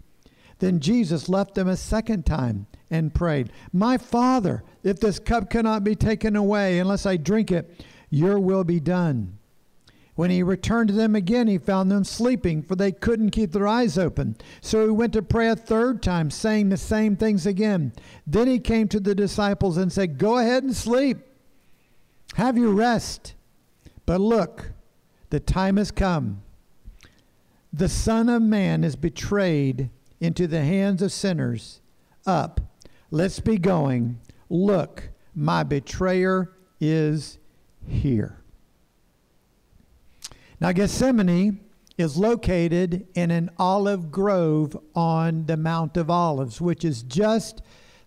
Then 0.60 0.80
Jesus 0.80 1.28
left 1.28 1.54
them 1.54 1.68
a 1.68 1.76
second 1.76 2.24
time 2.24 2.66
and 2.90 3.14
prayed, 3.14 3.52
My 3.70 3.98
Father, 3.98 4.64
if 4.82 4.98
this 4.98 5.18
cup 5.18 5.50
cannot 5.50 5.84
be 5.84 5.94
taken 5.94 6.36
away 6.36 6.78
unless 6.78 7.04
I 7.04 7.18
drink 7.18 7.52
it, 7.52 7.84
your 8.08 8.40
will 8.40 8.64
be 8.64 8.80
done. 8.80 9.36
When 10.14 10.30
he 10.30 10.42
returned 10.42 10.88
to 10.88 10.94
them 10.94 11.14
again, 11.14 11.46
he 11.46 11.58
found 11.58 11.90
them 11.90 12.04
sleeping, 12.04 12.62
for 12.62 12.76
they 12.76 12.92
couldn't 12.92 13.30
keep 13.30 13.52
their 13.52 13.68
eyes 13.68 13.98
open. 13.98 14.36
So 14.62 14.86
he 14.86 14.90
went 14.90 15.12
to 15.12 15.22
pray 15.22 15.48
a 15.48 15.56
third 15.56 16.02
time, 16.02 16.30
saying 16.30 16.70
the 16.70 16.78
same 16.78 17.14
things 17.14 17.44
again. 17.44 17.92
Then 18.26 18.46
he 18.48 18.58
came 18.58 18.88
to 18.88 19.00
the 19.00 19.14
disciples 19.14 19.76
and 19.76 19.92
said, 19.92 20.16
Go 20.16 20.38
ahead 20.38 20.62
and 20.62 20.74
sleep. 20.74 21.18
Have 22.36 22.56
your 22.56 22.72
rest. 22.72 23.34
But 24.10 24.20
look, 24.20 24.72
the 25.28 25.38
time 25.38 25.76
has 25.76 25.92
come. 25.92 26.42
The 27.72 27.88
Son 27.88 28.28
of 28.28 28.42
Man 28.42 28.82
is 28.82 28.96
betrayed 28.96 29.88
into 30.18 30.48
the 30.48 30.64
hands 30.64 31.00
of 31.00 31.12
sinners. 31.12 31.80
Up, 32.26 32.60
Let's 33.12 33.38
be 33.38 33.56
going. 33.56 34.18
Look, 34.48 35.10
my 35.32 35.62
betrayer 35.62 36.50
is 36.80 37.38
here. 37.86 38.42
Now, 40.58 40.72
Gethsemane 40.72 41.60
is 41.96 42.16
located 42.16 43.06
in 43.14 43.30
an 43.30 43.50
olive 43.58 44.10
grove 44.10 44.76
on 44.92 45.46
the 45.46 45.56
Mount 45.56 45.96
of 45.96 46.10
Olives, 46.10 46.60
which 46.60 46.84
is 46.84 47.04
just, 47.04 47.62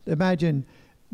imagine 0.06 0.66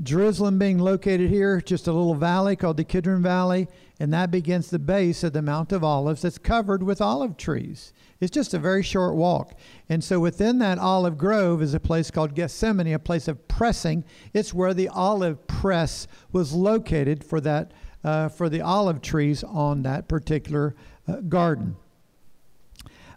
Jerusalem 0.01 0.57
being 0.57 0.79
located 0.79 1.29
here, 1.29 1.61
just 1.61 1.85
a 1.85 1.91
little 1.91 2.15
valley 2.15 2.55
called 2.55 2.77
the 2.77 2.83
Kidron 2.83 3.21
Valley, 3.21 3.67
and 3.99 4.13
that 4.13 4.31
begins 4.31 4.69
the 4.69 4.79
base 4.79 5.23
of 5.23 5.33
the 5.33 5.41
Mount 5.41 5.73
of 5.73 5.83
Olives 5.83 6.21
that's 6.21 6.37
covered 6.37 6.81
with 6.81 7.01
olive 7.01 7.35
trees. 7.35 7.91
It's 8.21 8.31
just 8.31 8.53
a 8.53 8.59
very 8.59 8.81
short 8.81 9.15
walk. 9.15 9.57
And 9.89 10.03
so 10.03 10.19
within 10.19 10.59
that 10.59 10.77
olive 10.77 11.17
grove 11.17 11.61
is 11.61 11.73
a 11.73 11.79
place 11.79 12.09
called 12.09 12.33
Gethsemane, 12.33 12.93
a 12.93 12.99
place 12.99 13.27
of 13.27 13.47
pressing. 13.47 14.05
It's 14.33 14.53
where 14.53 14.73
the 14.73 14.87
olive 14.87 15.47
press 15.47 16.07
was 16.31 16.53
located 16.53 17.23
for 17.23 17.41
that 17.41 17.73
uh, 18.01 18.29
for 18.29 18.47
the 18.47 18.61
olive 18.61 19.01
trees 19.01 19.43
on 19.43 19.83
that 19.83 20.07
particular 20.07 20.75
uh, 21.07 21.17
garden. 21.17 21.75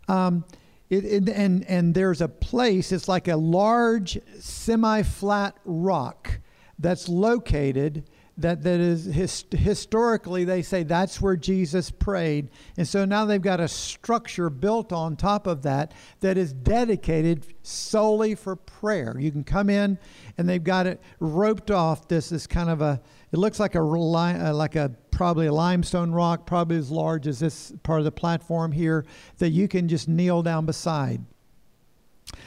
Um, 0.09 0.45
it, 0.90 1.05
it, 1.05 1.29
and 1.29 1.64
and 1.66 1.95
there's 1.95 2.21
a 2.21 2.29
place. 2.29 2.90
It's 2.90 3.09
like 3.09 3.29
a 3.29 3.37
large 3.37 4.18
semi-flat 4.40 5.57
rock 5.64 6.40
that's 6.79 7.09
located 7.09 8.05
that, 8.38 8.62
that 8.62 8.81
is 8.81 9.05
his, 9.05 9.45
historically 9.51 10.45
they 10.45 10.62
say 10.62 10.83
that's 10.83 11.21
where 11.21 11.37
Jesus 11.37 11.90
prayed. 11.90 12.49
And 12.77 12.88
so 12.88 13.05
now 13.05 13.25
they've 13.25 13.42
got 13.42 13.61
a 13.61 13.68
structure 13.68 14.49
built 14.49 14.92
on 14.92 15.16
top 15.16 15.47
of 15.47 15.62
that 15.62 15.92
that 16.21 16.38
is 16.38 16.53
dedicated 16.53 17.47
solely 17.62 18.35
for 18.35 18.57
prayer. 18.57 19.16
You 19.18 19.31
can 19.31 19.45
come 19.45 19.68
in 19.68 19.99
and 20.38 20.49
they've 20.49 20.64
got 20.64 20.87
it 20.87 21.01
roped 21.21 21.71
off 21.71 22.09
this 22.09 22.33
is 22.33 22.47
kind 22.47 22.71
of 22.71 22.81
a 22.81 23.01
it 23.33 23.38
looks 23.38 23.59
like 23.59 23.75
a 23.75 23.81
uh, 23.81 24.53
like 24.55 24.77
a 24.77 24.90
probably 25.11 25.47
a 25.47 25.53
limestone 25.53 26.11
rock 26.11 26.47
probably 26.47 26.77
as 26.77 26.90
large 26.90 27.27
as 27.27 27.38
this 27.38 27.73
part 27.83 27.99
of 27.99 28.05
the 28.05 28.12
platform 28.12 28.73
here 28.73 29.05
that 29.38 29.51
you 29.51 29.68
can 29.68 29.88
just 29.88 30.09
kneel 30.09 30.42
down 30.42 30.66
beside. 30.66 31.23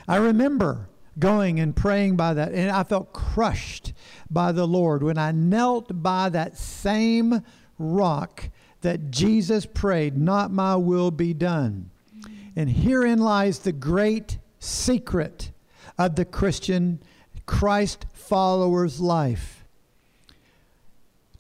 I 0.08 0.18
remember 0.18 0.90
going 1.18 1.60
and 1.60 1.76
praying 1.76 2.16
by 2.16 2.34
that. 2.34 2.52
And 2.52 2.72
I 2.72 2.84
felt 2.84 3.14
crushed 3.14 3.94
by 4.30 4.52
the 4.52 4.68
Lord 4.68 5.04
when 5.04 5.18
I 5.18 5.32
knelt 5.32 6.02
by 6.02 6.30
that 6.30 6.58
same 6.58 7.42
rock 7.78 8.50
that 8.82 9.12
Jesus 9.12 9.66
prayed, 9.66 10.18
Not 10.18 10.52
my 10.52 10.76
will 10.76 11.12
be 11.12 11.34
done. 11.34 11.90
And 12.56 12.70
herein 12.70 13.20
lies 13.20 13.60
the 13.60 13.72
great 13.72 14.38
secret 14.60 15.52
of 15.98 16.16
the 16.16 16.26
Christian 16.26 17.00
Christ 17.46 18.06
follower's 18.14 19.00
life 19.00 19.66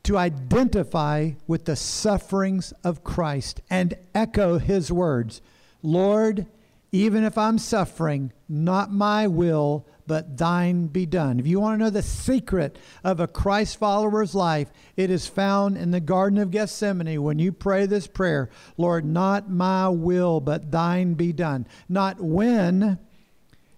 to 0.03 0.17
identify 0.17 1.31
with 1.47 1.65
the 1.65 1.75
sufferings 1.75 2.73
of 2.83 3.03
Christ 3.03 3.61
and 3.69 3.95
echo 4.13 4.59
his 4.59 4.91
words 4.91 5.41
Lord, 5.81 6.47
even 6.95 7.23
if 7.23 7.37
I'm 7.37 7.57
suffering, 7.57 8.31
not 8.47 8.91
my 8.91 9.27
will, 9.27 9.85
but 10.07 10.37
thine 10.37 10.87
be 10.87 11.05
done. 11.05 11.39
If 11.39 11.47
you 11.47 11.59
want 11.59 11.79
to 11.79 11.83
know 11.83 11.89
the 11.89 12.01
secret 12.01 12.77
of 13.03 13.19
a 13.19 13.27
Christ 13.27 13.77
follower's 13.77 14.33
life, 14.33 14.71
it 14.95 15.09
is 15.09 15.27
found 15.27 15.77
in 15.77 15.91
the 15.91 15.99
Garden 15.99 16.39
of 16.39 16.51
Gethsemane 16.51 17.21
when 17.21 17.37
you 17.37 17.51
pray 17.51 17.85
this 17.85 18.07
prayer 18.07 18.49
Lord, 18.77 19.03
not 19.03 19.49
my 19.49 19.89
will, 19.89 20.39
but 20.39 20.71
thine 20.71 21.15
be 21.15 21.33
done. 21.33 21.67
Not 21.89 22.21
when. 22.21 22.99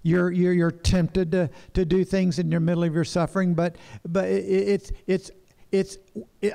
You're, 0.04 0.32
you're, 0.32 0.54
you're 0.54 0.72
tempted 0.72 1.32
to, 1.34 1.50
to 1.74 1.84
do 1.84 2.06
things 2.06 2.40
in 2.40 2.50
the 2.50 2.62
middle 2.62 2.86
of 2.86 2.94
your 2.94 3.04
suffering, 3.04 3.56
but, 3.56 3.76
but 4.08 4.26
it, 4.30 4.46
it's, 4.46 4.92
it's 5.06 5.32
it's 5.72 5.98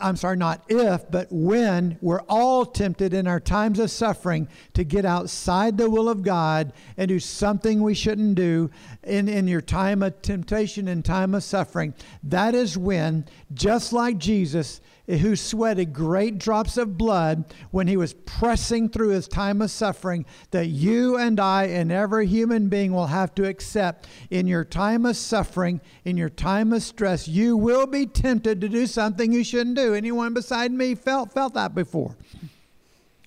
I'm 0.01 0.17
sorry, 0.17 0.37
not 0.37 0.65
if, 0.69 1.11
but 1.11 1.29
when 1.31 1.99
we're 2.01 2.23
all 2.29 2.65
tempted 2.65 3.13
in 3.13 3.27
our 3.27 3.41
times 3.41 3.79
of 3.79 3.91
suffering 3.91 4.49
to 4.75 4.85
get 4.85 5.05
outside 5.05 5.77
the 5.77 5.91
will 5.91 6.09
of 6.09 6.23
God 6.23 6.73
and 6.97 7.09
do 7.09 7.21
something 7.21 7.83
we 7.83 7.95
shouldn't 7.95 8.37
do 8.37 8.71
in, 9.03 9.29
in 9.29 9.49
your 9.49 9.61
time 9.61 10.03
of 10.03 10.23
temptation 10.23 10.89
and 10.89 11.05
time 11.05 11.35
of 11.35 11.43
suffering, 11.43 11.95
that 12.23 12.55
is 12.55 12.79
when, 12.79 13.27
just 13.53 13.93
like 13.93 14.19
Jesus, 14.19 14.81
who 15.19 15.37
sweated 15.37 15.93
great 15.93 16.39
drops 16.39 16.77
of 16.77 16.97
blood 16.97 17.45
when 17.71 17.87
he 17.87 17.97
was 17.97 18.15
pressing 18.15 18.89
through 18.89 19.11
his 19.11 19.29
time 19.29 19.61
of 19.61 19.71
suffering, 19.71 20.25
that 20.51 20.69
you 20.69 21.17
and 21.17 21.39
I 21.39 21.65
and 21.65 21.93
every 21.93 22.27
human 22.27 22.69
being 22.69 22.93
will 22.93 23.07
have 23.07 23.35
to 23.37 23.49
accept 23.49 24.09
in 24.31 24.47
your 24.47 24.65
time 24.65 25.05
of 25.05 25.17
suffering, 25.17 25.81
in 26.05 26.17
your 26.17 26.31
time 26.31 26.73
of 26.73 26.83
stress, 26.83 27.29
you 27.29 27.57
will 27.57 27.87
be 27.87 28.07
tempted 28.07 28.61
to 28.61 28.69
do 28.69 28.87
something 28.87 29.33
you 29.33 29.45
shouldn't 29.45 29.77
do. 29.77 29.95
Anyone 29.95 30.35
beside 30.35 30.73
me 30.73 30.95
felt 30.95 31.33
felt 31.33 31.55
that 31.55 31.75
before. 31.75 32.17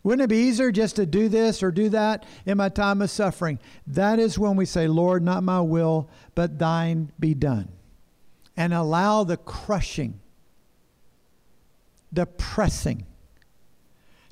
Wouldn't 0.04 0.24
it 0.24 0.30
be 0.30 0.48
easier 0.48 0.71
just 0.71 0.98
to 0.98 1.06
do 1.08 1.30
this 1.30 1.63
or 1.63 1.71
do 1.71 1.89
that 1.89 2.26
in 2.45 2.58
my 2.58 2.69
time 2.69 3.02
of 3.02 3.10
suffering? 3.10 3.58
That 3.88 4.19
is 4.19 4.38
when 4.38 4.56
we 4.56 4.65
say, 4.65 4.88
Lord, 4.88 5.24
not 5.24 5.43
my 5.43 5.62
will, 5.62 6.10
but 6.36 6.60
thine 6.60 7.12
be 7.19 7.34
done. 7.34 7.69
And 8.56 8.71
allow 8.71 9.24
the 9.24 9.38
crushing 9.38 10.21
the 12.15 12.25
pressing, 12.25 13.06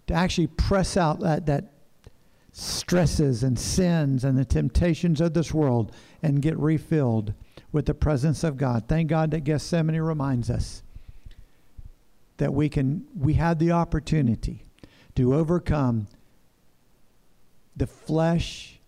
to 0.08 0.14
actually 0.14 0.48
press 0.48 0.98
out 0.98 1.20
that, 1.22 1.46
that 1.46 1.74
stresses 2.52 3.44
and 3.44 3.58
sins 3.58 4.24
and 4.24 4.38
the 4.38 4.46
temptations 4.46 5.20
of 5.20 5.34
this 5.34 5.54
world 5.54 5.92
and 6.22 6.42
get 6.42 6.58
refilled 6.58 7.34
with 7.72 7.86
the 7.86 7.94
presence 7.94 8.44
of 8.44 8.58
God. 8.58 8.88
Thank 8.88 9.10
God 9.10 9.32
that 9.32 9.44
Gethsemane 9.44 10.00
reminds 10.00 10.50
us 10.50 10.84
that 12.38 12.54
we 12.54 12.70
can 12.70 13.06
we 13.18 13.34
have 13.34 13.60
the 13.60 13.72
opportunity 13.72 14.64
to 15.16 15.36
overcome 15.36 16.08
the 17.76 17.88
flesh, 17.88 18.80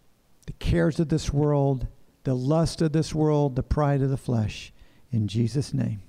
the 0.45 0.53
cares 0.53 0.99
of 0.99 1.09
this 1.09 1.33
world, 1.33 1.87
the 2.23 2.35
lust 2.35 2.81
of 2.81 2.91
this 2.91 3.13
world, 3.13 3.55
the 3.55 3.63
pride 3.63 4.01
of 4.01 4.09
the 4.09 4.17
flesh 4.17 4.71
in 5.11 5.27
Jesus 5.27 5.73
name. 5.73 6.01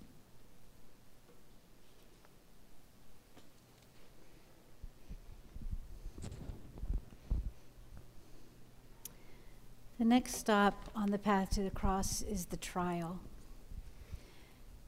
The 9.99 10.05
next 10.05 10.35
stop 10.35 10.91
on 10.95 11.11
the 11.11 11.19
path 11.19 11.49
to 11.53 11.63
the 11.63 11.71
cross 11.71 12.21
is 12.21 12.45
the 12.45 12.59
trial. 12.59 13.19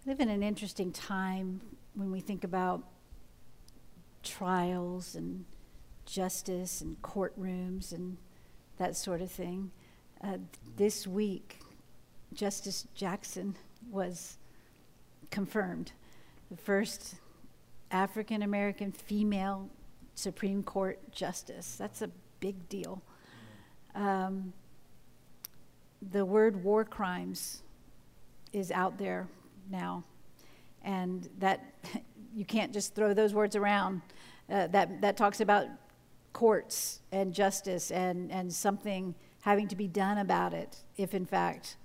We 0.04 0.12
live 0.12 0.20
in 0.20 0.28
an 0.28 0.42
interesting 0.42 0.92
time 0.92 1.62
when 1.94 2.10
we 2.10 2.20
think 2.20 2.44
about 2.44 2.82
trials 4.22 5.14
and 5.14 5.46
justice 6.04 6.82
and 6.82 7.00
courtrooms 7.00 7.92
and 7.92 8.18
that 8.76 8.98
sort 8.98 9.22
of 9.22 9.30
thing. 9.30 9.70
Uh, 10.22 10.36
this 10.76 11.06
week, 11.06 11.60
Justice 12.34 12.86
Jackson 12.94 13.56
was 13.90 14.36
confirmed, 15.30 15.92
the 16.50 16.56
first 16.58 17.14
African 17.90 18.42
American 18.42 18.92
female 18.92 19.70
Supreme 20.14 20.62
Court 20.62 20.98
justice. 21.10 21.76
That's 21.76 22.02
a 22.02 22.10
big 22.40 22.68
deal. 22.68 23.00
Um, 23.94 24.52
the 26.10 26.24
word 26.24 26.62
war 26.62 26.84
crimes 26.84 27.62
is 28.52 28.70
out 28.70 28.98
there 28.98 29.28
now, 29.70 30.04
and 30.82 31.28
that 31.38 31.64
you 32.34 32.44
can't 32.44 32.72
just 32.72 32.94
throw 32.94 33.14
those 33.14 33.34
words 33.34 33.56
around. 33.56 34.02
Uh, 34.50 34.66
that 34.68 35.00
that 35.00 35.16
talks 35.16 35.40
about 35.40 35.66
courts 36.32 37.00
and 37.12 37.34
justice 37.34 37.90
and 37.90 38.30
and 38.30 38.52
something 38.52 39.14
having 39.40 39.68
to 39.68 39.76
be 39.76 39.86
done 39.86 40.18
about 40.18 40.54
it 40.54 40.84
if 40.96 41.14
in 41.14 41.26
fact 41.26 41.76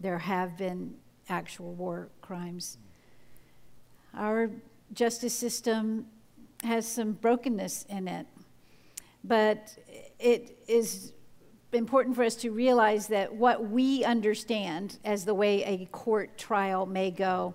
there 0.00 0.18
have 0.18 0.56
been 0.56 0.94
actual 1.28 1.72
war 1.74 2.08
crimes. 2.20 2.78
Our 4.14 4.50
justice 4.92 5.34
system 5.34 6.06
has 6.64 6.86
some 6.86 7.12
brokenness 7.12 7.86
in 7.88 8.08
it, 8.08 8.26
but 9.24 9.76
it 10.18 10.58
is 10.66 11.12
important 11.72 12.16
for 12.16 12.22
us 12.24 12.34
to 12.36 12.50
realize 12.50 13.08
that 13.08 13.34
what 13.34 13.68
we 13.68 14.04
understand 14.04 14.98
as 15.04 15.24
the 15.24 15.34
way 15.34 15.62
a 15.64 15.86
court 15.86 16.38
trial 16.38 16.86
may 16.86 17.10
go 17.10 17.54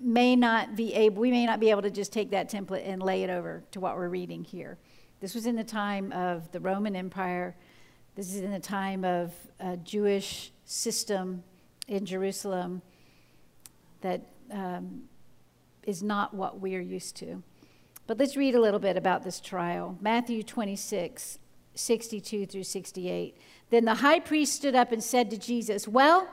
may 0.00 0.34
not 0.34 0.74
be 0.74 0.92
able 0.94 1.20
we 1.20 1.30
may 1.30 1.46
not 1.46 1.60
be 1.60 1.70
able 1.70 1.82
to 1.82 1.90
just 1.90 2.12
take 2.12 2.30
that 2.30 2.50
template 2.50 2.82
and 2.84 3.00
lay 3.00 3.22
it 3.22 3.30
over 3.30 3.62
to 3.70 3.80
what 3.80 3.96
we're 3.96 4.08
reading 4.08 4.42
here. 4.42 4.76
This 5.20 5.34
was 5.34 5.46
in 5.46 5.54
the 5.54 5.64
time 5.64 6.12
of 6.12 6.50
the 6.50 6.60
roman 6.60 6.96
empire. 6.96 7.56
This 8.16 8.34
is 8.34 8.40
in 8.40 8.50
the 8.50 8.58
time 8.58 9.04
of 9.04 9.32
a 9.60 9.76
jewish 9.76 10.52
system 10.64 11.44
in 11.86 12.04
jerusalem 12.04 12.82
that 14.00 14.22
um, 14.50 15.02
is 15.84 16.02
not 16.02 16.34
what 16.34 16.60
we 16.60 16.74
are 16.74 16.80
used 16.80 17.16
to. 17.16 17.42
But 18.08 18.18
let's 18.18 18.36
read 18.36 18.54
a 18.54 18.60
little 18.60 18.80
bit 18.80 18.96
about 18.96 19.22
this 19.22 19.38
trial. 19.38 19.96
Matthew 20.00 20.42
26 20.42 21.38
62 21.78 22.46
through 22.46 22.64
68 22.64 23.36
then 23.70 23.84
the 23.84 23.96
high 23.96 24.20
priest 24.20 24.54
stood 24.54 24.74
up 24.74 24.92
and 24.92 25.02
said 25.02 25.30
to 25.30 25.38
jesus 25.38 25.86
well 25.88 26.28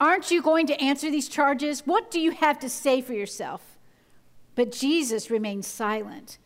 Aren't 0.00 0.30
you 0.30 0.40
going 0.40 0.66
to 0.68 0.80
answer 0.80 1.10
these 1.10 1.28
charges? 1.28 1.86
What 1.86 2.10
do 2.10 2.18
you 2.18 2.30
have 2.30 2.58
to 2.60 2.70
say 2.70 3.02
for 3.02 3.12
yourself? 3.12 3.76
But 4.54 4.72
Jesus 4.72 5.30
remained 5.30 5.66
silent. 5.66 6.38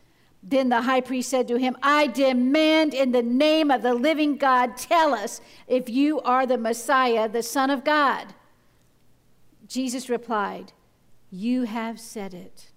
Then 0.42 0.68
the 0.68 0.82
high 0.82 1.00
priest 1.00 1.30
said 1.30 1.48
to 1.48 1.56
him, 1.56 1.76
I 1.82 2.08
demand 2.08 2.92
in 2.92 3.12
the 3.12 3.22
name 3.22 3.70
of 3.70 3.82
the 3.82 3.94
living 3.94 4.36
God, 4.36 4.76
tell 4.76 5.14
us 5.14 5.40
if 5.68 5.88
you 5.88 6.20
are 6.22 6.46
the 6.46 6.58
Messiah, 6.58 7.28
the 7.28 7.42
Son 7.42 7.70
of 7.70 7.84
God. 7.84 8.34
Jesus 9.68 10.10
replied, 10.10 10.72
You 11.30 11.62
have 11.62 11.98
said 12.00 12.34
it. 12.34 12.72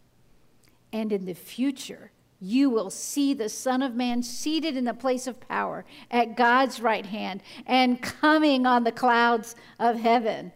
And 0.94 1.12
in 1.12 1.26
the 1.26 1.34
future, 1.34 2.12
you 2.40 2.70
will 2.70 2.90
see 2.90 3.34
the 3.34 3.50
Son 3.50 3.82
of 3.82 3.96
Man 3.96 4.22
seated 4.22 4.78
in 4.78 4.86
the 4.86 4.94
place 4.94 5.28
of 5.28 5.40
power 5.40 5.86
at 6.12 6.38
God's 6.38 6.80
right 6.80 7.06
hand 7.06 7.42
and 7.66 8.02
coming 8.02 8.66
on 8.66 8.84
the 8.84 8.92
clouds 8.92 9.56
of 9.80 10.00
heaven. 10.00 10.52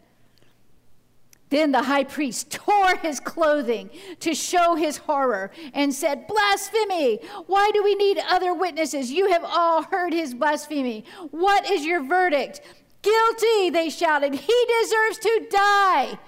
Then 1.50 1.74
the 1.74 1.84
high 1.84 2.06
priest 2.06 2.50
tore 2.50 2.96
his 2.98 3.20
clothing 3.20 3.90
to 4.22 4.34
show 4.34 4.76
his 4.76 4.98
horror 4.98 5.52
and 5.74 5.94
said, 5.94 6.26
Blasphemy! 6.28 7.20
Why 7.48 7.72
do 7.74 7.84
we 7.84 7.94
need 7.96 8.20
other 8.30 8.54
witnesses? 8.54 9.12
You 9.12 9.30
have 9.32 9.44
all 9.44 9.84
heard 9.84 10.14
his 10.14 10.34
blasphemy. 10.34 11.04
What 11.32 11.70
is 11.70 11.84
your 11.84 12.04
verdict? 12.04 12.62
Guilty, 13.02 13.70
they 13.70 13.90
shouted. 13.90 14.34
He 14.34 14.66
deserves 14.82 15.18
to 15.18 15.48
die. 15.50 16.20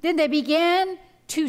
Then 0.00 0.16
they 0.16 0.28
began 0.28 0.98
to 1.28 1.48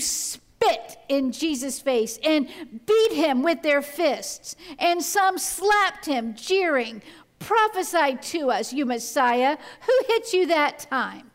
spit 0.66 0.98
in 1.10 1.32
Jesus' 1.32 1.80
face 1.80 2.20
and 2.24 2.48
beat 2.86 3.14
him 3.14 3.44
with 3.44 3.62
their 3.62 3.82
fists. 3.82 4.56
And 4.80 5.02
some 5.02 5.38
slapped 5.38 6.06
him, 6.06 6.36
jeering, 6.36 7.02
Prophesy 7.38 8.16
to 8.16 8.50
us, 8.50 8.74
you 8.74 8.86
Messiah. 8.86 9.58
Who 9.86 9.94
hit 10.08 10.34
you 10.34 10.48
that 10.48 10.80
time? 10.80 11.32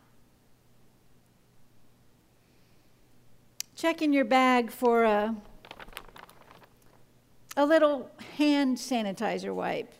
check 3.81 4.03
in 4.03 4.13
your 4.13 4.25
bag 4.25 4.69
for 4.69 5.03
a, 5.03 5.35
a 7.57 7.65
little 7.65 8.11
hand 8.37 8.77
sanitizer 8.77 9.51
wipe. 9.55 9.91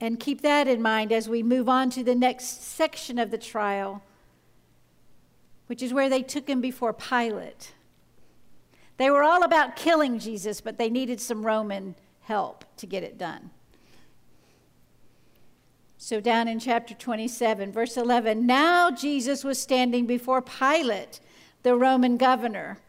And 0.00 0.18
keep 0.18 0.40
that 0.40 0.66
in 0.66 0.80
mind 0.80 1.12
as 1.12 1.28
we 1.28 1.42
move 1.42 1.68
on 1.68 1.90
to 1.90 2.02
the 2.02 2.14
next 2.14 2.62
section 2.62 3.18
of 3.18 3.30
the 3.30 3.36
trial, 3.36 4.02
which 5.70 5.84
is 5.84 5.94
where 5.94 6.08
they 6.08 6.20
took 6.20 6.48
him 6.48 6.60
before 6.60 6.92
Pilate. 6.92 7.74
They 8.96 9.08
were 9.08 9.22
all 9.22 9.44
about 9.44 9.76
killing 9.76 10.18
Jesus, 10.18 10.60
but 10.60 10.78
they 10.78 10.90
needed 10.90 11.20
some 11.20 11.46
Roman 11.46 11.94
help 12.22 12.64
to 12.78 12.88
get 12.88 13.04
it 13.04 13.16
done. 13.16 13.50
So, 15.96 16.20
down 16.20 16.48
in 16.48 16.58
chapter 16.58 16.92
27, 16.92 17.70
verse 17.70 17.96
11, 17.96 18.44
now 18.44 18.90
Jesus 18.90 19.44
was 19.44 19.62
standing 19.62 20.06
before 20.06 20.42
Pilate, 20.42 21.20
the 21.62 21.76
Roman 21.76 22.16
governor. 22.16 22.80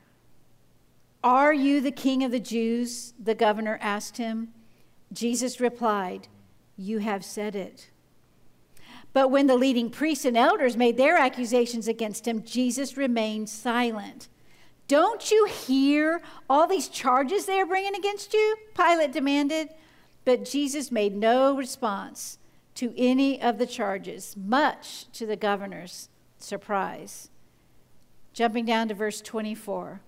Are 1.24 1.54
you 1.54 1.82
the 1.82 1.91
king 1.91 2.24
of 2.24 2.32
the 2.32 2.39
Jews? 2.39 3.13
The 3.24 3.36
governor 3.36 3.78
asked 3.80 4.17
him. 4.17 4.54
Jesus 5.13 5.60
replied, 5.60 6.30
You 6.78 6.98
have 6.98 7.24
said 7.24 7.56
it. 7.56 7.91
But 9.13 9.30
when 9.30 9.47
the 9.47 9.58
leading 9.58 9.89
priests 9.89 10.26
and 10.26 10.38
elders 10.38 10.78
made 10.78 10.97
their 10.97 11.17
accusations 11.17 11.88
against 11.88 12.28
him, 12.28 12.43
Jesus 12.43 12.95
remained 12.95 13.50
silent. 13.50 14.30
Don't 14.88 15.32
you 15.32 15.45
hear 15.45 16.21
all 16.50 16.67
these 16.67 16.88
charges 16.88 17.45
they 17.45 17.60
are 17.60 17.65
bringing 17.65 17.95
against 17.95 18.34
you? 18.34 18.56
Pilate 18.76 19.12
demanded. 19.12 19.69
But 20.24 20.45
Jesus 20.45 20.91
made 20.91 21.15
no 21.15 21.56
response 21.56 22.38
to 22.76 22.93
any 22.97 23.41
of 23.41 23.58
the 23.58 23.65
charges, 23.65 24.36
much 24.38 25.12
to 25.13 25.26
the 25.26 25.36
governor's 25.36 26.10
surprise. 26.38 27.30
Jumping 28.34 28.65
down 28.65 28.88
to 28.88 28.93
verse 28.93 29.19
24. 29.21 30.02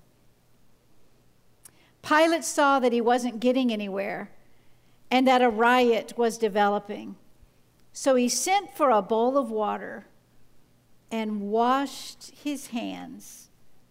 Pilate 2.01 2.43
saw 2.43 2.79
that 2.79 2.93
he 2.93 3.01
wasn't 3.01 3.39
getting 3.39 3.71
anywhere 3.71 4.31
and 5.09 5.27
that 5.27 5.41
a 5.41 5.49
riot 5.49 6.13
was 6.17 6.37
developing. 6.37 7.15
So 7.93 8.15
he 8.15 8.27
sent 8.27 8.75
for 8.75 8.89
a 8.89 9.01
bowl 9.01 9.37
of 9.37 9.49
water 9.49 10.07
and 11.11 11.41
washed 11.41 12.31
his 12.43 12.67
hands 12.67 13.49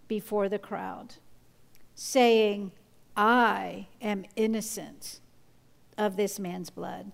before 0.08 0.48
the 0.48 0.58
crowd, 0.58 1.14
saying, 1.94 2.72
I 3.16 3.86
am 4.00 4.24
innocent 4.36 5.20
of 5.96 6.16
this 6.16 6.38
man's 6.38 6.68
blood 6.68 7.12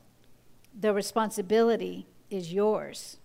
the 0.78 0.94
responsibility 0.94 2.06
is 2.30 2.52
yours. 2.52 3.18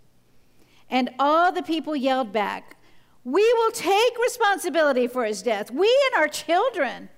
And 0.89 1.09
all 1.19 1.51
the 1.51 1.61
people 1.61 1.95
yelled 1.95 2.33
back, 2.33 2.77
We 3.23 3.41
will 3.53 3.71
take 3.71 4.17
responsibility 4.19 5.07
for 5.07 5.25
his 5.25 5.41
death, 5.41 5.71
we 5.71 5.87
and 6.11 6.21
our 6.21 6.27
children. 6.27 7.09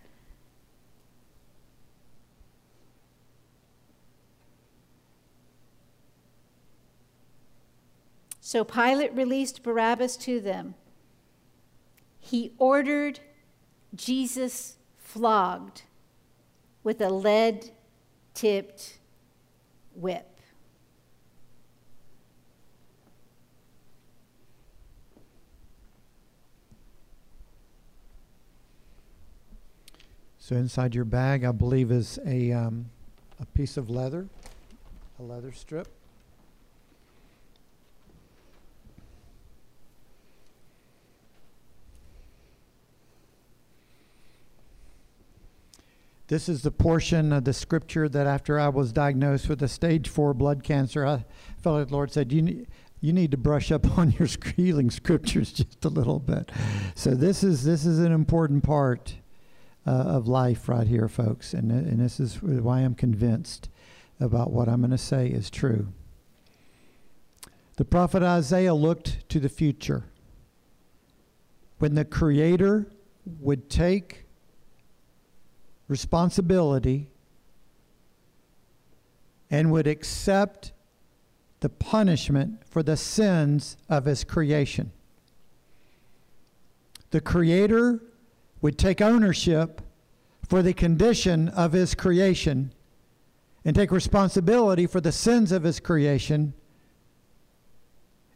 So 8.46 8.64
Pilate 8.64 9.12
released 9.16 9.64
Barabbas 9.64 10.16
to 10.18 10.40
them. 10.40 10.76
He 12.20 12.54
ordered 12.60 13.20
Jesus 13.96 14.78
flogged 15.00 15.82
with 16.84 17.02
a 17.02 17.10
lead 17.10 17.72
tipped 18.36 19.00
whip. 19.96 20.40
So 30.38 30.56
inside 30.56 30.94
your 30.94 31.06
bag, 31.06 31.44
I 31.44 31.52
believe, 31.52 31.92
is 31.92 32.20
a 32.24 32.52
um, 32.52 32.92
a 33.40 33.46
piece 33.48 33.76
of 33.76 33.90
leather, 33.90 34.28
a 35.18 35.24
leather 35.24 35.52
strip. 35.52 35.88
This 46.28 46.50
is 46.50 46.64
the 46.64 46.72
portion 46.72 47.32
of 47.32 47.44
the 47.44 47.54
scripture 47.54 48.10
that 48.10 48.26
after 48.26 48.60
I 48.60 48.70
was 48.70 48.92
diagnosed 48.92 49.48
with 49.48 49.62
a 49.62 49.68
stage 49.68 50.10
four 50.10 50.34
blood 50.34 50.64
cancer, 50.64 51.06
I 51.06 51.24
felt 51.62 51.78
like 51.78 51.88
the 51.90 51.94
Lord 51.94 52.12
said, 52.12 52.32
you, 52.32 52.42
need, 52.42 52.68
you 53.00 53.14
need 53.14 53.30
to 53.32 53.38
brush 53.38 53.72
up 53.72 53.98
on 53.98 54.12
your 54.12 54.28
healing 54.56 54.90
scriptures 54.90 55.52
just 55.52 55.86
a 55.86 55.90
little 55.90 56.20
bit. 56.20 56.52
So 56.96 57.12
this 57.12 57.44
is 57.44 57.64
this 57.64 57.86
is 57.86 58.00
an 58.00 58.12
important 58.12 58.64
part 58.64 59.16
uh, 59.86 59.92
of 59.92 60.28
life 60.28 60.68
right 60.68 60.88
here, 60.88 61.08
folks, 61.08 61.54
and 61.54 61.72
and 61.72 62.00
this 62.00 62.20
is 62.20 62.42
why 62.42 62.80
I'm 62.80 62.96
convinced 62.96 63.70
about 64.20 64.52
what 64.52 64.68
I'm 64.68 64.80
going 64.80 64.92
to 64.92 64.98
say 64.98 65.28
is 65.28 65.52
true. 65.52 65.90
The 67.76 67.86
prophet 67.86 68.24
Isaiah 68.24 68.74
looked 68.74 69.28
to 69.30 69.40
the 69.40 69.50
future. 69.50 70.06
When 71.78 71.94
the 71.96 72.06
Creator 72.06 72.88
would 73.42 73.70
take 73.70 74.25
responsibility 75.88 77.10
and 79.50 79.72
would 79.72 79.88
accept 79.88 80.72
the 81.60 81.70
punishment 81.70 82.62
for 82.68 82.84
the 82.84 82.98
sins 82.98 83.78
of 83.90 84.06
his 84.06 84.24
creation. 84.24 84.92
The 87.12 87.22
Creator 87.22 88.02
would 88.62 88.78
take 88.78 89.02
ownership 89.02 89.82
for 90.48 90.62
the 90.62 90.74
condition 90.74 91.50
of 91.50 91.74
his 91.74 91.96
creation 91.96 92.74
and 93.64 93.76
take 93.76 93.92
responsibility 93.92 94.86
for 94.86 95.02
the 95.02 95.12
sins 95.12 95.52
of 95.52 95.64
his 95.64 95.80
creation 95.80 96.54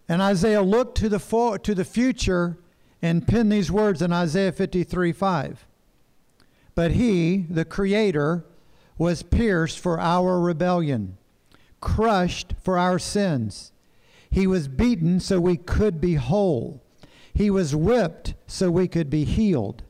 and 0.09 0.23
Isaiah 0.23 0.63
looked 0.63 0.97
to 0.97 1.07
the, 1.07 1.59
to 1.61 1.75
the 1.75 1.85
future 1.85 2.57
and 2.99 3.25
penned 3.25 3.51
these 3.51 3.71
words 3.71 4.01
in 4.01 4.11
Isaiah 4.11 4.51
53 4.51 5.13
5. 5.13 5.67
But 6.79 6.91
he, 6.91 7.45
the 7.49 7.65
Creator, 7.65 8.45
was 8.97 9.21
pierced 9.21 9.79
for 9.79 9.99
our 9.99 10.39
rebellion, 10.39 11.17
crushed 11.81 12.53
for 12.61 12.77
our 12.77 12.97
sins. 12.97 13.73
He 14.29 14.47
was 14.47 14.69
beaten 14.69 15.19
so 15.19 15.41
we 15.41 15.57
could 15.57 15.99
be 15.99 16.13
whole. 16.13 16.81
He 17.33 17.49
was 17.49 17.75
whipped 17.75 18.33
so 18.47 18.71
we 18.71 18.87
could 18.87 19.09
be 19.09 19.25
healed. 19.25 19.83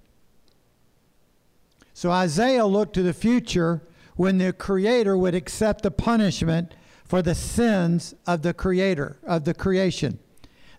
So 1.94 2.10
Isaiah 2.10 2.66
looked 2.66 2.96
to 2.96 3.04
the 3.04 3.14
future 3.14 3.84
when 4.16 4.40
the 4.40 4.52
Creator 4.52 5.16
would 5.16 5.36
accept 5.36 5.84
the 5.84 5.92
punishment 5.92 6.74
for 7.06 7.22
the 7.22 7.36
sins 7.36 8.16
of 8.26 8.42
the 8.42 8.56
creator 8.56 9.20
of 9.28 9.44
the 9.44 9.54
creation. 9.54 10.18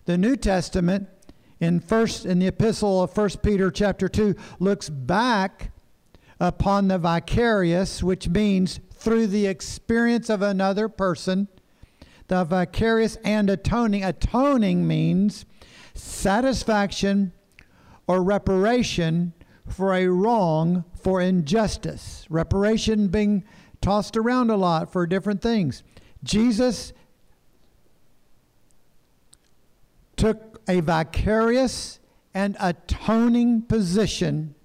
The 0.03 0.17
New 0.17 0.35
Testament 0.35 1.07
in 1.61 1.79
first 1.79 2.25
in 2.25 2.39
the 2.39 2.47
epistle 2.47 3.01
of 3.01 3.15
1 3.15 3.29
Peter 3.41 3.71
chapter 3.71 4.09
2 4.09 4.35
looks 4.59 4.89
back 4.89 5.71
upon 6.41 6.87
the 6.87 6.97
vicarious 6.97 8.01
which 8.01 8.27
means 8.27 8.79
through 8.95 9.27
the 9.27 9.45
experience 9.45 10.27
of 10.27 10.41
another 10.41 10.89
person. 10.89 11.47
The 12.27 12.43
vicarious 12.43 13.15
and 13.23 13.47
atoning 13.47 14.03
atoning 14.03 14.87
means 14.87 15.45
satisfaction 15.93 17.31
or 18.07 18.23
reparation 18.23 19.33
for 19.67 19.93
a 19.93 20.07
wrong 20.07 20.83
for 20.99 21.21
injustice. 21.21 22.25
Reparation 22.27 23.09
being 23.09 23.43
tossed 23.79 24.17
around 24.17 24.49
a 24.49 24.57
lot 24.57 24.91
for 24.91 25.05
different 25.05 25.43
things. 25.43 25.83
Jesus 26.23 26.91
took 30.15 30.59
a 30.67 30.79
vicarious 30.79 31.99
and 32.33 32.57
atoning 32.59 33.61
position 33.61 34.55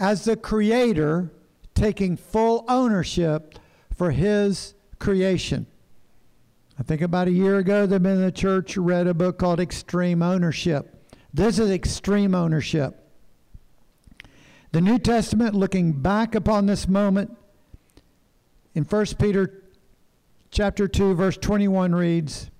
as 0.00 0.24
the 0.24 0.36
creator, 0.36 1.30
taking 1.74 2.16
full 2.16 2.64
ownership 2.68 3.58
for 3.94 4.10
his 4.10 4.74
creation. 4.98 5.66
I 6.78 6.84
think 6.84 7.00
about 7.00 7.26
a 7.26 7.32
year 7.32 7.58
ago, 7.58 7.86
the 7.86 7.98
men 7.98 8.16
in 8.16 8.22
the 8.22 8.32
church 8.32 8.76
read 8.76 9.08
a 9.08 9.14
book 9.14 9.38
called 9.38 9.58
Extreme 9.58 10.22
Ownership. 10.22 11.12
This 11.34 11.58
is 11.58 11.70
extreme 11.70 12.34
ownership. 12.34 13.04
The 14.70 14.80
New 14.80 14.98
Testament, 14.98 15.54
looking 15.54 15.92
back 15.92 16.34
upon 16.34 16.66
this 16.66 16.86
moment 16.86 17.36
in 18.74 18.84
1 18.84 19.06
Peter 19.18 19.64
chapter 20.50 20.86
2, 20.86 21.14
verse 21.14 21.36
21 21.36 21.94
reads 21.94 22.50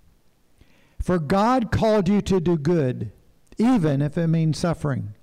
For 1.01 1.18
God 1.18 1.70
called 1.70 2.09
you 2.09 2.20
to 2.22 2.41
do 2.41 2.57
good, 2.57 3.12
even 3.57 4.03
if 4.03 4.18
it 4.18 4.26
means 4.26 4.59
suffering, 4.59 5.14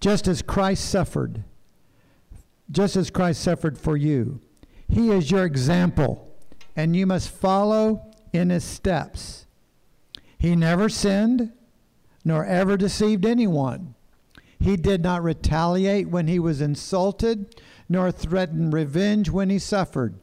just 0.00 0.28
as 0.28 0.42
Christ 0.42 0.88
suffered, 0.88 1.44
just 2.70 2.96
as 2.96 3.10
Christ 3.10 3.42
suffered 3.42 3.78
for 3.78 3.96
you. 3.96 4.40
He 4.88 5.10
is 5.10 5.30
your 5.30 5.44
example, 5.44 6.34
and 6.76 6.94
you 6.96 7.06
must 7.06 7.30
follow 7.30 8.10
in 8.32 8.50
his 8.50 8.64
steps. 8.64 9.46
He 10.38 10.56
never 10.56 10.88
sinned, 10.88 11.52
nor 12.24 12.44
ever 12.44 12.76
deceived 12.76 13.24
anyone. 13.24 13.94
He 14.58 14.76
did 14.76 15.02
not 15.02 15.22
retaliate 15.22 16.08
when 16.08 16.26
he 16.26 16.38
was 16.38 16.60
insulted, 16.60 17.60
nor 17.88 18.10
threaten 18.10 18.70
revenge 18.70 19.30
when 19.30 19.50
he 19.50 19.58
suffered. 19.58 20.18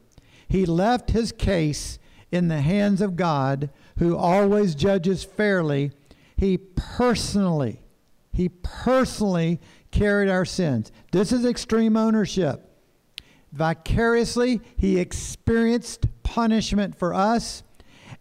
He 0.48 0.66
left 0.66 1.12
his 1.12 1.32
case 1.32 2.00
in 2.32 2.48
the 2.48 2.62
hands 2.62 3.02
of 3.02 3.16
God, 3.16 3.70
who 4.00 4.18
always 4.18 4.74
judges 4.74 5.24
fairly. 5.24 5.92
He 6.36 6.58
personally, 6.58 7.82
he 8.34 8.50
personally 8.50 9.60
carried 9.92 10.30
our 10.30 10.46
sins. 10.46 10.92
This 11.12 11.32
is 11.32 11.46
extreme 11.46 11.96
ownership. 11.98 12.68
Vicariously, 13.52 14.62
he 14.78 14.98
experienced 14.98 16.06
punishment 16.24 16.98
for 16.98 17.14
us 17.14 17.64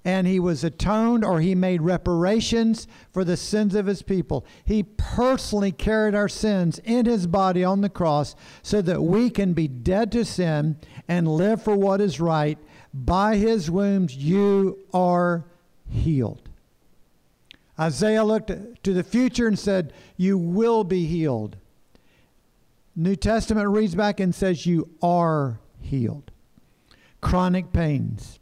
and 0.04 0.26
he 0.26 0.40
was 0.40 0.64
atoned 0.64 1.24
or 1.24 1.40
he 1.40 1.54
made 1.54 1.82
reparations 1.82 2.86
for 3.12 3.22
the 3.22 3.36
sins 3.36 3.74
of 3.74 3.86
his 3.86 4.02
people. 4.02 4.46
He 4.64 4.82
personally 4.82 5.72
carried 5.72 6.14
our 6.14 6.28
sins 6.28 6.78
in 6.84 7.06
his 7.06 7.26
body 7.26 7.64
on 7.64 7.82
the 7.82 7.90
cross 7.90 8.34
so 8.62 8.80
that 8.82 9.02
we 9.02 9.30
can 9.30 9.52
be 9.52 9.68
dead 9.68 10.10
to 10.12 10.24
sin 10.24 10.76
and 11.06 11.28
live 11.28 11.62
for 11.62 11.76
what 11.76 12.00
is 12.00 12.20
right. 12.20 12.58
By 12.94 13.36
his 13.36 13.70
wounds, 13.70 14.16
you 14.16 14.78
are 14.94 15.44
healed. 15.88 16.48
Isaiah 17.78 18.24
looked 18.24 18.50
to 18.82 18.92
the 18.92 19.04
future 19.04 19.46
and 19.46 19.58
said, 19.58 19.92
You 20.16 20.38
will 20.38 20.84
be 20.84 21.06
healed. 21.06 21.56
New 23.00 23.16
Testament 23.16 23.66
reads 23.70 23.94
back 23.94 24.20
and 24.20 24.34
says, 24.34 24.66
You 24.66 24.90
are 25.00 25.58
healed. 25.80 26.30
Chronic 27.22 27.72
pains, 27.72 28.38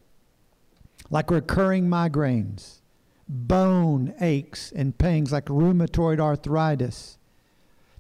like 1.11 1.31
recurring 1.31 1.87
migraines, 1.87 2.81
bone 3.29 4.13
aches 4.21 4.73
and 4.73 4.99
pains 4.99 5.31
like 5.31 5.45
rheumatoid 5.45 6.19
arthritis 6.19 7.19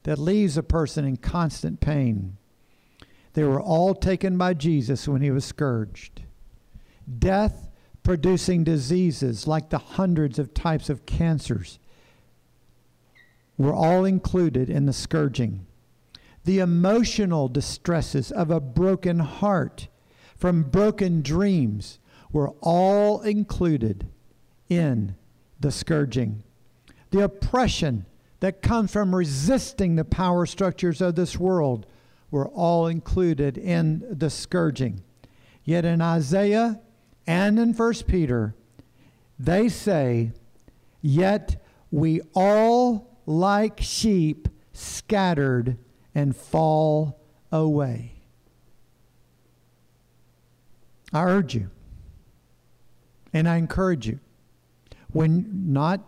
that 0.02 0.18
leaves 0.18 0.56
a 0.56 0.64
person 0.64 1.04
in 1.04 1.16
constant 1.18 1.78
pain. 1.78 2.36
They 3.34 3.44
were 3.44 3.60
all 3.60 3.94
taken 3.94 4.36
by 4.36 4.54
Jesus 4.54 5.06
when 5.06 5.22
he 5.22 5.30
was 5.30 5.44
scourged. 5.44 6.22
Death 7.20 7.70
producing 8.02 8.64
diseases 8.64 9.46
like 9.46 9.70
the 9.70 9.78
hundreds 9.78 10.40
of 10.40 10.54
types 10.54 10.90
of 10.90 11.06
cancers 11.06 11.78
were 13.56 13.72
all 13.72 14.04
included 14.04 14.68
in 14.68 14.86
the 14.86 14.92
scourging. 14.92 15.64
The 16.48 16.60
emotional 16.60 17.48
distresses 17.48 18.32
of 18.32 18.50
a 18.50 18.58
broken 18.58 19.18
heart 19.18 19.88
from 20.34 20.62
broken 20.62 21.20
dreams 21.20 21.98
were 22.32 22.54
all 22.62 23.20
included 23.20 24.08
in 24.66 25.14
the 25.60 25.70
scourging. 25.70 26.42
The 27.10 27.22
oppression 27.22 28.06
that 28.40 28.62
comes 28.62 28.90
from 28.90 29.14
resisting 29.14 29.96
the 29.96 30.06
power 30.06 30.46
structures 30.46 31.02
of 31.02 31.16
this 31.16 31.38
world 31.38 31.84
were 32.30 32.48
all 32.48 32.86
included 32.86 33.58
in 33.58 34.02
the 34.10 34.30
scourging. 34.30 35.02
Yet 35.64 35.84
in 35.84 36.00
Isaiah 36.00 36.80
and 37.26 37.58
in 37.58 37.74
1 37.74 37.94
Peter, 38.06 38.54
they 39.38 39.68
say, 39.68 40.32
Yet 41.02 41.62
we 41.90 42.22
all, 42.32 43.18
like 43.26 43.82
sheep, 43.82 44.48
scattered 44.72 45.76
and 46.18 46.34
fall 46.34 47.20
away. 47.52 48.12
I 51.12 51.22
urge 51.22 51.54
you 51.54 51.70
and 53.32 53.48
I 53.48 53.54
encourage 53.54 54.08
you, 54.08 54.18
when 55.12 55.72
not 55.72 56.00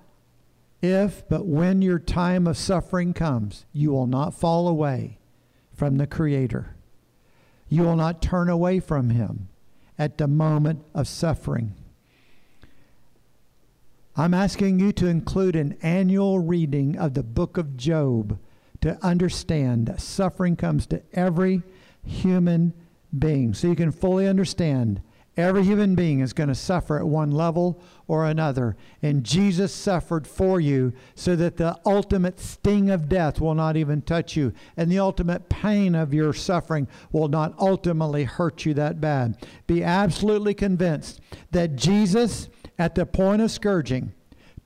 if, 0.83 1.29
but 1.29 1.47
when 1.47 1.81
your 1.81 2.01
time 2.01 2.49
of 2.49 2.57
suffering 2.57 3.15
comes, 3.15 3.67
you 3.73 3.93
will 3.93 4.09
not 4.09 4.35
fall 4.35 4.67
away 4.67 5.19
from 5.73 5.97
the 5.97 6.09
Creator. 6.09 6.75
You 7.69 7.83
will 7.83 7.97
not 7.97 8.21
turn 8.21 8.49
away 8.49 8.81
from 8.81 9.11
Him 9.11 9.49
at 9.97 10.19
the 10.19 10.27
moment 10.27 10.85
of 10.93 11.07
suffering. 11.07 11.77
I'm 14.17 14.35
asking 14.35 14.81
you 14.81 14.91
to 14.95 15.07
include 15.07 15.55
an 15.55 15.77
annual 15.83 16.41
reading 16.41 16.99
of 16.99 17.15
the 17.15 17.23
book 17.23 17.57
of 17.57 17.77
Job 17.77 18.41
to 18.81 18.99
understand 19.05 19.87
that 19.87 20.01
suffering 20.01 20.57
comes 20.57 20.87
to 20.87 21.03
every 21.13 21.63
human 22.05 22.73
being 23.17 23.53
so 23.55 23.69
you 23.69 23.77
can 23.77 23.93
fully 23.93 24.27
understand 24.27 25.03
Every 25.37 25.63
human 25.63 25.95
being 25.95 26.21
is 26.21 26.33
going 26.33 26.49
to 26.49 26.55
suffer 26.55 26.99
at 26.99 27.07
one 27.07 27.31
level 27.31 27.81
or 28.09 28.27
another. 28.27 28.77
And 29.01 29.25
Jesus 29.25 29.73
suffered 29.73 30.27
for 30.27 30.61
you 30.61 30.93
so 31.15 31.37
that 31.37 31.57
the 31.57 31.79
ultimate 31.87 32.41
sting 32.41 32.91
of 32.91 33.09
death 33.09 33.41
will 33.41 33.55
not 33.55 33.77
even 33.77 34.03
touch 34.03 34.37
you. 34.37 34.53
And 34.77 34.91
the 34.91 34.99
ultimate 34.99 35.49
pain 35.49 35.95
of 35.95 36.13
your 36.13 36.33
suffering 36.33 36.89
will 37.13 37.29
not 37.29 37.55
ultimately 37.59 38.25
hurt 38.25 38.67
you 38.67 38.75
that 38.75 39.01
bad. 39.01 39.37
Be 39.67 39.85
absolutely 39.85 40.53
convinced 40.53 41.21
that 41.53 41.77
Jesus, 41.77 42.49
at 42.79 42.97
the 42.97 43.07
point 43.07 43.41
of 43.41 43.53
scourging, 43.53 44.13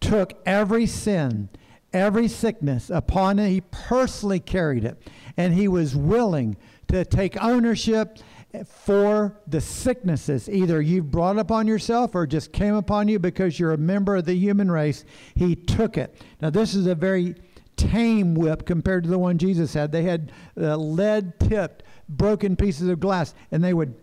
took 0.01 0.33
every 0.47 0.87
sin, 0.87 1.51
every 1.95 2.29
sickness 2.29 2.91
upon 2.91 3.39
him. 3.39 3.51
He 3.51 3.63
personally 3.63 4.41
carried 4.41 4.85
it. 4.85 5.01
And 5.37 5.55
he 5.55 5.69
was 5.69 5.97
willing 5.97 6.57
to 6.89 7.05
take 7.05 7.43
ownership 7.43 8.19
for 8.67 9.41
the 9.49 9.61
sicknesses 9.61 10.49
either 10.49 10.81
you've 10.81 11.11
brought 11.11 11.39
upon 11.39 11.67
yourself 11.67 12.15
or 12.15 12.27
just 12.27 12.53
came 12.53 12.75
upon 12.75 13.09
you 13.09 13.19
because 13.19 13.59
you're 13.59 13.73
a 13.73 13.79
member 13.79 14.17
of 14.17 14.27
the 14.27 14.35
human 14.35 14.71
race. 14.71 15.05
He 15.35 15.57
took 15.57 15.99
it. 15.99 16.15
Now, 16.41 16.51
this 16.51 16.75
is 16.75 16.87
a 16.87 16.95
very 16.95 17.35
tame 17.77 18.35
whip 18.35 18.65
compared 18.65 19.05
to 19.05 19.11
the 19.11 19.19
one 19.19 19.39
Jesus 19.39 19.75
had. 19.75 19.91
They 19.91 20.05
had 20.05 20.31
uh, 20.57 20.77
lead 20.77 21.39
tipped, 21.41 21.83
broken 22.09 22.55
pieces 22.55 22.89
of 22.89 23.01
glass, 23.01 23.35
and 23.51 23.65
they 23.65 23.75
would 23.75 23.95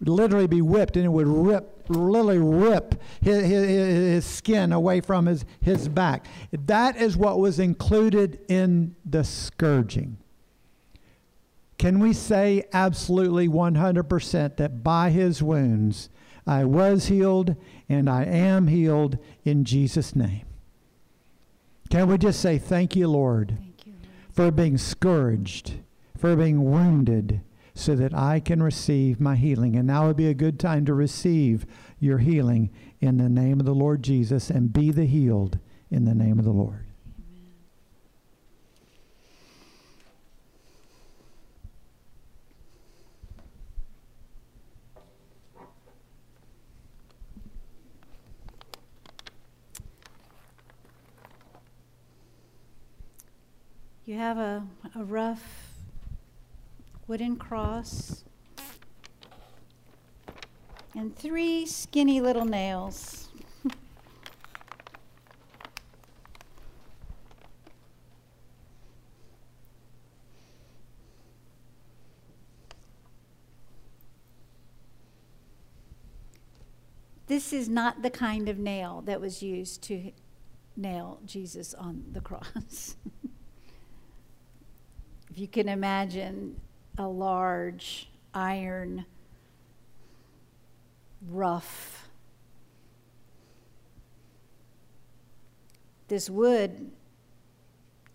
literally 0.00 0.46
be 0.46 0.62
whipped, 0.62 0.96
and 0.96 1.04
it 1.04 1.10
would 1.10 1.28
rip, 1.28 1.79
literally 1.90 2.38
rip 2.38 3.00
his, 3.20 3.44
his, 3.44 3.68
his 3.68 4.24
skin 4.24 4.72
away 4.72 5.00
from 5.00 5.26
his, 5.26 5.44
his 5.60 5.88
back. 5.88 6.26
That 6.52 6.96
is 6.96 7.16
what 7.16 7.38
was 7.38 7.58
included 7.58 8.40
in 8.48 8.94
the 9.04 9.24
scourging. 9.24 10.18
Can 11.78 11.98
we 11.98 12.12
say 12.12 12.64
absolutely 12.72 13.48
100% 13.48 14.56
that 14.56 14.84
by 14.84 15.10
his 15.10 15.42
wounds 15.42 16.10
I 16.46 16.64
was 16.64 17.06
healed 17.06 17.56
and 17.88 18.08
I 18.08 18.24
am 18.24 18.66
healed 18.66 19.18
in 19.44 19.64
Jesus' 19.64 20.14
name? 20.14 20.44
Can 21.88 22.08
we 22.08 22.18
just 22.18 22.40
say, 22.40 22.58
Thank 22.58 22.94
you, 22.94 23.08
Lord, 23.08 23.56
Thank 23.58 23.86
you, 23.86 23.92
Lord. 23.92 24.34
for 24.34 24.50
being 24.50 24.78
scourged, 24.78 25.74
for 26.16 26.36
being 26.36 26.70
wounded, 26.70 27.40
so 27.80 27.96
that 27.96 28.14
I 28.14 28.40
can 28.40 28.62
receive 28.62 29.20
my 29.20 29.36
healing? 29.36 29.74
And 29.74 29.86
now 29.86 30.06
would 30.06 30.16
be 30.16 30.28
a 30.28 30.34
good 30.34 30.60
time 30.60 30.84
to 30.84 30.94
receive 30.94 31.64
your 31.98 32.18
healing 32.18 32.70
in 33.00 33.16
the 33.16 33.28
name 33.28 33.58
of 33.58 33.66
the 33.66 33.74
Lord 33.74 34.02
Jesus 34.02 34.50
and 34.50 34.72
be 34.72 34.90
the 34.90 35.06
healed 35.06 35.58
in 35.90 36.04
the 36.04 36.14
name 36.14 36.38
of 36.38 36.44
the 36.44 36.50
Lord. 36.50 36.86
You 54.04 54.16
have 54.16 54.38
a, 54.38 54.66
a 54.96 55.04
rough 55.04 55.69
wooden 57.10 57.34
cross 57.34 58.22
and 60.94 61.16
three 61.16 61.66
skinny 61.66 62.20
little 62.20 62.44
nails. 62.44 63.30
this 77.26 77.52
is 77.52 77.68
not 77.68 78.02
the 78.02 78.10
kind 78.10 78.48
of 78.48 78.56
nail 78.56 79.02
that 79.04 79.20
was 79.20 79.42
used 79.42 79.82
to 79.82 80.12
nail 80.76 81.18
Jesus 81.26 81.74
on 81.74 82.04
the 82.12 82.20
cross. 82.20 82.94
if 85.28 85.36
you 85.36 85.48
can 85.48 85.68
imagine 85.68 86.60
a 87.00 87.08
large 87.08 88.08
iron 88.32 89.04
rough 91.28 92.08
this 96.06 96.30
wood 96.30 96.92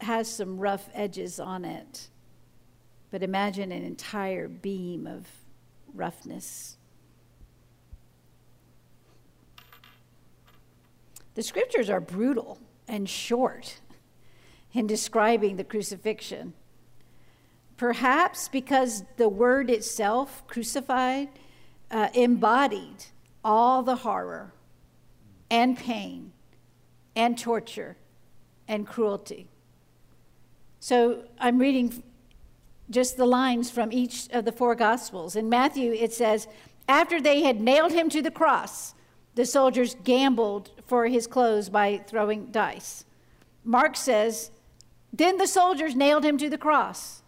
has 0.01 0.31
some 0.31 0.57
rough 0.57 0.89
edges 0.93 1.39
on 1.39 1.65
it 1.65 2.09
but 3.15 3.23
imagine 3.23 3.71
an 3.71 3.83
entire 3.83 4.49
beam 4.49 5.07
of 5.07 5.25
roughness. 5.93 6.75
The 11.35 11.43
scriptures 11.43 11.89
are 11.89 12.01
brutal 12.01 12.59
and 12.87 13.09
short 13.09 13.79
in 14.73 14.85
describing 14.85 15.55
the 15.55 15.63
crucifixion 15.63 16.53
Perhaps 17.77 18.47
because 18.47 19.03
the 19.17 19.27
word 19.27 19.69
itself, 19.69 20.45
crucified, 20.47 21.29
uh, 21.91 22.09
embodied 22.13 23.05
all 23.43 23.83
the 23.83 23.97
horror 23.97 24.53
and 25.49 25.77
pain 25.77 26.31
and 27.15 27.37
torture 27.37 27.97
and 28.67 28.87
cruelty. 28.87 29.47
So 30.79 31.23
I'm 31.39 31.57
reading 31.57 32.03
just 32.89 33.17
the 33.17 33.25
lines 33.25 33.71
from 33.71 33.91
each 33.91 34.27
of 34.31 34.45
the 34.45 34.51
four 34.51 34.75
Gospels. 34.75 35.35
In 35.35 35.49
Matthew, 35.49 35.93
it 35.93 36.13
says, 36.13 36.47
After 36.87 37.21
they 37.21 37.41
had 37.41 37.59
nailed 37.59 37.91
him 37.91 38.09
to 38.09 38.21
the 38.21 38.31
cross, 38.31 38.93
the 39.35 39.45
soldiers 39.45 39.95
gambled 40.03 40.71
for 40.85 41.07
his 41.07 41.27
clothes 41.27 41.69
by 41.69 42.01
throwing 42.07 42.47
dice. 42.51 43.05
Mark 43.63 43.95
says, 43.95 44.51
Then 45.11 45.37
the 45.37 45.47
soldiers 45.47 45.95
nailed 45.95 46.23
him 46.23 46.37
to 46.37 46.49
the 46.49 46.57
cross. 46.57 47.23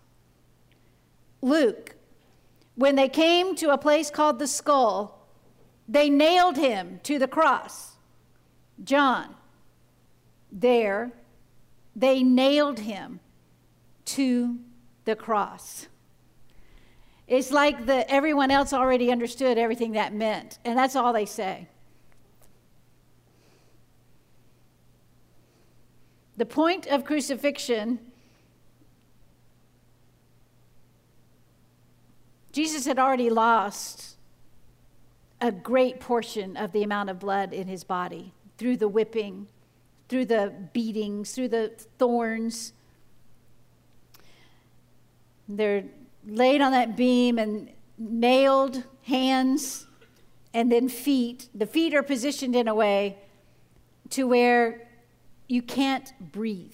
Luke, 1.42 1.96
when 2.76 2.96
they 2.96 3.10
came 3.10 3.56
to 3.56 3.72
a 3.72 3.78
place 3.78 4.10
called 4.10 4.40
the 4.40 4.48
skull, 4.48 5.28
they 5.88 6.10
nailed 6.10 6.58
him 6.58 7.00
to 7.04 7.18
the 7.18 7.28
cross. 7.28 7.94
John, 8.84 9.36
there, 10.52 11.12
they 11.96 12.24
nailed 12.24 12.80
him 12.80 13.20
to 14.06 14.60
the 15.06 15.16
cross. 15.16 15.88
It's 17.28 17.52
like 17.52 17.86
the, 17.86 18.10
everyone 18.10 18.52
else 18.52 18.72
already 18.72 19.12
understood 19.12 19.58
everything 19.58 19.94
that 19.94 20.14
meant, 20.14 20.60
and 20.64 20.78
that's 20.78 20.96
all 20.96 21.12
they 21.12 21.26
say. 21.26 21.68
The 26.38 26.46
point 26.46 26.86
of 26.88 27.04
crucifixion 27.04 28.00
Jesus 32.58 32.88
had 32.88 32.98
already 32.98 33.30
lost 33.30 34.18
a 35.40 35.52
great 35.52 36.00
portion 36.00 36.58
of 36.58 36.72
the 36.72 36.82
amount 36.82 37.12
of 37.12 37.20
blood 37.20 37.54
in 37.54 37.68
his 37.68 37.84
body 37.84 38.34
through 38.58 38.78
the 38.78 38.88
whipping, 38.88 39.46
through 40.10 40.26
the 40.26 40.52
beatings, 40.74 41.34
through 41.34 41.50
the 41.50 41.72
thorns. 42.00 42.74
They're 45.48 45.84
laid 46.26 46.62
on 46.62 46.72
that 46.72 46.98
beam 46.98 47.38
and 47.38 47.70
nailed 48.00 48.84
hands 49.04 49.86
and 50.52 50.72
then 50.72 50.90
feet. 50.90 51.50
The 51.54 51.68
feet 51.68 51.94
are 51.94 52.02
positioned 52.02 52.56
in 52.56 52.68
a 52.68 52.74
way 52.74 53.20
to 54.10 54.24
where 54.24 54.90
you 55.48 55.62
can't 55.62 56.12
breathe. 56.32 56.74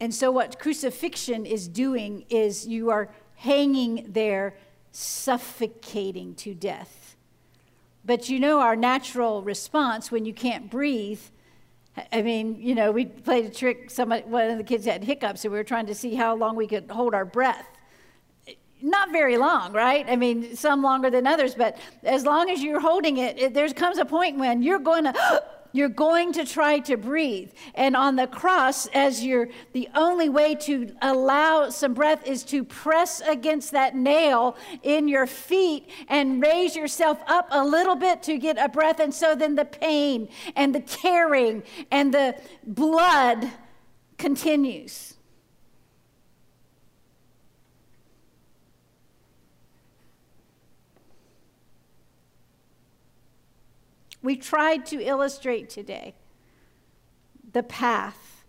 And 0.00 0.14
so, 0.14 0.30
what 0.30 0.58
crucifixion 0.58 1.44
is 1.44 1.68
doing 1.68 2.24
is 2.30 2.66
you 2.66 2.88
are 2.88 3.10
hanging 3.36 4.06
there, 4.08 4.54
suffocating 4.92 6.34
to 6.34 6.54
death. 6.54 7.16
But 8.04 8.28
you 8.28 8.38
know, 8.38 8.60
our 8.60 8.76
natural 8.76 9.42
response 9.42 10.10
when 10.10 10.24
you 10.24 10.32
can't 10.32 10.70
breathe. 10.70 11.20
I 12.12 12.22
mean, 12.22 12.56
you 12.60 12.74
know, 12.74 12.92
we 12.92 13.06
played 13.06 13.46
a 13.46 13.50
trick. 13.50 13.90
Somebody, 13.90 14.22
one 14.24 14.50
of 14.50 14.58
the 14.58 14.64
kids 14.64 14.84
had 14.84 15.02
hiccups, 15.02 15.44
and 15.44 15.52
we 15.52 15.58
were 15.58 15.64
trying 15.64 15.86
to 15.86 15.94
see 15.94 16.14
how 16.14 16.36
long 16.36 16.56
we 16.56 16.66
could 16.66 16.90
hold 16.90 17.14
our 17.14 17.24
breath. 17.24 17.66
Not 18.82 19.10
very 19.10 19.38
long, 19.38 19.72
right? 19.72 20.04
I 20.08 20.16
mean, 20.16 20.54
some 20.54 20.82
longer 20.82 21.10
than 21.10 21.26
others, 21.26 21.54
but 21.54 21.78
as 22.04 22.24
long 22.24 22.50
as 22.50 22.62
you're 22.62 22.80
holding 22.80 23.16
it, 23.16 23.38
it 23.38 23.54
there 23.54 23.68
comes 23.70 23.98
a 23.98 24.04
point 24.04 24.38
when 24.38 24.62
you're 24.62 24.78
going 24.78 25.04
to 25.04 25.42
you're 25.76 25.88
going 25.88 26.32
to 26.32 26.44
try 26.44 26.78
to 26.80 26.96
breathe. 26.96 27.50
And 27.74 27.96
on 27.96 28.16
the 28.16 28.26
cross, 28.26 28.86
as 28.88 29.24
you're 29.24 29.48
the 29.72 29.88
only 29.94 30.28
way 30.28 30.54
to 30.54 30.94
allow 31.02 31.70
some 31.70 31.94
breath 31.94 32.26
is 32.26 32.42
to 32.44 32.64
press 32.64 33.20
against 33.20 33.72
that 33.72 33.94
nail 33.94 34.56
in 34.82 35.08
your 35.08 35.26
feet 35.26 35.88
and 36.08 36.42
raise 36.42 36.76
yourself 36.76 37.18
up 37.26 37.48
a 37.50 37.64
little 37.64 37.96
bit 37.96 38.22
to 38.24 38.38
get 38.38 38.58
a 38.58 38.68
breath. 38.68 39.00
And 39.00 39.12
so 39.12 39.34
then 39.34 39.54
the 39.54 39.64
pain 39.64 40.28
and 40.54 40.74
the 40.74 40.80
tearing 40.80 41.62
and 41.90 42.14
the 42.14 42.36
blood 42.64 43.50
continues. 44.18 45.15
We 54.26 54.34
tried 54.34 54.84
to 54.84 55.00
illustrate 55.00 55.70
today 55.70 56.12
the 57.52 57.62
path 57.62 58.44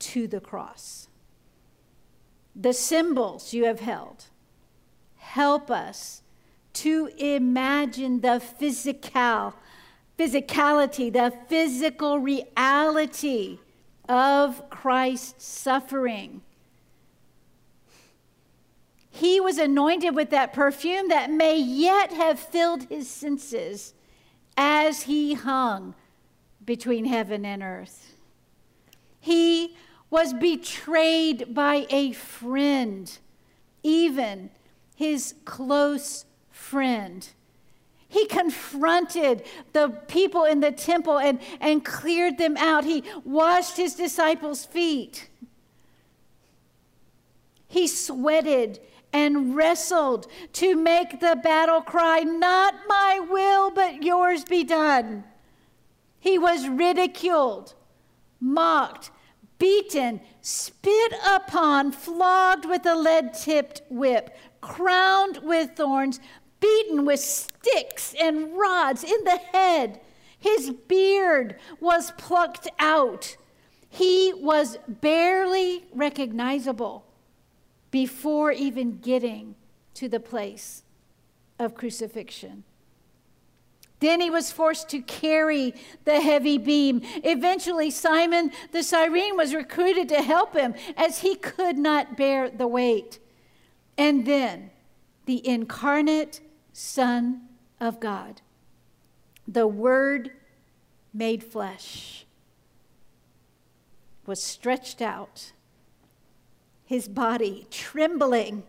to 0.00 0.26
the 0.26 0.40
cross. 0.40 1.08
The 2.56 2.72
symbols 2.72 3.54
you 3.54 3.64
have 3.64 3.78
held 3.78 4.24
help 5.18 5.70
us 5.70 6.22
to 6.72 7.10
imagine 7.16 8.22
the 8.22 8.40
physical 8.40 9.54
physicality, 10.18 11.12
the 11.12 11.32
physical 11.48 12.18
reality 12.18 13.60
of 14.08 14.68
Christ's 14.68 15.44
suffering. 15.46 16.42
He 19.10 19.40
was 19.40 19.58
anointed 19.58 20.16
with 20.16 20.30
that 20.30 20.52
perfume 20.52 21.08
that 21.08 21.30
may 21.30 21.56
yet 21.56 22.12
have 22.12 22.40
filled 22.40 22.88
his 22.88 23.08
senses 23.08 23.94
as 24.56 25.02
he 25.02 25.34
hung 25.34 25.94
between 26.64 27.04
heaven 27.04 27.44
and 27.44 27.62
earth. 27.62 28.14
He 29.20 29.76
was 30.10 30.32
betrayed 30.32 31.54
by 31.54 31.86
a 31.90 32.12
friend, 32.12 33.10
even 33.82 34.50
his 34.94 35.34
close 35.44 36.24
friend. 36.50 37.28
He 38.08 38.26
confronted 38.26 39.42
the 39.72 39.88
people 39.88 40.44
in 40.44 40.60
the 40.60 40.70
temple 40.70 41.18
and, 41.18 41.40
and 41.60 41.84
cleared 41.84 42.38
them 42.38 42.56
out. 42.56 42.84
He 42.84 43.02
washed 43.24 43.76
his 43.76 43.94
disciples' 43.94 44.64
feet. 44.64 45.28
He 47.66 47.88
sweated 47.88 48.78
and 49.14 49.54
wrestled 49.54 50.26
to 50.52 50.74
make 50.74 51.20
the 51.20 51.38
battle 51.40 51.80
cry, 51.80 52.20
Not 52.20 52.74
my 52.88 53.20
will, 53.20 53.70
but 53.70 54.02
yours 54.02 54.44
be 54.44 54.64
done. 54.64 55.22
He 56.18 56.36
was 56.36 56.68
ridiculed, 56.68 57.74
mocked, 58.40 59.12
beaten, 59.60 60.20
spit 60.40 61.12
upon, 61.24 61.92
flogged 61.92 62.64
with 62.64 62.84
a 62.86 62.96
lead 62.96 63.34
tipped 63.34 63.82
whip, 63.88 64.36
crowned 64.60 65.38
with 65.44 65.76
thorns, 65.76 66.18
beaten 66.58 67.04
with 67.04 67.20
sticks 67.20 68.16
and 68.20 68.58
rods 68.58 69.04
in 69.04 69.22
the 69.22 69.38
head. 69.52 70.00
His 70.40 70.70
beard 70.70 71.56
was 71.78 72.10
plucked 72.18 72.66
out. 72.80 73.36
He 73.88 74.32
was 74.34 74.76
barely 74.88 75.84
recognizable 75.94 77.06
before 77.94 78.50
even 78.50 78.98
getting 78.98 79.54
to 79.94 80.08
the 80.08 80.18
place 80.18 80.82
of 81.60 81.76
crucifixion. 81.76 82.64
Then 84.00 84.20
he 84.20 84.30
was 84.30 84.50
forced 84.50 84.88
to 84.88 85.00
carry 85.00 85.74
the 86.04 86.20
heavy 86.20 86.58
beam. 86.58 87.02
Eventually, 87.22 87.92
Simon 87.92 88.50
the 88.72 88.82
Cyrene 88.82 89.36
was 89.36 89.54
recruited 89.54 90.08
to 90.08 90.22
help 90.22 90.54
him 90.56 90.74
as 90.96 91.20
he 91.20 91.36
could 91.36 91.78
not 91.78 92.16
bear 92.16 92.50
the 92.50 92.66
weight. 92.66 93.20
And 93.96 94.26
then 94.26 94.72
the 95.26 95.46
incarnate 95.46 96.40
Son 96.72 97.42
of 97.78 98.00
God, 98.00 98.40
the 99.46 99.68
Word 99.68 100.32
made 101.12 101.44
flesh, 101.44 102.26
was 104.26 104.42
stretched 104.42 105.00
out, 105.00 105.52
his 106.84 107.08
body 107.08 107.66
trembling 107.70 108.62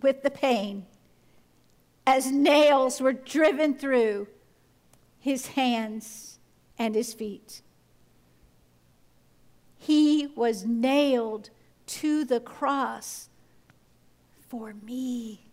with 0.00 0.22
the 0.22 0.30
pain 0.30 0.86
as 2.06 2.30
nails 2.30 3.00
were 3.00 3.12
driven 3.12 3.74
through 3.74 4.26
his 5.18 5.48
hands 5.48 6.38
and 6.78 6.94
his 6.94 7.14
feet. 7.14 7.62
He 9.78 10.28
was 10.34 10.64
nailed 10.64 11.50
to 11.86 12.24
the 12.24 12.40
cross 12.40 13.28
for 14.48 14.74
me 14.82 15.44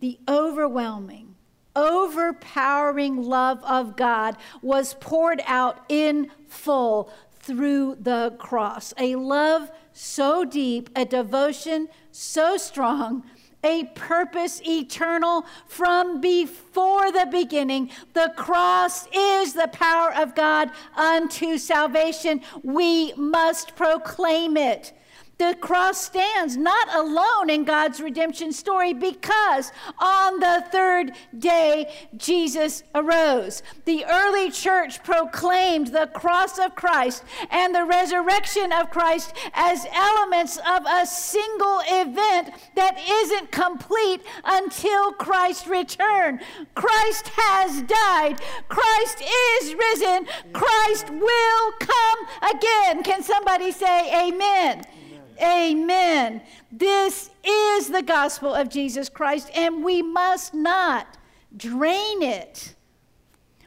the 0.00 0.18
overwhelming, 0.28 1.34
overpowering 1.74 3.22
love 3.22 3.62
of 3.64 3.96
God 3.96 4.36
was 4.62 4.94
poured 4.94 5.42
out 5.46 5.84
in 5.88 6.30
full 6.46 7.10
through 7.48 7.96
the 7.98 8.36
cross. 8.38 8.92
A 8.98 9.16
love 9.16 9.70
so 9.94 10.44
deep, 10.44 10.90
a 10.94 11.06
devotion 11.06 11.88
so 12.12 12.58
strong, 12.58 13.24
a 13.64 13.84
purpose 13.94 14.60
eternal 14.68 15.46
from 15.66 16.20
before 16.20 17.10
the 17.10 17.26
beginning. 17.30 17.90
The 18.12 18.32
cross 18.36 19.06
is 19.12 19.54
the 19.54 19.68
power 19.72 20.14
of 20.14 20.34
God 20.34 20.70
unto 20.94 21.56
salvation. 21.56 22.42
We 22.62 23.14
must 23.14 23.74
proclaim 23.74 24.56
it. 24.58 24.92
The 25.38 25.56
cross 25.60 26.02
stands 26.02 26.56
not 26.56 26.92
alone 26.92 27.48
in 27.48 27.62
God's 27.62 28.00
redemption 28.00 28.52
story 28.52 28.92
because 28.92 29.70
on 30.00 30.40
the 30.40 30.64
third 30.72 31.12
day 31.38 31.94
Jesus 32.16 32.82
arose. 32.92 33.62
The 33.84 34.04
early 34.04 34.50
church 34.50 35.00
proclaimed 35.04 35.88
the 35.88 36.08
cross 36.12 36.58
of 36.58 36.74
Christ 36.74 37.22
and 37.50 37.72
the 37.72 37.84
resurrection 37.84 38.72
of 38.72 38.90
Christ 38.90 39.32
as 39.54 39.86
elements 39.92 40.56
of 40.56 40.84
a 40.90 41.06
single 41.06 41.82
event 41.86 42.50
that 42.74 42.98
isn't 43.08 43.52
complete 43.52 44.22
until 44.44 45.12
Christ's 45.12 45.68
return. 45.68 46.40
Christ 46.74 47.28
has 47.36 47.82
died, 47.82 48.40
Christ 48.68 49.22
is 49.22 49.74
risen, 49.74 50.26
Christ 50.52 51.10
will 51.10 51.72
come 51.78 52.54
again. 52.56 53.04
Can 53.04 53.22
somebody 53.22 53.70
say 53.70 54.28
amen? 54.28 54.84
Amen. 55.40 56.42
This 56.72 57.30
is 57.44 57.88
the 57.88 58.02
gospel 58.02 58.54
of 58.54 58.68
Jesus 58.68 59.08
Christ, 59.08 59.50
and 59.54 59.84
we 59.84 60.02
must 60.02 60.54
not 60.54 61.16
drain 61.56 62.22
it. 62.22 62.74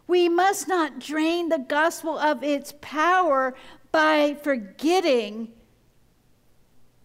We 0.07 0.28
must 0.28 0.67
not 0.67 0.99
drain 0.99 1.49
the 1.49 1.59
gospel 1.59 2.17
of 2.17 2.43
its 2.43 2.74
power 2.82 3.55
by 3.91 4.38
forgetting 4.43 5.53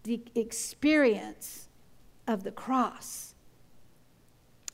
the 0.03 0.21
experience 0.35 1.67
of 2.27 2.43
the 2.43 2.51
cross. 2.51 3.35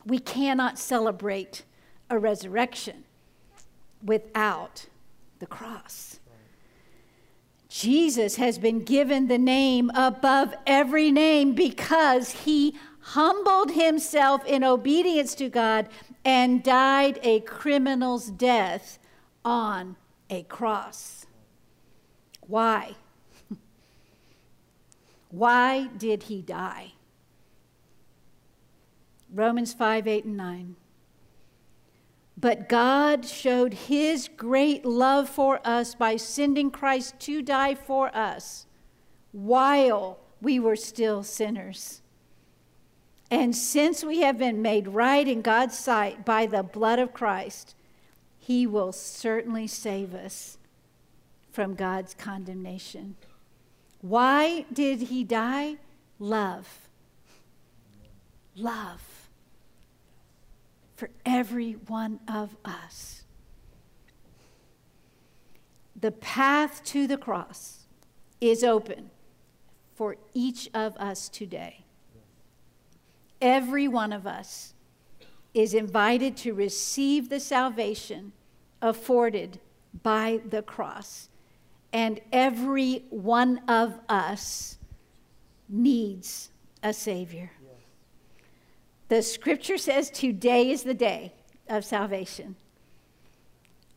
We 0.06 0.20
cannot 0.20 0.80
celebrate 0.80 1.64
a 2.10 2.18
resurrection 2.18 3.04
without 4.04 4.88
the 5.40 5.46
cross. 5.46 6.20
Jesus 7.74 8.36
has 8.36 8.60
been 8.60 8.84
given 8.84 9.28
the 9.28 9.40
name 9.40 9.90
above 9.96 10.54
every 10.68 11.10
name 11.10 11.56
because 11.56 12.30
he 12.30 12.76
humbled 13.00 13.72
himself 13.72 14.46
in 14.46 14.64
obedience 14.64 15.34
to 15.34 15.50
God 15.50 15.90
and 16.24 16.62
died 16.62 17.20
a 17.24 17.40
criminal's 17.40 18.30
death 18.30 19.00
on 19.44 19.96
a 20.30 20.44
cross. 20.44 21.26
Why? 22.42 22.94
Why 25.32 25.88
did 25.98 26.24
he 26.24 26.44
die? 26.44 26.94
Romans 29.34 29.74
5 29.74 30.08
8 30.08 30.26
and 30.26 30.38
9. 30.38 30.76
But 32.44 32.68
God 32.68 33.26
showed 33.26 33.74
his 33.74 34.28
great 34.36 34.84
love 34.84 35.30
for 35.30 35.62
us 35.64 35.96
by 35.96 36.18
sending 36.18 36.72
Christ 36.72 37.18
to 37.22 37.42
die 37.42 37.74
for 37.74 38.14
us 38.14 38.66
while 39.32 40.20
we 40.42 40.60
were 40.60 40.76
still 40.76 41.24
sinners. 41.24 42.02
And 43.32 43.56
since 43.56 44.04
we 44.04 44.20
have 44.24 44.38
been 44.38 44.62
made 44.62 44.90
right 44.90 45.26
in 45.26 45.42
God's 45.42 45.80
sight 45.80 46.26
by 46.26 46.46
the 46.46 46.64
blood 46.64 47.00
of 47.00 47.14
Christ, 47.14 47.76
he 48.38 48.68
will 48.68 48.92
certainly 48.92 49.66
save 49.66 50.14
us 50.14 50.58
from 51.50 51.76
God's 51.76 52.14
condemnation. 52.14 53.16
Why 54.02 54.66
did 54.74 55.04
he 55.04 55.24
die? 55.24 55.78
Love. 56.20 56.90
Love 58.58 59.13
for 60.96 61.10
every 61.26 61.74
one 61.74 62.20
of 62.28 62.56
us. 62.64 63.24
The 66.00 66.12
path 66.12 66.84
to 66.86 67.08
the 67.08 67.18
cross 67.18 67.86
is 68.42 68.64
open 68.64 69.10
for 69.96 70.18
each 70.34 70.70
of 70.74 70.98
us 70.98 71.30
today. 71.30 71.86
Every 73.42 73.88
one 73.88 74.12
of 74.12 74.28
us 74.28 74.74
is 75.54 75.74
invited 75.74 76.36
to 76.38 76.54
receive 76.54 77.30
the 77.30 77.40
salvation 77.40 78.34
afforded 78.82 79.60
by 80.02 80.42
the 80.50 80.62
cross. 80.62 81.30
And 81.92 82.20
every 82.32 83.06
one 83.10 83.62
of 83.68 84.00
us 84.10 84.78
needs 85.70 86.50
a 86.82 86.92
Savior. 86.92 87.52
The 89.14 89.22
scripture 89.22 89.78
says 89.78 90.10
today 90.10 90.72
is 90.72 90.82
the 90.82 90.96
day 90.96 91.34
of 91.70 91.86
salvation. 91.86 92.56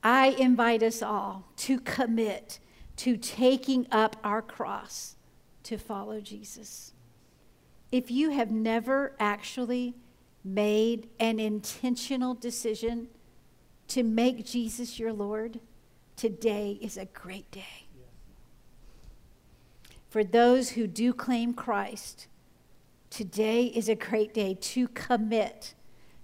I 0.03 0.37
invite 0.39 0.83
us 0.83 1.03
all 1.03 1.47
to 1.57 1.81
commit 1.81 2.59
to 2.97 3.17
taking 3.17 3.87
up 3.91 4.17
our 4.23 4.43
cross 4.43 5.17
to 5.63 5.79
follow 5.79 6.21
Jesus. 6.21 6.93
If 7.91 8.11
you 8.11 8.29
have 8.29 8.51
never 8.51 9.17
actually 9.19 9.95
made 10.45 11.09
an 11.19 11.41
intentional 11.41 12.35
decision 12.35 13.09
to 13.89 14.03
make 14.03 14.45
Jesus 14.45 14.99
your 14.99 15.15
Lord, 15.15 15.61
today 16.17 16.79
is 16.83 16.99
a 16.99 17.07
great 17.07 17.51
day. 17.51 17.87
For 20.11 20.23
those 20.23 20.69
who 20.73 20.87
do 20.87 21.15
claim 21.15 21.55
Christ, 21.55 22.27
today 23.11 23.65
is 23.67 23.89
a 23.89 23.95
great 23.95 24.35
day 24.35 24.55
to 24.55 24.89
commit 24.89 25.75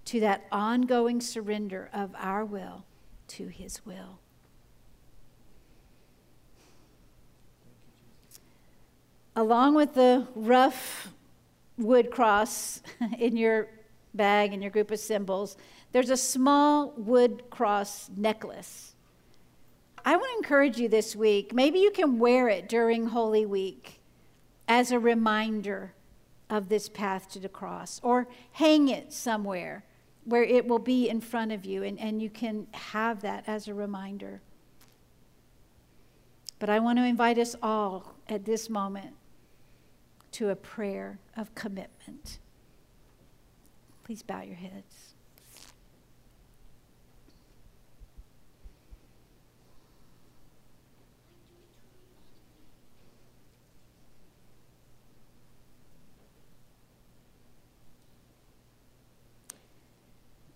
to 0.07 0.20
that 0.20 0.47
ongoing 0.51 1.20
surrender 1.20 1.89
of 1.93 2.14
our 2.16 2.45
will 2.45 2.85
to 3.28 3.49
His 3.49 3.85
will. 3.87 4.18
Along 9.35 9.74
with 9.74 9.95
the 9.95 10.26
rough 10.35 11.09
wood 11.78 12.11
cross 12.11 12.83
in 13.18 13.37
your 13.37 13.68
bag 14.14 14.53
and 14.53 14.62
your 14.62 14.70
group 14.70 14.91
of 14.91 14.99
symbols, 14.99 15.57
there's 15.93 16.11
a 16.11 16.16
small 16.16 16.93
wood 16.97 17.45
cross 17.51 18.11
necklace. 18.16 18.95
I 20.05 20.16
want 20.16 20.30
to 20.33 20.37
encourage 20.39 20.78
you 20.78 20.89
this 20.89 21.14
week. 21.14 21.55
Maybe 21.55 21.78
you 21.78 21.91
can 21.91 22.18
wear 22.18 22.49
it 22.49 22.68
during 22.68 23.07
Holy 23.07 23.47
Week 23.47 24.01
as 24.66 24.91
a 24.91 24.99
reminder 24.99 25.95
of 26.53 26.69
this 26.69 26.87
path 26.87 27.31
to 27.31 27.41
the 27.41 27.49
cross, 27.49 27.99
or 28.05 28.29
hang 28.53 28.89
it 28.89 29.11
somewhere 29.11 29.85
where 30.25 30.45
it 30.45 30.69
will 30.69 30.79
be 30.79 31.09
in 31.09 31.19
front 31.19 31.51
of 31.51 31.65
you 31.65 31.83
and, 31.83 31.99
and 31.99 32.21
you 32.21 32.29
can 32.29 32.67
have 32.73 33.23
that 33.23 33.43
as 33.47 33.67
a 33.67 33.75
reminder. 33.75 34.43
But 36.59 36.69
I 36.69 36.79
want 36.79 36.99
to 36.99 37.05
invite 37.05 37.39
us 37.39 37.57
all 37.63 38.15
at 38.29 38.45
this 38.45 38.69
moment 38.69 39.15
to 40.33 40.51
a 40.51 40.55
prayer 40.55 41.19
of 41.39 41.55
commitment. 41.55 42.39
Please 44.05 44.23
bow 44.23 44.43
your 44.43 44.57
heads. 44.57 45.02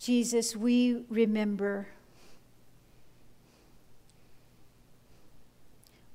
Jesus, 0.06 0.54
we 0.54 1.02
remember. 1.08 1.88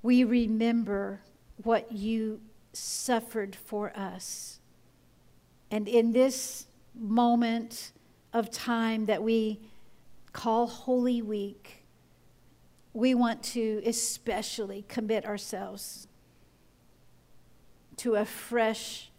We 0.01 0.23
remember 0.23 1.19
what 1.61 1.91
you 1.91 2.39
suffered 2.71 3.53
for 3.53 3.91
us. 3.93 4.61
And 5.69 5.89
in 5.89 6.13
this 6.13 6.67
moment 6.95 7.91
of 8.31 8.49
time 8.49 9.07
that 9.07 9.23
we 9.23 9.59
call 10.31 10.67
Holy 10.67 11.21
Week, 11.21 11.83
we 12.93 13.13
want 13.13 13.43
to 13.43 13.81
especially 13.85 14.85
commit 14.87 15.25
ourselves 15.25 16.07
to 17.97 18.15
a 18.15 18.23
fresh 18.23 19.11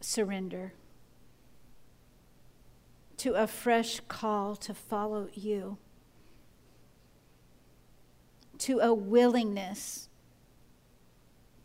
surrender 0.00 0.72
to 3.18 3.34
a 3.34 3.46
fresh 3.46 4.00
call 4.08 4.56
to 4.56 4.72
follow 4.72 5.28
you, 5.34 5.78
to 8.58 8.78
a 8.80 8.94
willingness 8.94 10.08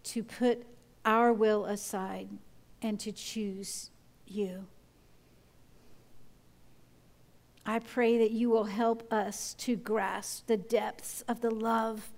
to 0.04 0.24
put 0.24 0.66
our 1.06 1.32
will 1.34 1.66
aside 1.66 2.30
and 2.82 2.99
to 2.99 3.12
choose 3.12 3.89
you. 4.28 4.68
I 7.66 7.80
pray 7.80 8.18
that 8.18 8.32
you 8.32 8.49
will 8.49 8.66
help 8.66 9.12
us 9.12 9.54
to 9.60 9.76
grasp 9.76 10.47
the 10.47 10.58
depths 10.58 11.24
of 11.28 11.39
the 11.41 11.51
love 11.51 12.12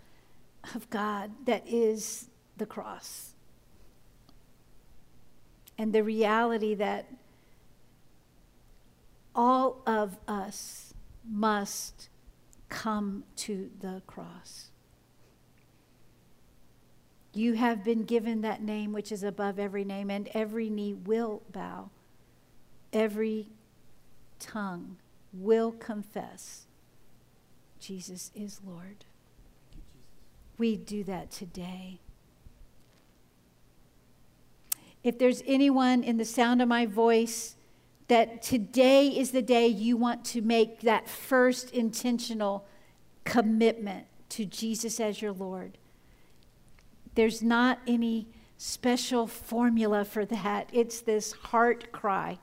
of 0.74 0.90
God 0.90 1.32
that 1.46 1.64
is 1.68 2.30
the 2.58 2.66
cross. 2.66 3.36
And 5.78 5.94
the 5.94 6.04
reality 6.04 6.74
that 6.76 7.06
all 9.36 9.82
of 9.86 10.18
us 10.28 10.94
must 11.28 12.10
come 12.70 13.24
to 13.36 13.70
the 13.80 14.02
cross. 14.08 14.70
You 17.34 17.54
have 17.54 17.84
been 17.84 18.06
given 18.06 18.42
that 18.42 18.62
name 18.62 18.94
which 18.94 19.12
is 19.12 19.22
above 19.22 19.60
every 19.60 19.84
name, 19.84 20.10
and 20.10 20.30
every 20.34 20.70
knee 20.70 20.94
will 20.94 21.42
bow, 21.52 21.90
every 22.94 23.50
tongue 24.40 24.98
will 25.34 25.72
confess 25.74 26.66
Jesus 27.80 28.32
is 28.34 28.62
Lord. 28.66 29.06
We 30.58 30.76
do 30.76 31.04
that 31.04 31.30
today. 31.30 32.00
If 35.04 35.20
there's 35.20 35.44
anyone 35.46 36.04
in 36.04 36.18
the 36.18 36.26
sound 36.26 36.62
of 36.62 36.68
my 36.68 36.86
voice 36.86 37.55
that 38.08 38.42
today 38.42 39.08
is 39.08 39.32
the 39.32 39.42
day 39.42 39.68
you 39.68 39.98
want 39.98 40.24
to 40.26 40.42
make 40.42 40.82
that 40.82 41.10
first 41.10 41.72
intentional 41.72 42.66
commitment 43.24 44.06
to 44.30 44.46
Jesus 44.46 45.00
as 45.00 45.22
your 45.22 45.32
Lord. 45.32 45.78
There's 47.16 47.42
not 47.42 47.80
any 47.88 48.28
special 48.58 49.26
formula 49.26 50.06
for 50.06 50.26
that. 50.26 50.70
It's 50.72 51.02
this 51.02 51.32
heart 51.32 51.92
cry, 51.92 52.40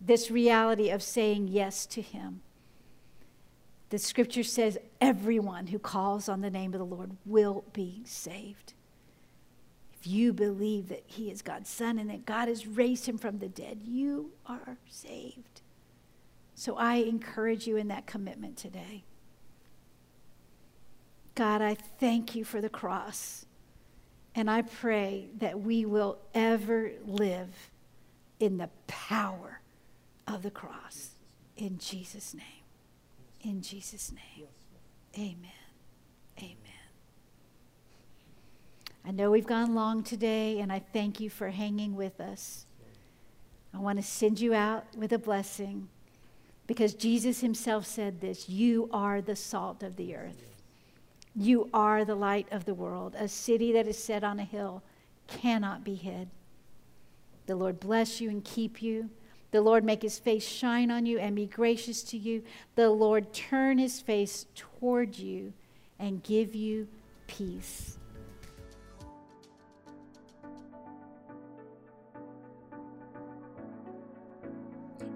this 0.00 0.30
reality 0.30 0.90
of 0.90 1.02
saying 1.02 1.48
yes 1.48 1.86
to 1.86 2.02
Him. 2.02 2.42
The 3.88 3.98
scripture 3.98 4.42
says 4.42 4.78
everyone 5.00 5.68
who 5.68 5.78
calls 5.78 6.28
on 6.28 6.40
the 6.40 6.50
name 6.50 6.74
of 6.74 6.78
the 6.78 6.86
Lord 6.86 7.16
will 7.24 7.64
be 7.72 8.02
saved 8.04 8.74
if 10.02 10.08
you 10.08 10.32
believe 10.32 10.88
that 10.88 11.04
he 11.06 11.30
is 11.30 11.42
God's 11.42 11.70
son 11.70 11.96
and 11.96 12.10
that 12.10 12.26
God 12.26 12.48
has 12.48 12.66
raised 12.66 13.06
him 13.06 13.18
from 13.18 13.38
the 13.38 13.48
dead, 13.48 13.82
you 13.84 14.32
are 14.46 14.78
saved. 14.90 15.60
So 16.56 16.76
I 16.76 16.96
encourage 16.96 17.68
you 17.68 17.76
in 17.76 17.86
that 17.86 18.04
commitment 18.04 18.56
today. 18.56 19.04
God, 21.36 21.62
I 21.62 21.76
thank 22.00 22.34
you 22.34 22.44
for 22.44 22.60
the 22.60 22.68
cross. 22.68 23.46
And 24.34 24.50
I 24.50 24.62
pray 24.62 25.28
that 25.38 25.60
we 25.60 25.84
will 25.84 26.18
ever 26.34 26.90
live 27.06 27.70
in 28.40 28.58
the 28.58 28.70
power 28.88 29.60
of 30.26 30.42
the 30.42 30.50
cross. 30.50 31.10
In 31.56 31.78
Jesus' 31.78 32.34
name. 32.34 32.64
In 33.40 33.62
Jesus' 33.62 34.10
name. 34.10 34.48
Amen. 35.16 35.61
I 39.04 39.10
know 39.10 39.30
we've 39.30 39.46
gone 39.46 39.74
long 39.74 40.02
today, 40.02 40.60
and 40.60 40.72
I 40.72 40.78
thank 40.78 41.18
you 41.18 41.28
for 41.28 41.50
hanging 41.50 41.96
with 41.96 42.20
us. 42.20 42.66
I 43.74 43.78
want 43.78 43.98
to 43.98 44.04
send 44.04 44.40
you 44.40 44.54
out 44.54 44.84
with 44.96 45.12
a 45.12 45.18
blessing 45.18 45.88
because 46.66 46.94
Jesus 46.94 47.40
himself 47.40 47.84
said 47.86 48.20
this 48.20 48.48
You 48.48 48.88
are 48.92 49.20
the 49.20 49.36
salt 49.36 49.82
of 49.82 49.96
the 49.96 50.14
earth, 50.14 50.60
you 51.34 51.68
are 51.74 52.04
the 52.04 52.14
light 52.14 52.46
of 52.52 52.64
the 52.64 52.74
world. 52.74 53.16
A 53.18 53.28
city 53.28 53.72
that 53.72 53.88
is 53.88 54.02
set 54.02 54.22
on 54.22 54.38
a 54.38 54.44
hill 54.44 54.82
cannot 55.26 55.82
be 55.82 55.94
hid. 55.94 56.28
The 57.46 57.56
Lord 57.56 57.80
bless 57.80 58.20
you 58.20 58.30
and 58.30 58.44
keep 58.44 58.82
you. 58.82 59.10
The 59.50 59.60
Lord 59.60 59.84
make 59.84 60.02
his 60.02 60.18
face 60.18 60.46
shine 60.46 60.90
on 60.90 61.04
you 61.04 61.18
and 61.18 61.36
be 61.36 61.46
gracious 61.46 62.02
to 62.04 62.16
you. 62.16 62.42
The 62.74 62.88
Lord 62.88 63.32
turn 63.34 63.78
his 63.78 64.00
face 64.00 64.46
toward 64.54 65.18
you 65.18 65.52
and 65.98 66.22
give 66.22 66.54
you 66.54 66.88
peace. 67.26 67.98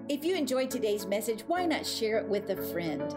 If 0.09 0.23
you 0.23 0.35
enjoyed 0.35 0.71
today's 0.71 1.05
message, 1.05 1.41
why 1.47 1.65
not 1.65 1.85
share 1.85 2.17
it 2.19 2.29
with 2.29 2.49
a 2.49 2.55
friend? 2.55 3.13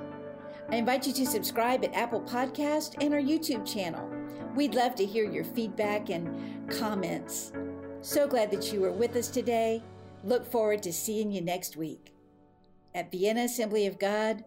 I 0.70 0.74
invite 0.74 1.06
you 1.06 1.12
to 1.12 1.26
subscribe 1.26 1.84
at 1.84 1.94
Apple 1.94 2.20
Podcast 2.20 2.96
and 3.00 3.14
our 3.14 3.20
YouTube 3.20 3.64
channel. 3.64 4.10
We'd 4.56 4.74
love 4.74 4.96
to 4.96 5.06
hear 5.06 5.24
your 5.24 5.44
feedback 5.44 6.10
and 6.10 6.68
comments. 6.68 7.52
So 8.00 8.26
glad 8.26 8.50
that 8.50 8.72
you 8.72 8.80
were 8.80 8.90
with 8.90 9.14
us 9.14 9.28
today. 9.28 9.84
Look 10.24 10.44
forward 10.44 10.82
to 10.82 10.92
seeing 10.92 11.30
you 11.30 11.40
next 11.40 11.76
week. 11.76 12.12
At 12.92 13.12
Vienna 13.12 13.44
Assembly 13.44 13.86
of 13.86 14.00
God, 14.00 14.42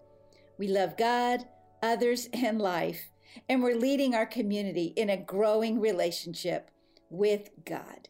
we 0.57 0.67
love 0.67 0.97
God, 0.97 1.45
others, 1.81 2.27
and 2.33 2.61
life, 2.61 3.09
and 3.47 3.63
we're 3.63 3.75
leading 3.75 4.15
our 4.15 4.25
community 4.25 4.93
in 4.97 5.09
a 5.09 5.15
growing 5.15 5.79
relationship 5.79 6.71
with 7.09 7.51
God. 7.63 8.09